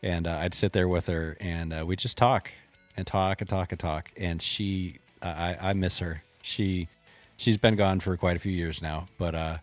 and 0.03 0.26
uh, 0.26 0.38
I'd 0.38 0.55
sit 0.55 0.72
there 0.72 0.88
with 0.88 1.07
her, 1.07 1.36
and 1.40 1.72
uh, 1.72 1.84
we'd 1.86 1.99
just 1.99 2.16
talk 2.16 2.51
and 2.97 3.07
talk 3.07 3.40
and 3.40 3.49
talk 3.49 3.72
and 3.72 3.78
talk, 3.78 4.11
and 4.16 4.40
she, 4.40 4.99
I, 5.22 5.57
I 5.61 5.72
miss 5.74 5.99
her. 5.99 6.22
She, 6.42 6.88
she's 7.36 7.59
been 7.59 7.76
gone 7.76 8.01
for 8.01 8.16
quite 8.16 8.36
a 8.36 8.38
few 8.38 8.53
years 8.53 8.80
now, 8.80 9.09
but 9.18 9.34
uh, 9.34 9.59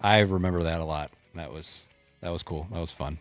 I 0.00 0.20
remember 0.20 0.62
that 0.62 0.80
a 0.80 0.84
lot. 0.84 1.10
That 1.34 1.52
was 1.52 1.84
that 2.20 2.30
was 2.30 2.42
cool. 2.42 2.66
That 2.72 2.78
was 2.78 2.90
fun. 2.90 3.18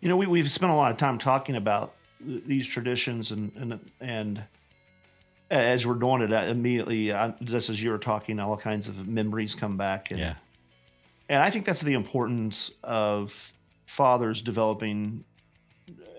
You 0.00 0.08
know, 0.08 0.16
we, 0.16 0.26
we've 0.26 0.50
spent 0.50 0.72
a 0.72 0.74
lot 0.74 0.92
of 0.92 0.98
time 0.98 1.18
talking 1.18 1.56
about 1.56 1.94
these 2.20 2.66
traditions, 2.66 3.32
and 3.32 3.52
and 3.56 3.90
and 4.00 4.44
as 5.50 5.86
we're 5.86 5.94
doing 5.94 6.22
it, 6.22 6.32
I 6.32 6.46
immediately, 6.46 7.12
I, 7.12 7.34
just 7.42 7.70
as 7.70 7.82
you 7.82 7.90
were 7.90 7.98
talking, 7.98 8.38
all 8.38 8.56
kinds 8.56 8.88
of 8.88 9.08
memories 9.08 9.54
come 9.54 9.76
back. 9.76 10.10
And, 10.10 10.20
Yeah. 10.20 10.34
And 11.28 11.42
I 11.42 11.50
think 11.50 11.64
that's 11.64 11.80
the 11.80 11.94
importance 11.94 12.70
of 12.82 13.52
fathers 13.86 14.42
developing 14.42 15.24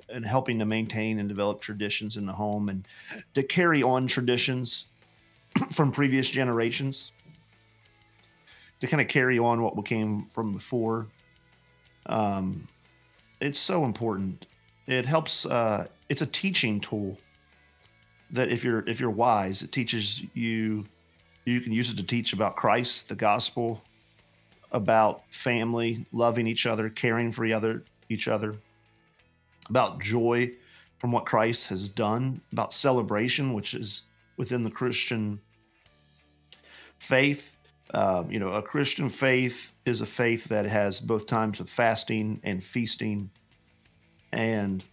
and 0.10 0.26
helping 0.26 0.60
to 0.60 0.66
maintain 0.66 1.20
and 1.20 1.30
develop 1.30 1.62
traditions 1.62 2.18
in 2.18 2.26
the 2.26 2.34
home 2.34 2.70
and 2.70 2.86
to 3.34 3.44
carry 3.44 3.82
on 3.84 4.08
traditions 4.08 4.88
from 5.74 5.92
previous 5.92 6.30
generations 6.30 7.12
to 8.82 8.88
kind 8.88 9.00
of 9.00 9.08
carry 9.08 9.40
on 9.40 9.62
what 9.62 9.78
we 9.78 9.84
came 9.84 10.26
from 10.26 10.54
before. 10.54 11.08
Um, 12.08 12.68
it's 13.40 13.60
so 13.60 13.86
important. 13.86 14.48
It 14.92 15.06
helps. 15.06 15.46
Uh, 15.46 15.88
it's 16.10 16.22
a 16.22 16.26
teaching 16.26 16.82
tool 16.82 17.18
that 18.32 18.50
if 18.50 18.64
you're 18.64 18.88
if 18.90 19.00
you're 19.00 19.10
wise, 19.10 19.62
it 19.62 19.72
teaches 19.72 20.22
you. 20.34 20.86
You 21.46 21.62
can 21.62 21.72
use 21.72 21.92
it 21.92 21.98
to 21.98 22.04
teach 22.04 22.34
about 22.34 22.56
Christ, 22.56 23.10
the 23.10 23.16
gospel, 23.16 23.82
about 24.72 25.24
family, 25.34 26.06
loving 26.12 26.46
each 26.46 26.66
other, 26.66 26.90
caring 26.90 27.32
for 27.32 27.46
each 27.46 27.54
other, 27.54 27.84
each 28.10 28.28
other, 28.28 28.56
about 29.70 30.02
joy 30.02 30.52
from 31.00 31.12
what 31.12 31.26
Christ 31.26 31.68
has 31.70 31.88
done, 31.88 32.42
about 32.52 32.74
celebration, 32.74 33.54
which 33.54 33.74
is 33.74 34.04
within 34.38 34.62
the 34.62 34.70
Christian 34.70 35.40
faith. 37.00 37.58
Um, 37.94 38.32
you 38.32 38.40
know, 38.40 38.50
a 38.50 38.62
Christian 38.62 39.10
faith 39.10 39.72
is 39.86 40.02
a 40.02 40.06
faith 40.06 40.46
that 40.46 40.66
has 40.66 41.00
both 41.00 41.26
times 41.26 41.60
of 41.60 41.70
fasting 41.70 42.40
and 42.44 42.64
feasting. 42.64 43.32
And 44.32 44.84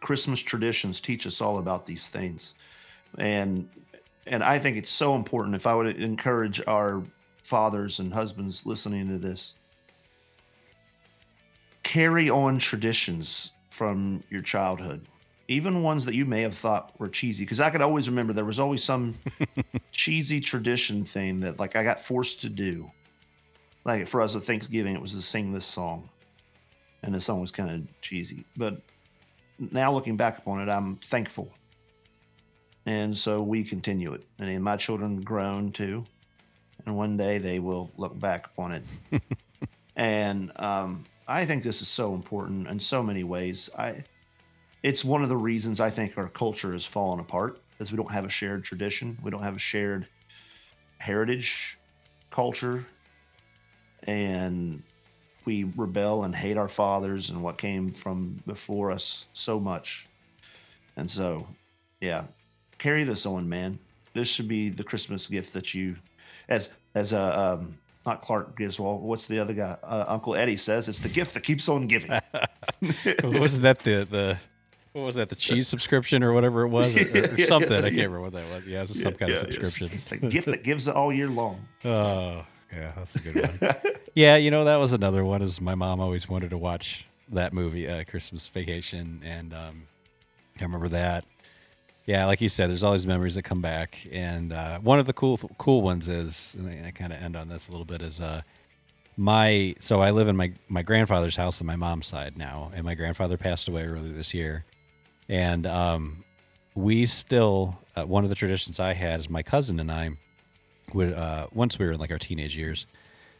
Christmas 0.00 0.40
traditions 0.40 1.00
teach 1.00 1.26
us 1.26 1.40
all 1.40 1.58
about 1.58 1.86
these 1.86 2.08
things. 2.08 2.54
And 3.18 3.68
and 4.26 4.42
I 4.42 4.58
think 4.58 4.76
it's 4.76 4.90
so 4.90 5.14
important. 5.14 5.54
If 5.54 5.66
I 5.66 5.74
would 5.74 5.96
encourage 6.00 6.62
our 6.66 7.02
fathers 7.42 7.98
and 8.00 8.12
husbands 8.12 8.64
listening 8.64 9.08
to 9.08 9.18
this 9.18 9.54
carry 11.82 12.30
on 12.30 12.58
traditions 12.58 13.52
from 13.68 14.22
your 14.30 14.40
childhood. 14.40 15.02
Even 15.48 15.82
ones 15.82 16.06
that 16.06 16.14
you 16.14 16.24
may 16.24 16.40
have 16.40 16.56
thought 16.56 16.98
were 16.98 17.08
cheesy. 17.08 17.44
Because 17.44 17.60
i 17.60 17.68
could 17.68 17.82
always 17.82 18.08
remember 18.08 18.32
there 18.32 18.46
was 18.46 18.58
always 18.58 18.82
some 18.82 19.14
cheesy 19.92 20.40
tradition 20.40 21.04
thing 21.04 21.40
that 21.40 21.58
like 21.58 21.76
i 21.76 21.84
got 21.84 22.00
forced 22.00 22.40
to 22.40 22.48
do. 22.48 22.90
Like 23.84 24.06
for 24.06 24.22
us 24.22 24.34
at 24.34 24.42
thanksgiving 24.42 24.94
it 24.94 25.00
was 25.02 25.12
to 25.12 25.20
sing 25.20 25.52
this 25.52 25.66
song 25.66 26.08
and 27.04 27.14
the 27.14 27.20
song 27.20 27.40
was 27.40 27.52
kind 27.52 27.70
of 27.70 28.00
cheesy. 28.00 28.44
But 28.56 28.80
now 29.58 29.92
looking 29.92 30.16
back 30.16 30.38
upon 30.38 30.60
it 30.60 30.68
i'm 30.70 30.96
thankful. 30.96 31.52
And 32.86 33.16
so 33.16 33.40
we 33.42 33.64
continue 33.64 34.12
it. 34.12 34.22
And 34.38 34.62
my 34.62 34.76
children 34.76 35.22
grown 35.22 35.72
too. 35.72 36.04
And 36.84 36.96
one 36.96 37.16
day 37.16 37.38
they 37.38 37.58
will 37.58 37.90
look 37.96 38.18
back 38.18 38.46
upon 38.46 38.72
it. 38.72 38.82
And 39.96 40.50
um 40.56 41.06
I 41.28 41.46
think 41.46 41.62
this 41.62 41.80
is 41.80 41.88
so 41.88 42.14
important 42.14 42.66
in 42.66 42.80
so 42.80 43.00
many 43.00 43.22
ways. 43.22 43.70
I 43.78 44.02
it's 44.82 45.04
one 45.04 45.22
of 45.22 45.28
the 45.28 45.36
reasons 45.36 45.78
I 45.78 45.88
think 45.88 46.18
our 46.18 46.28
culture 46.28 46.72
has 46.72 46.84
fallen 46.84 47.20
apart 47.20 47.60
is 47.78 47.92
we 47.92 47.96
don't 47.96 48.10
have 48.10 48.24
a 48.24 48.28
shared 48.28 48.64
tradition. 48.64 49.16
We 49.22 49.30
don't 49.30 49.42
have 49.42 49.54
a 49.54 49.60
shared 49.60 50.08
heritage 50.98 51.78
culture. 52.30 52.84
And 54.02 54.82
we 55.44 55.64
rebel 55.76 56.24
and 56.24 56.34
hate 56.34 56.56
our 56.56 56.68
fathers 56.68 57.30
and 57.30 57.42
what 57.42 57.58
came 57.58 57.92
from 57.92 58.40
before 58.46 58.90
us 58.90 59.26
so 59.32 59.58
much. 59.60 60.06
And 60.96 61.10
so, 61.10 61.46
yeah, 62.00 62.24
carry 62.78 63.04
this 63.04 63.26
on, 63.26 63.48
man. 63.48 63.78
This 64.14 64.28
should 64.28 64.48
be 64.48 64.68
the 64.68 64.84
Christmas 64.84 65.28
gift 65.28 65.52
that 65.54 65.74
you, 65.74 65.96
as 66.48 66.68
as 66.94 67.12
a 67.12 67.38
um, 67.38 67.76
not 68.06 68.22
Clark 68.22 68.54
Griswold. 68.56 69.02
What's 69.02 69.26
the 69.26 69.38
other 69.40 69.54
guy? 69.54 69.76
Uh, 69.82 70.04
Uncle 70.06 70.36
Eddie 70.36 70.56
says 70.56 70.88
it's 70.88 71.00
the 71.00 71.08
gift 71.08 71.34
that 71.34 71.42
keeps 71.42 71.68
on 71.68 71.86
giving. 71.86 72.10
Wasn't 73.24 73.62
that 73.62 73.80
the 73.80 74.06
the 74.08 74.38
what 74.92 75.02
was 75.02 75.16
that 75.16 75.28
the 75.28 75.34
cheese 75.34 75.66
subscription 75.66 76.22
or 76.22 76.32
whatever 76.32 76.62
it 76.62 76.68
was 76.68 76.94
or, 76.96 77.00
or 77.00 77.34
Yeah, 77.36 77.44
something? 77.46 77.72
I 77.72 77.76
yeah. 77.78 77.82
can't 77.88 77.96
remember 77.96 78.20
what 78.20 78.32
that 78.34 78.48
was. 78.48 78.64
Yeah, 78.64 78.78
it 78.78 78.88
was 78.88 79.02
some 79.02 79.14
kind 79.14 79.32
of 79.32 79.38
Yeah, 79.42 79.48
it's- 79.48 79.54
subscription. 79.64 79.96
It's 79.96 80.04
the 80.04 80.16
gift 80.18 80.46
that 80.46 80.62
gives 80.62 80.86
all 80.86 81.12
year 81.12 81.28
long. 81.28 81.58
Oh, 81.84 82.46
yeah, 82.76 82.92
that's 82.96 83.14
a 83.16 83.18
good 83.20 83.60
one. 83.60 83.74
yeah, 84.14 84.36
you 84.36 84.50
know 84.50 84.64
that 84.64 84.76
was 84.76 84.92
another 84.92 85.24
one. 85.24 85.42
Is 85.42 85.60
my 85.60 85.74
mom 85.74 86.00
always 86.00 86.28
wanted 86.28 86.50
to 86.50 86.58
watch 86.58 87.06
that 87.30 87.52
movie, 87.52 87.88
uh, 87.88 88.04
Christmas 88.04 88.48
Vacation, 88.48 89.22
and 89.24 89.52
um, 89.52 89.82
I 90.60 90.62
remember 90.62 90.88
that. 90.88 91.24
Yeah, 92.06 92.26
like 92.26 92.40
you 92.40 92.50
said, 92.50 92.68
there's 92.68 92.84
always 92.84 93.06
memories 93.06 93.34
that 93.36 93.42
come 93.42 93.62
back, 93.62 94.06
and 94.12 94.52
uh, 94.52 94.78
one 94.80 94.98
of 94.98 95.06
the 95.06 95.12
cool 95.12 95.38
cool 95.58 95.82
ones 95.82 96.08
is, 96.08 96.54
and 96.58 96.68
I, 96.68 96.88
I 96.88 96.90
kind 96.90 97.12
of 97.12 97.22
end 97.22 97.36
on 97.36 97.48
this 97.48 97.68
a 97.68 97.70
little 97.70 97.86
bit, 97.86 98.02
is 98.02 98.20
uh, 98.20 98.42
my 99.16 99.74
so 99.80 100.00
I 100.00 100.10
live 100.10 100.28
in 100.28 100.36
my 100.36 100.52
my 100.68 100.82
grandfather's 100.82 101.36
house 101.36 101.60
on 101.60 101.66
my 101.66 101.76
mom's 101.76 102.06
side 102.06 102.36
now, 102.36 102.72
and 102.74 102.84
my 102.84 102.94
grandfather 102.94 103.36
passed 103.36 103.68
away 103.68 103.84
earlier 103.84 104.12
this 104.12 104.34
year, 104.34 104.64
and 105.28 105.66
um, 105.66 106.24
we 106.74 107.06
still 107.06 107.78
uh, 107.96 108.04
one 108.04 108.24
of 108.24 108.30
the 108.30 108.36
traditions 108.36 108.80
I 108.80 108.92
had 108.92 109.20
is 109.20 109.30
my 109.30 109.42
cousin 109.42 109.80
and 109.80 109.90
I 109.90 110.10
would 110.94 111.12
uh, 111.12 111.48
once 111.52 111.78
we 111.78 111.84
were 111.84 111.92
in 111.92 112.00
like 112.00 112.10
our 112.10 112.18
teenage 112.18 112.56
years, 112.56 112.86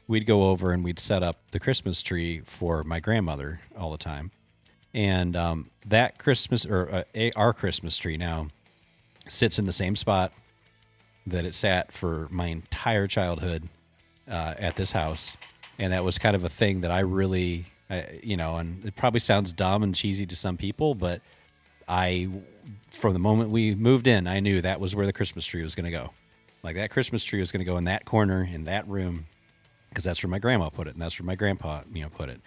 we'd 0.07 0.27
go 0.27 0.45
over 0.51 0.73
and 0.73 0.85
we'd 0.85 0.99
set 0.99 1.23
up 1.23 1.39
the 1.53 1.61
Christmas 1.61 2.03
tree 2.03 2.43
for 2.45 2.85
my 2.85 3.01
grandmother 3.01 3.61
all 3.79 3.91
the 3.91 3.99
time, 3.99 4.31
and 4.93 5.35
um, 5.37 5.71
that 5.87 6.19
Christmas 6.19 6.67
or 6.67 6.91
uh, 6.93 7.03
a, 7.15 7.33
our 7.33 7.53
Christmas 7.53 7.97
tree 7.97 8.17
now 8.17 8.49
sits 9.29 9.59
in 9.59 9.65
the 9.65 9.73
same 9.73 9.97
spot 9.97 10.33
that 11.27 11.47
it 11.47 11.55
sat 11.55 11.91
for 11.93 12.29
my 12.31 12.47
entire 12.47 13.07
childhood 13.07 13.63
uh, 14.29 14.55
at 14.59 14.77
this 14.77 14.93
house, 14.93 15.39
and 15.79 15.93
that 15.93 16.05
was 16.05 16.19
kind 16.19 16.37
of 16.37 16.45
a 16.45 16.51
thing 16.51 16.83
that 16.83 16.91
I 16.91 17.01
really, 17.01 17.65
you 18.23 18.37
know, 18.37 18.57
and 18.57 18.85
it 18.85 18.97
probably 18.97 19.21
sounds 19.21 19.53
dumb 19.53 19.83
and 19.83 19.95
cheesy 19.95 20.27
to 20.27 20.37
some 20.37 20.59
people, 20.59 20.95
but 20.95 21.23
I, 21.89 22.29
from 22.93 23.15
the 23.15 23.19
moment 23.19 23.51
we 23.51 23.75
moved 23.75 24.07
in, 24.07 24.27
I 24.27 24.41
knew 24.41 24.61
that 24.61 24.81
was 24.81 24.95
where 24.95 25.07
the 25.07 25.13
Christmas 25.13 25.47
tree 25.47 25.63
was 25.63 25.75
going 25.75 25.87
to 25.87 25.91
go. 25.91 26.11
Like 26.65 26.77
that 26.77 26.91
Christmas 26.91 27.23
tree 27.23 27.41
was 27.41 27.53
going 27.53 27.61
to 27.61 27.71
go 27.71 27.77
in 27.77 27.85
that 27.85 28.07
corner 28.07 28.43
in 28.43 28.65
that 28.65 28.89
room 28.89 29.27
because 29.91 30.03
that's 30.03 30.23
where 30.23 30.31
my 30.31 30.39
grandma 30.39 30.71
put 30.71 30.89
it, 30.89 30.95
and 30.95 31.03
that's 31.03 31.21
where 31.21 31.27
my 31.27 31.35
grandpa, 31.35 31.83
you 31.93 32.03
know, 32.03 32.09
put 32.09 32.31
it. 32.31 32.41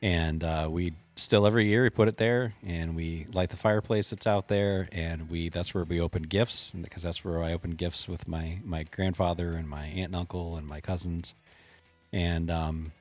And 0.00 0.42
uh, 0.42 0.68
we 0.70 0.94
still 1.16 1.46
every 1.46 1.66
year 1.66 1.82
we 1.82 1.90
put 1.90 2.06
it 2.06 2.16
there, 2.16 2.54
and 2.64 2.94
we 2.94 3.26
light 3.34 3.50
the 3.50 3.56
fireplace 3.56 4.10
that's 4.10 4.26
out 4.26 4.46
there, 4.46 4.88
and 4.92 5.28
we 5.28 5.48
that's 5.48 5.74
where 5.74 5.82
we 5.82 6.00
open 6.00 6.22
gifts, 6.22 6.70
because 6.80 7.02
that's 7.02 7.24
where 7.24 7.42
I 7.42 7.52
open 7.52 7.72
gifts 7.72 8.08
with 8.08 8.28
my 8.28 8.60
my 8.64 8.84
grandfather 8.84 9.52
and 9.54 9.68
my 9.68 9.86
aunt 9.86 10.06
and 10.06 10.16
uncle 10.16 10.56
and 10.56 10.66
my 10.66 10.80
cousins, 10.80 11.34
and 12.12 12.50
um, 12.50 12.92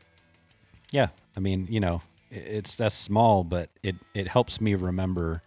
yeah, 0.92 1.10
I 1.38 1.40
mean, 1.40 1.68
you 1.70 1.80
know, 1.80 2.02
it, 2.32 2.44
it's 2.48 2.76
that's 2.76 2.98
small, 2.98 3.44
but 3.44 3.70
it 3.84 3.96
it 4.16 4.28
helps 4.28 4.60
me 4.60 4.74
remember 4.74 5.44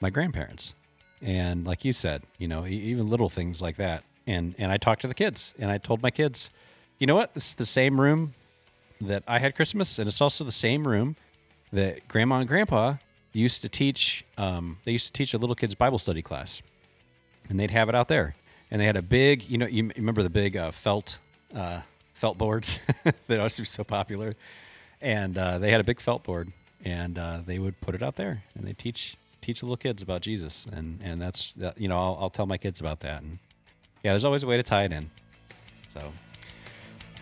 my 0.00 0.08
grandparents, 0.08 0.74
and 1.20 1.64
like 1.66 1.84
you 1.84 1.92
said, 1.92 2.22
you 2.38 2.48
know, 2.48 2.66
even 2.66 3.08
little 3.08 3.28
things 3.28 3.62
like 3.62 3.76
that, 3.76 4.02
and 4.26 4.54
and 4.58 4.70
I 4.70 4.76
talked 4.76 5.02
to 5.02 5.08
the 5.08 5.14
kids, 5.14 5.54
and 5.58 5.70
I 5.70 5.78
told 5.78 6.02
my 6.02 6.10
kids, 6.10 6.50
you 6.98 7.06
know 7.06 7.14
what, 7.14 7.34
this 7.34 7.48
is 7.48 7.54
the 7.54 7.66
same 7.66 8.00
room 8.00 8.34
that 9.00 9.22
I 9.26 9.38
had 9.38 9.54
Christmas, 9.56 9.98
and 9.98 10.08
it's 10.08 10.20
also 10.20 10.44
the 10.44 10.52
same 10.52 10.86
room 10.86 11.16
that 11.72 12.06
Grandma 12.08 12.38
and 12.38 12.48
Grandpa 12.48 12.94
used 13.32 13.62
to 13.62 13.68
teach. 13.68 14.24
Um, 14.38 14.78
they 14.84 14.92
used 14.92 15.06
to 15.06 15.12
teach 15.12 15.34
a 15.34 15.38
little 15.38 15.56
kids 15.56 15.74
Bible 15.74 15.98
study 15.98 16.22
class, 16.22 16.62
and 17.48 17.58
they'd 17.58 17.70
have 17.70 17.88
it 17.88 17.94
out 17.94 18.08
there. 18.08 18.34
And 18.70 18.80
they 18.80 18.86
had 18.86 18.96
a 18.96 19.02
big, 19.02 19.48
you 19.50 19.58
know, 19.58 19.66
you 19.66 19.90
remember 19.96 20.22
the 20.22 20.30
big 20.30 20.56
uh, 20.56 20.70
felt 20.70 21.18
uh, 21.54 21.82
felt 22.14 22.38
boards 22.38 22.80
that 23.26 23.38
always 23.38 23.58
were 23.58 23.64
so 23.64 23.84
popular, 23.84 24.34
and 25.00 25.36
uh, 25.36 25.58
they 25.58 25.70
had 25.70 25.80
a 25.80 25.84
big 25.84 26.00
felt 26.00 26.22
board, 26.22 26.52
and 26.84 27.18
uh, 27.18 27.40
they 27.44 27.58
would 27.58 27.80
put 27.80 27.94
it 27.94 28.02
out 28.02 28.16
there, 28.16 28.42
and 28.54 28.66
they 28.66 28.72
teach 28.72 29.16
teach 29.40 29.60
the 29.60 29.66
little 29.66 29.76
kids 29.76 30.02
about 30.02 30.22
Jesus, 30.22 30.66
and 30.72 31.00
and 31.02 31.20
that's 31.20 31.52
that, 31.52 31.78
you 31.78 31.88
know 31.88 31.98
I'll, 31.98 32.18
I'll 32.20 32.30
tell 32.30 32.46
my 32.46 32.58
kids 32.58 32.80
about 32.80 33.00
that, 33.00 33.22
and 33.22 33.38
yeah, 34.02 34.12
there's 34.12 34.24
always 34.24 34.42
a 34.42 34.46
way 34.46 34.56
to 34.56 34.62
tie 34.62 34.84
it 34.84 34.92
in. 34.92 35.08
So, 35.92 36.00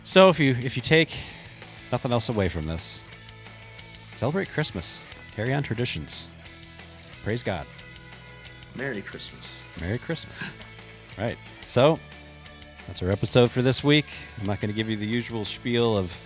so 0.04 0.28
if 0.28 0.40
you 0.40 0.52
if 0.62 0.76
you 0.76 0.82
take 0.82 1.10
nothing 1.92 2.12
else 2.12 2.28
away 2.28 2.48
from 2.48 2.66
this, 2.66 3.02
celebrate 4.16 4.48
Christmas, 4.48 5.00
carry 5.34 5.52
on 5.52 5.62
traditions, 5.62 6.28
praise 7.22 7.42
God. 7.42 7.66
Merry 8.76 9.02
Christmas. 9.02 9.46
Merry 9.80 9.98
Christmas. 9.98 10.36
right. 11.18 11.36
So 11.62 11.98
that's 12.86 13.02
our 13.02 13.10
episode 13.10 13.50
for 13.50 13.62
this 13.62 13.82
week. 13.84 14.06
I'm 14.40 14.46
not 14.46 14.60
going 14.60 14.70
to 14.70 14.76
give 14.76 14.88
you 14.88 14.96
the 14.96 15.06
usual 15.06 15.44
spiel 15.44 15.96
of 15.96 16.16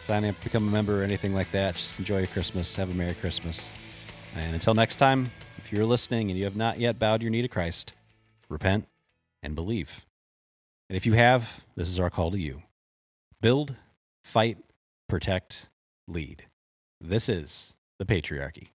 sign 0.00 0.24
up, 0.24 0.42
become 0.42 0.66
a 0.66 0.70
member, 0.70 1.00
or 1.00 1.04
anything 1.04 1.34
like 1.34 1.50
that. 1.52 1.76
Just 1.76 1.98
enjoy 1.98 2.18
your 2.18 2.26
Christmas. 2.26 2.74
Have 2.76 2.90
a 2.90 2.94
Merry 2.94 3.14
Christmas. 3.14 3.68
And 4.34 4.54
until 4.54 4.74
next 4.74 4.96
time, 4.96 5.30
if 5.58 5.72
you're 5.72 5.84
listening 5.84 6.30
and 6.30 6.38
you 6.38 6.44
have 6.44 6.56
not 6.56 6.78
yet 6.78 6.98
bowed 6.98 7.22
your 7.22 7.30
knee 7.30 7.42
to 7.42 7.48
Christ, 7.48 7.92
repent 8.48 8.86
and 9.42 9.54
believe. 9.54 10.04
And 10.88 10.96
if 10.96 11.06
you 11.06 11.12
have, 11.14 11.60
this 11.76 11.88
is 11.88 12.00
our 12.00 12.10
call 12.10 12.30
to 12.32 12.38
you 12.38 12.62
build, 13.40 13.74
fight, 14.24 14.58
protect, 15.08 15.68
lead. 16.06 16.44
This 17.00 17.28
is 17.28 17.74
the 17.98 18.04
patriarchy. 18.04 18.68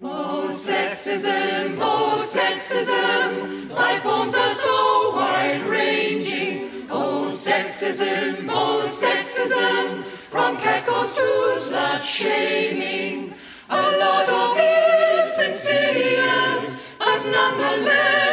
Oh, 0.00 0.48
sexism, 0.52 1.78
oh, 1.80 2.22
sexism, 2.24 3.70
life 3.70 4.02
forms 4.02 4.34
are 4.34 4.54
so 4.54 5.12
wide 5.14 5.62
ranging. 5.62 6.86
Oh, 6.90 7.26
sexism, 7.28 8.46
oh, 8.48 8.86
sexism, 8.86 10.04
from 10.04 10.56
catcalls 10.58 11.14
to 11.16 11.20
slut 11.56 12.02
shaming. 12.02 13.34
A 13.70 13.82
lot 13.82 14.28
of 14.28 14.56
it's 14.58 15.38
insidious, 15.40 16.78
but 16.98 17.26
nonetheless 17.26 18.27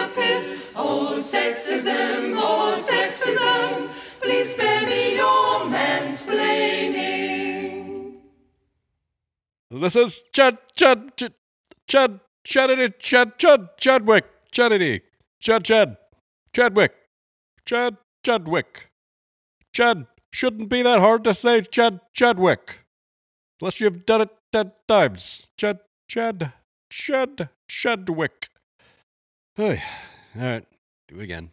a 0.00 0.08
piss. 0.14 0.72
Oh, 0.74 1.16
sexism, 1.18 2.34
oh, 2.36 2.76
sexism, 2.80 3.90
please 4.20 4.54
spare 4.54 4.86
me 4.86 5.16
your 5.16 5.60
mansplaining. 5.70 8.14
This 9.70 9.96
is 9.96 10.22
Chad, 10.32 10.56
Chad, 10.74 11.16
Chad, 11.16 11.34
Chad, 11.86 12.20
Chadity, 12.46 12.92
Chad, 12.98 13.38
Chad, 13.38 13.68
Chadwick, 13.78 14.24
Chadity, 14.52 15.02
Chad, 15.40 15.64
Chad, 15.64 15.96
Chadwick, 16.52 16.92
Chad, 17.64 17.96
Chadwick. 18.24 18.90
Chad 19.72 20.06
shouldn't 20.32 20.68
be 20.68 20.82
that 20.82 20.98
hard 20.98 21.22
to 21.24 21.34
say, 21.34 21.62
Chad, 21.62 22.00
Chadwick. 22.12 22.84
Unless 23.60 23.80
you've 23.80 24.06
done 24.06 24.22
it 24.22 24.30
ten 24.52 24.72
times. 24.88 25.46
Chad, 25.56 25.78
Chad, 26.08 26.52
Chad, 26.90 27.50
Chadwick. 27.68 28.49
All 29.60 30.42
right. 30.42 30.64
Do 31.08 31.20
it 31.20 31.24
again. 31.24 31.50